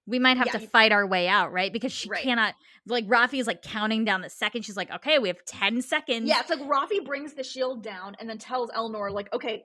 [0.06, 1.70] we might have Yeah, to fight our way out, right?
[1.70, 2.22] Because she Right.
[2.22, 2.54] cannot
[2.86, 4.62] like Raffi is like counting down the second.
[4.62, 6.26] She's like, okay, we have 10 seconds.
[6.26, 9.64] yeah, it's like Raffi brings the shield down and then tells Elnor like, okay,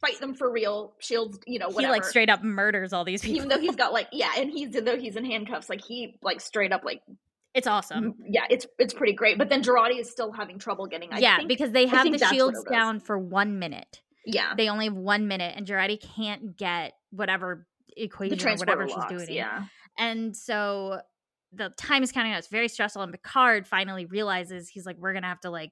[0.00, 1.92] fight them for real, shields, you know, whatever.
[1.94, 3.36] he like straight up murders all these people.
[3.36, 6.40] even though he's got like yeah, and he's though he's in handcuffs, like he like
[6.40, 7.00] straight up like
[7.54, 8.14] it's awesome.
[8.28, 9.38] yeah, it's it's pretty great.
[9.38, 11.12] But then Jurati is still having trouble getting.
[11.12, 14.00] I yeah, think, because they have the shields down for one minute.
[14.26, 17.66] yeah, They only have one minute, and Jurati can't get whatever
[17.96, 19.36] equation or whatever locks, she's doing.
[19.36, 19.66] Yeah,
[19.98, 21.00] And so
[21.52, 22.38] the time is counting out.
[22.38, 23.02] It's very stressful.
[23.02, 25.70] And Picard finally realizes he's like, we're gonna have to like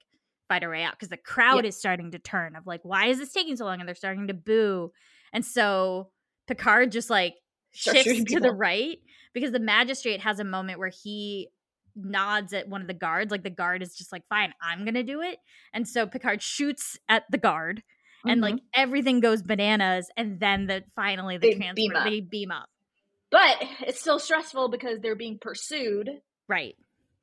[0.52, 3.18] fight our way out because the crowd is starting to turn of like, why is
[3.18, 3.80] this taking so long?
[3.80, 4.92] And they're starting to boo.
[5.32, 6.10] And so
[6.46, 7.34] Picard just like
[7.70, 8.98] shifts to the right
[9.32, 11.48] because the magistrate has a moment where he
[11.96, 15.02] nods at one of the guards like the guard is just like fine i'm gonna
[15.02, 15.38] do it.
[15.74, 17.82] And so picard shoots at the guard
[18.26, 18.42] and Mhm.
[18.42, 22.68] like everything goes bananas and then the finally the They transport beam they beam up.
[23.30, 23.56] But
[23.86, 26.08] it's still stressful because they're being pursued.
[26.48, 26.76] Right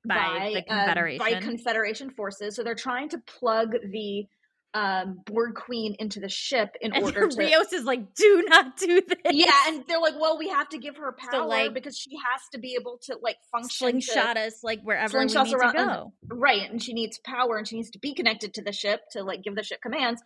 [0.05, 2.55] by, the uh, confederation by Confederation forces.
[2.55, 4.25] So they're trying to plug the
[4.73, 7.37] um, Borg Queen into the ship in and order to.
[7.37, 10.77] rios is like do not do this yeah, and they're like, well, we have to
[10.77, 13.69] give her power like, because she has to be able to like function.
[13.69, 17.57] to- slingshot us like wherever we need around- to go right, and she needs power,
[17.57, 20.21] and she needs to be connected to the ship to like give the ship commands.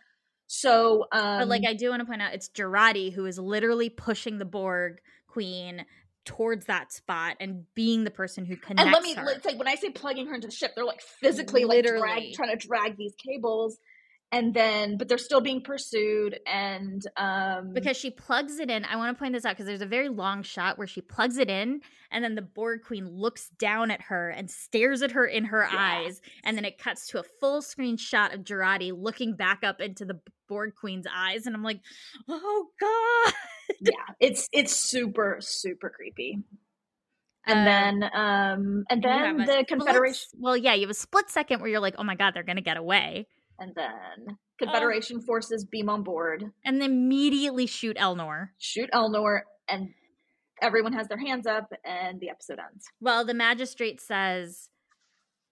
[0.46, 3.88] So, um, But like I do want to point out, it's Jurati who is literally
[3.88, 5.86] pushing the Borg Queen
[6.24, 9.24] towards that spot and being the person who connects and let me her.
[9.24, 12.32] let's say when I say plugging her into the ship, they're like physically like drag,
[12.34, 13.78] trying to drag these cables,
[14.34, 18.84] and then but they're still being pursued, and um, because she plugs it in.
[18.84, 21.38] I want to point this out because there's a very long shot where she plugs
[21.38, 21.80] it in,
[22.10, 25.62] and then the Borg Queen looks down at her and stares at her in her
[25.62, 25.78] Yeah.
[26.04, 29.80] eyes, and then it cuts to a full screen shot of Jurati looking back up
[29.80, 31.80] into the Borg Queen's eyes, and I'm like,
[32.28, 33.34] oh god.
[33.80, 36.40] yeah, it's it's super super creepy.
[37.46, 41.60] And Um, then um and then the Confederation Well, yeah, you have a split second
[41.60, 43.26] where you're like, oh my god, they're gonna get away,
[43.58, 44.34] and then oh.
[44.58, 48.50] Confederation forces beam on board, and immediately shoot Elnor.
[48.58, 49.88] shoot Elnor, and
[50.62, 52.86] everyone has their hands up, and the episode ends.
[53.00, 54.68] Well, the magistrate says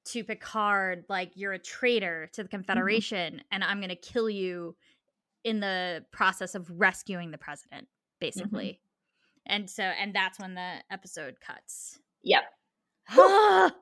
[0.06, 2.56] to Picard, like, you're a traitor to the mm-hmm.
[2.56, 4.76] Confederation, and I'm going to kill you
[5.44, 7.88] in the process of rescuing the president,
[8.20, 8.80] basically.
[9.46, 9.54] Mm-hmm.
[9.54, 11.98] And so, and that's when the episode cuts.
[12.22, 12.44] Yep.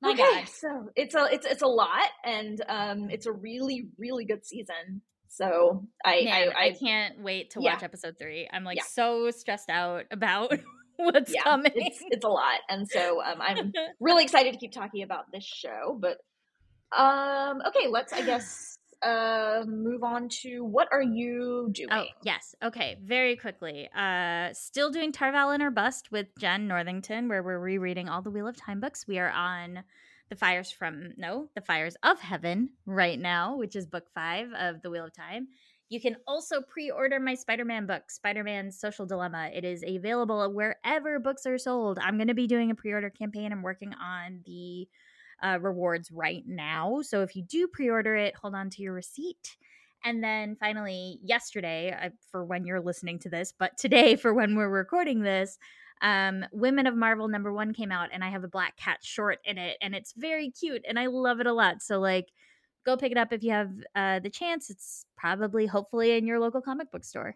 [0.00, 0.48] My okay, God.
[0.48, 5.02] so it's a it's it's a lot, and um it's a really really good season.
[5.28, 7.74] So I Man, I, I, I, can't wait to yeah.
[7.74, 8.48] watch episode three.
[8.52, 8.84] I'm like Yeah.
[8.88, 10.52] so stressed out about
[10.96, 11.72] what's yeah, coming.
[11.74, 15.44] it's it's a lot, and so um I'm really excited to keep talking about this
[15.44, 15.98] show.
[16.00, 16.18] But
[16.96, 21.88] um, okay, let's I guess uh move on to what are you doing?
[21.90, 22.54] Oh, yes.
[22.62, 23.88] Okay, very quickly.
[23.94, 28.30] Uh still doing Tar Valon or Bust with Jenn Northington, where we're rereading all the
[28.30, 29.06] Wheel of Time books.
[29.06, 29.84] We are on
[30.30, 34.82] The Fires from no, The Fires of Heaven right now, which is book five of
[34.82, 35.48] the Wheel of Time.
[35.90, 39.50] You can also pre-order my Spider-Man book, Spider-Man Social Dilemma.
[39.54, 41.98] It is available wherever books are sold.
[41.98, 43.52] I'm going to be doing a pre-order campaign.
[43.52, 44.86] I'm working on the
[45.42, 47.00] uh, rewards right now.
[47.02, 49.56] So if you do pre-order it, hold on to your receipt.
[50.04, 54.68] And then finally, yesterday, for when you're listening to this, but today for when we're
[54.68, 55.58] recording this,
[56.00, 59.38] um, Women of Marvel number one came out, and I have a black cat short
[59.44, 61.82] in it, and it's very cute, and I love it a lot.
[61.82, 62.26] So like,
[62.86, 64.70] go pick it up if you have uh, the chance.
[64.70, 67.34] It's probably, hopefully, in your local comic book store.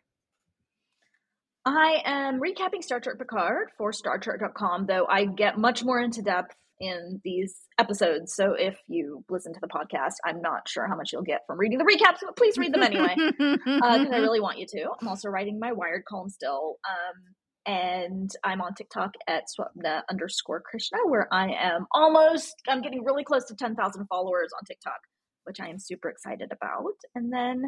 [1.65, 6.57] I am recapping Star Trek Picard for StarTrek.com, though I get much more into depth
[6.83, 8.35] in these episodes.
[8.35, 11.59] So if you listen to the podcast, I'm not sure how much you'll get from
[11.59, 14.89] reading the recaps, but please read them anyway because I really want you to.
[15.01, 16.77] I'm also writing my Wired column still.
[16.89, 17.35] Um,
[17.65, 23.23] and I'm on TikTok at Swapna underscore Krishna, where I am almost, I'm getting really
[23.23, 24.99] close to 10,000 followers on TikTok,
[25.45, 26.97] which I am super excited about.
[27.15, 27.63] And then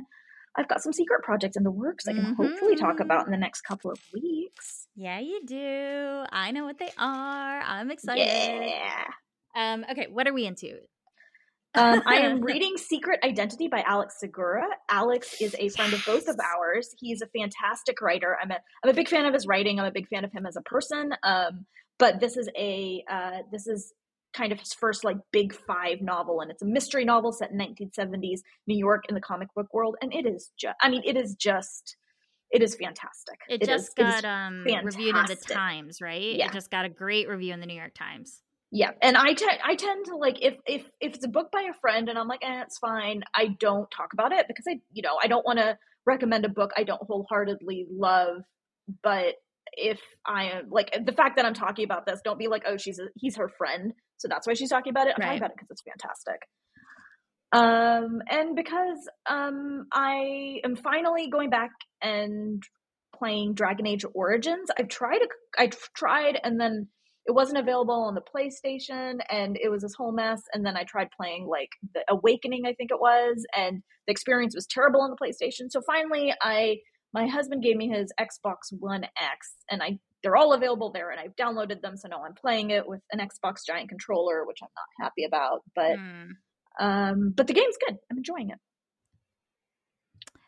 [0.57, 3.39] I've got some secret projects in the works I can hopefully talk about in the
[3.39, 4.87] next couple of weeks.
[4.95, 6.25] yeah, you do.
[6.31, 7.61] I know what they are.
[7.61, 8.25] I'm excited.
[8.25, 9.05] Yeah.
[9.57, 10.79] Um, okay, what are we into?
[11.75, 14.67] Um, I am reading Secret Identity by Alex Segura.
[14.89, 16.95] Alex is a friend of both of ours.
[17.01, 18.37] He's a fantastic writer.
[18.41, 19.81] I'm a I'm a big fan of his writing.
[19.81, 21.13] I'm a big fan of him as a person.
[21.25, 21.67] Um,
[21.99, 23.93] but this is a uh, this is
[24.35, 27.59] kind of his first like big five novel, and it's a mystery novel set in
[27.59, 31.17] 1970s New York in the comic book world, and it is just I mean it
[31.17, 31.97] is just
[32.51, 33.41] it is fantastic.
[33.49, 36.37] It, it just is, got um, reviewed in the Times, right?
[36.37, 36.47] Yeah.
[36.47, 38.43] It just got a great review in the New York Times.
[38.71, 41.63] Yeah, and I, te- I tend to like if if if it's a book by
[41.63, 43.23] a friend and I'm like, eh, it's fine.
[43.35, 46.49] I don't talk about it because I you know I don't want to recommend a
[46.49, 48.43] book I don't wholeheartedly love.
[49.03, 49.35] But
[49.73, 52.77] if I am like the fact that I'm talking about this, don't be like, oh,
[52.77, 55.15] she's a, he's her friend, so that's why she's talking about it.
[55.17, 55.27] I'm right.
[55.27, 56.41] talking about it because it's fantastic.
[57.53, 61.71] Um, and because um, I am finally going back
[62.03, 62.63] and
[63.17, 64.69] playing Dragon Age Origins.
[64.79, 65.21] I've tried,
[65.57, 66.89] I tried, and then
[67.27, 70.43] it wasn't available on the PlayStation, and it was this whole mess.
[70.53, 74.55] And then I tried playing like the Awakening, I think it was, and the experience
[74.55, 75.71] was terrible on the PlayStation.
[75.71, 76.79] So finally, I
[77.15, 81.21] my husband gave me his Xbox One X, and I they're all available there, and
[81.21, 81.97] I've downloaded them.
[81.97, 85.63] So now I'm playing it with an Xbox Giant controller, which I'm not happy about,
[85.77, 85.97] but.
[85.97, 86.31] Mm.
[86.81, 87.97] Um, but the game's good.
[88.11, 88.59] I'm enjoying it.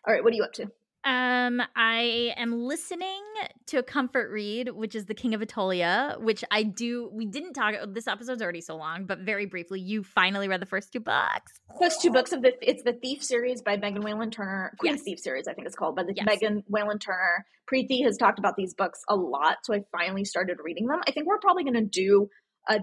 [0.04, 0.66] All right, what are you up to?
[1.06, 3.22] Um, I am listening
[3.66, 7.08] to a comfort read, which is The King of Attolia, which I do.
[7.12, 7.76] We didn't talk.
[7.94, 11.52] This episode's already so long, but very briefly, you finally read the first two books.
[11.80, 14.72] First two books of the it's the Thief series by Megan Whalen Turner.
[14.80, 15.04] Queen's yes.
[15.04, 16.26] Thief series, I think it's called, by the yes.
[16.26, 17.46] Megan Whalen Turner.
[17.72, 20.98] Preeti has talked about these books a lot, so I finally started reading them.
[21.06, 22.28] I think we're probably going to do
[22.68, 22.80] a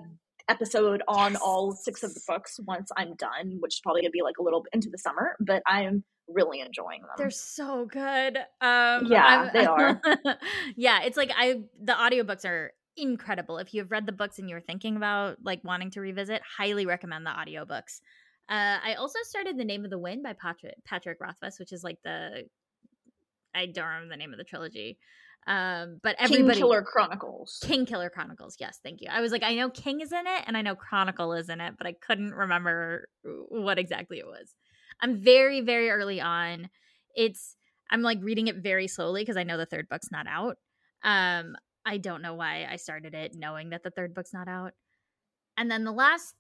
[0.48, 1.42] episode on yes.
[1.44, 4.44] all six of the books once I'm done, which is probably gonna be like a
[4.44, 7.12] little into the summer, but I'm really enjoying them.
[7.18, 8.38] They're so good.
[8.62, 10.02] Um Yeah, I'm, they are.
[10.76, 13.58] yeah, it's like I the audiobooks are incredible.
[13.58, 17.26] If you've read the books and you're thinking about like wanting to revisit, highly recommend
[17.26, 18.02] the audiobooks.
[18.50, 21.84] Uh I also started The Name of the Wind by Patrick Patrick Rothfuss, which is
[21.84, 22.44] like the
[23.56, 24.98] I don't remember the name of the trilogy.
[25.46, 27.60] Um, but everybody King Killer Chronicles.
[27.64, 28.56] Kingkiller Chronicles.
[28.60, 29.10] Yes, thank you.
[29.12, 31.60] I was like, I know King is in it and I know Chronicle is in
[31.60, 34.56] it, but I couldn't remember what exactly it was.
[35.02, 36.70] I'm very, very early on.
[37.16, 37.56] It's
[37.90, 40.58] I'm like reading it very slowly because I know the third book's not out.
[41.04, 41.56] Um,
[41.86, 44.74] I don't know why I started it knowing that the third book's not out.
[45.58, 46.36] And then the last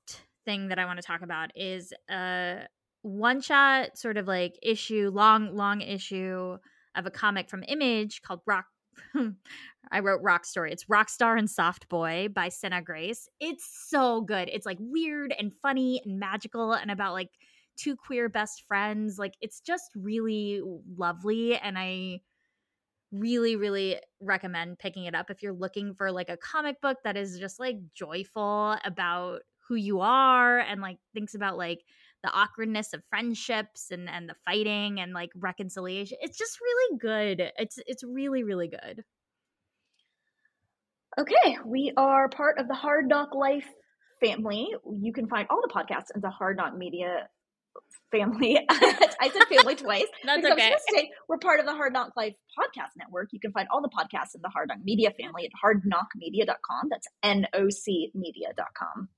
[0.45, 2.61] thing that I want to talk about is a
[3.01, 6.57] one shot sort of like issue, long, long issue
[6.95, 8.65] of a comic from Image called Rock
[9.91, 10.71] I wrote Rock Story.
[10.71, 13.27] It's Rockstar and Soft Boy by Sina Grace.
[13.39, 14.49] It's so good.
[14.51, 17.29] It's like weird and funny and magical and about like
[17.77, 19.17] two queer best friends.
[19.17, 20.61] Like it's just really
[20.97, 22.21] lovely and I
[23.11, 27.15] really really recommend picking it up if you're looking for like a comic book that
[27.15, 31.83] is just like joyful about who you are and like thinks about like
[32.23, 36.17] the awkwardness of friendships and and the fighting and like reconciliation.
[36.21, 37.51] It's just really good.
[37.57, 39.03] It's it's really really good.
[41.19, 43.69] Okay, we are part of the Hard Knock Life
[44.19, 44.73] family.
[44.99, 47.27] You can find all the podcasts in the Hard NOC Media
[48.11, 48.59] family.
[48.69, 50.05] I said family twice.
[50.23, 50.75] That's okay.
[51.27, 53.29] We're part of the Hard Knock Life podcast network.
[53.31, 56.89] You can find all the podcasts in the Hard NOC Media family at hardnocmedia.com.
[56.89, 59.09] That's N O C media.com.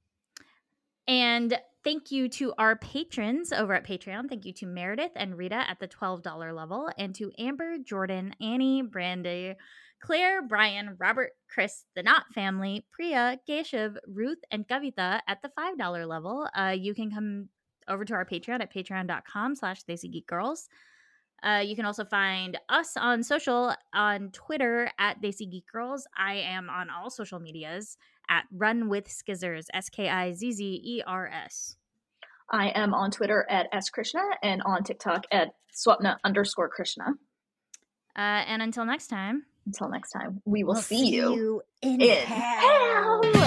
[1.07, 4.27] And thank you to our patrons over at Patreon.
[4.27, 8.81] Thank you to Meredith and Rita at the $12 level, and to Amber, Jordan, Annie,
[8.81, 9.53] Brandy,
[10.01, 16.07] Claire, Brian, Robert, Chris, the Knot family, Priya, Geshav, Ruth, and Kavita at the $5
[16.07, 16.47] level.
[16.57, 17.49] Uh, you can come
[17.87, 19.83] over to our Patreon at patreon.com slash
[20.27, 20.69] Girls.
[21.43, 26.07] Uh, you can also find us on social on Twitter at Desi Geek Girls.
[26.17, 27.97] I am on all social medias
[28.29, 31.75] at Run with Skizzers, S K I Z Z E R S.
[32.51, 37.13] I am on Twitter at S Krishna and on TikTok at Swapna underscore Krishna.
[38.15, 39.43] Uh, and until next time.
[39.65, 43.21] Until next time, we will we'll see, see, you, in, in hell.
[43.23, 43.44] hell.